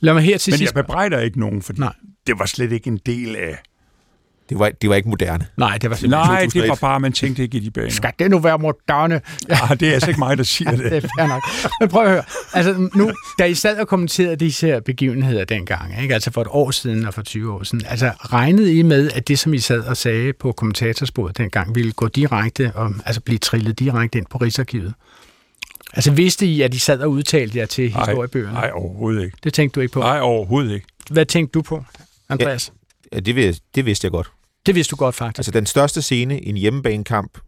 Lad 0.00 0.14
mig 0.14 0.22
her 0.22 0.38
til 0.38 0.52
Men 0.52 0.58
sidst... 0.58 0.74
jeg 0.74 0.84
bebrejder 0.84 1.20
ikke 1.20 1.40
nogen, 1.40 1.62
for 1.62 1.72
det 2.26 2.38
var 2.38 2.46
slet 2.46 2.72
ikke 2.72 2.88
en 2.88 3.00
del 3.06 3.36
af... 3.36 3.58
Det 4.48 4.58
var, 4.58 4.70
det 4.82 4.90
var 4.90 4.96
ikke 4.96 5.08
moderne. 5.08 5.46
Nej, 5.56 5.78
det 5.78 5.90
var 5.90 5.96
simpelthen 5.96 6.30
Nej, 6.30 6.44
2001. 6.44 6.62
det 6.62 6.68
var 6.68 6.88
bare, 6.88 7.00
man 7.00 7.12
tænkte 7.12 7.42
ikke 7.42 7.56
i 7.56 7.60
de 7.60 7.70
baner. 7.70 7.90
Skal 7.90 8.12
det 8.18 8.30
nu 8.30 8.38
være 8.38 8.58
moderne? 8.58 9.20
Ja, 9.48 9.58
ah, 9.70 9.80
det 9.80 9.88
er 9.88 9.92
altså 9.92 10.10
ikke 10.10 10.18
mig, 10.18 10.38
der 10.38 10.42
siger 10.42 10.70
det. 10.70 10.78
det 10.78 10.96
er 10.96 11.00
fair 11.00 11.26
nok. 11.26 11.42
Men 11.80 11.88
prøv 11.88 12.04
at 12.04 12.10
høre. 12.10 12.22
Altså 12.54 12.90
nu, 12.94 13.12
da 13.38 13.44
I 13.44 13.54
sad 13.54 13.76
og 13.76 13.88
kommenterede 13.88 14.36
disse 14.36 14.66
her 14.66 14.80
begivenheder 14.80 15.44
dengang, 15.44 16.02
ikke? 16.02 16.14
altså 16.14 16.30
for 16.30 16.40
et 16.40 16.48
år 16.50 16.70
siden 16.70 17.06
og 17.06 17.14
for 17.14 17.22
20 17.22 17.52
år 17.52 17.62
siden, 17.62 17.84
altså 17.88 18.10
regnede 18.32 18.74
I 18.74 18.82
med, 18.82 19.10
at 19.14 19.28
det, 19.28 19.38
som 19.38 19.54
I 19.54 19.58
sad 19.58 19.80
og 19.80 19.96
sagde 19.96 20.32
på 20.32 20.52
kommentatorsporet 20.52 21.38
dengang, 21.38 21.74
ville 21.74 21.92
gå 21.92 22.08
direkte, 22.08 22.72
og, 22.74 22.94
altså 23.06 23.20
blive 23.20 23.38
trillet 23.38 23.78
direkte 23.78 24.18
ind 24.18 24.26
på 24.30 24.38
Rigsarkivet? 24.38 24.94
Altså 25.92 26.12
vidste 26.12 26.46
I, 26.46 26.62
at 26.62 26.74
I 26.74 26.78
sad 26.78 27.00
og 27.00 27.10
udtalte 27.10 27.58
jer 27.58 27.66
til 27.66 27.92
historiebøgerne? 27.92 28.54
Nej, 28.54 28.70
overhovedet 28.74 29.24
ikke. 29.24 29.36
Det 29.44 29.54
tænkte 29.54 29.76
du 29.76 29.80
ikke 29.80 29.92
på? 29.92 30.00
Nej, 30.00 30.20
overhovedet 30.20 30.74
ikke. 30.74 30.86
Hvad 31.10 31.26
tænkte 31.26 31.52
du 31.52 31.62
på, 31.62 31.84
Andreas? 32.28 32.72
Ja, 32.74 32.83
det, 33.20 33.60
det 33.74 33.86
vidste 33.86 34.04
jeg 34.04 34.12
godt. 34.12 34.30
Det 34.66 34.74
vidste 34.74 34.90
du 34.90 34.96
godt, 34.96 35.14
faktisk. 35.14 35.38
Altså 35.38 35.50
den 35.50 35.66
største 35.66 36.02
scene 36.02 36.40
i 36.40 36.48
en 36.48 36.56
hjemmebanekamp 36.56 37.38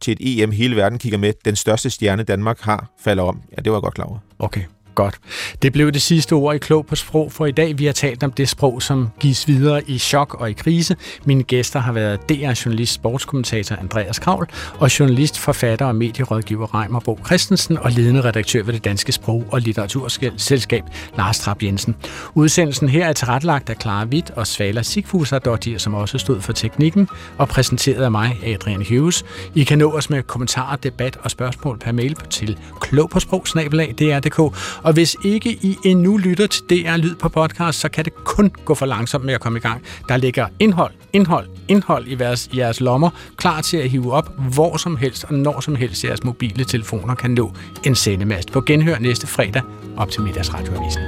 til 0.00 0.12
et 0.12 0.42
EM, 0.42 0.50
hele 0.50 0.76
verden 0.76 0.98
kigger 0.98 1.18
med, 1.18 1.32
den 1.44 1.56
største 1.56 1.90
stjerne 1.90 2.22
Danmark 2.22 2.60
har, 2.60 2.90
falder 3.00 3.22
om. 3.22 3.42
Ja, 3.50 3.56
det 3.56 3.72
var 3.72 3.78
jeg 3.78 3.82
godt 3.82 3.94
klar 3.94 4.04
over. 4.04 4.18
Okay. 4.38 4.62
Godt. 4.94 5.18
Det 5.62 5.72
blev 5.72 5.92
det 5.92 6.02
sidste 6.02 6.32
ord 6.32 6.54
i 6.54 6.58
Klog 6.58 6.86
på 6.86 6.96
Sprog 6.96 7.32
for 7.32 7.46
i 7.46 7.50
dag. 7.50 7.78
Vi 7.78 7.86
har 7.86 7.92
talt 7.92 8.22
om 8.22 8.32
det 8.32 8.48
sprog, 8.48 8.82
som 8.82 9.08
gives 9.20 9.48
videre 9.48 9.90
i 9.90 9.98
chok 9.98 10.34
og 10.40 10.50
i 10.50 10.52
krise. 10.52 10.96
Mine 11.24 11.42
gæster 11.42 11.80
har 11.80 11.92
været 11.92 12.28
DR-journalist, 12.28 12.92
sportskommentator 12.92 13.76
Andreas 13.76 14.18
Kravl 14.18 14.48
og 14.78 14.98
journalist, 14.98 15.38
forfatter 15.38 15.86
og 15.86 15.96
medierådgiver 15.96 16.74
Reimer 16.74 17.00
Bo 17.00 17.18
Christensen 17.26 17.78
og 17.78 17.90
ledende 17.90 18.20
redaktør 18.20 18.62
ved 18.62 18.74
det 18.74 18.84
Danske 18.84 19.12
Sprog- 19.12 19.46
og 19.50 19.60
Litteraturselskab 19.60 20.84
Lars 21.16 21.38
Trap 21.38 21.62
Jensen. 21.62 21.96
Udsendelsen 22.34 22.88
her 22.88 23.06
er 23.06 23.12
tilrettelagt 23.12 23.70
af 23.70 23.76
Clara 23.80 24.04
Witt 24.04 24.30
og 24.30 24.46
Svala 24.46 24.82
Sigfusardottir, 24.82 25.78
som 25.78 25.94
også 25.94 26.18
stod 26.18 26.40
for 26.40 26.52
teknikken, 26.52 27.08
og 27.38 27.48
præsenteret 27.48 28.04
af 28.04 28.10
mig, 28.10 28.38
Adrian 28.46 28.86
Hughes. 28.88 29.24
I 29.54 29.64
kan 29.64 29.78
nå 29.78 29.92
os 29.92 30.10
med 30.10 30.22
kommentarer, 30.22 30.76
debat 30.76 31.18
og 31.22 31.30
spørgsmål 31.30 31.78
per 31.78 31.92
mail 31.92 32.16
til 32.30 32.58
klogpåsprog.dr.dk 32.80 34.56
og 34.82 34.92
hvis 34.92 35.16
ikke 35.24 35.50
I 35.50 35.76
endnu 35.84 36.16
lytter 36.16 36.46
til 36.46 36.62
DR 36.70 36.96
Lyd 36.96 37.14
på 37.14 37.28
podcast, 37.28 37.80
så 37.80 37.88
kan 37.88 38.04
det 38.04 38.14
kun 38.24 38.50
gå 38.64 38.74
for 38.74 38.86
langsomt 38.86 39.24
med 39.24 39.34
at 39.34 39.40
komme 39.40 39.58
i 39.58 39.62
gang. 39.62 39.82
Der 40.08 40.16
ligger 40.16 40.46
indhold, 40.60 40.92
indhold, 41.12 41.48
indhold 41.68 42.06
i 42.06 42.16
jeres, 42.20 42.48
i 42.52 42.58
jeres 42.58 42.80
lommer, 42.80 43.10
klar 43.36 43.60
til 43.60 43.76
at 43.76 43.90
hive 43.90 44.12
op 44.12 44.30
hvor 44.54 44.76
som 44.76 44.96
helst 44.96 45.24
og 45.24 45.34
når 45.34 45.60
som 45.60 45.76
helst 45.76 46.04
jeres 46.04 46.24
mobile 46.24 46.64
telefoner 46.64 47.14
kan 47.14 47.30
nå 47.30 47.52
en 47.84 47.94
sendemast. 47.94 48.52
På 48.52 48.60
genhør 48.60 48.98
næste 48.98 49.26
fredag 49.26 49.62
op 49.96 50.10
til 50.10 50.22
middagsradioavisen. 50.22 51.02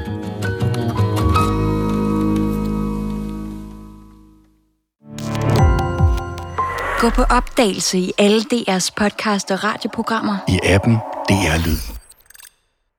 Gå 7.00 7.10
på 7.10 7.22
opdagelse 7.22 7.98
i 7.98 8.12
alle 8.18 8.40
DR's 8.40 8.90
podcast 8.96 9.50
og 9.50 9.64
radioprogrammer. 9.64 10.36
I 10.48 10.60
appen 10.64 10.94
DR 11.28 11.66
Lyd. 11.66 11.93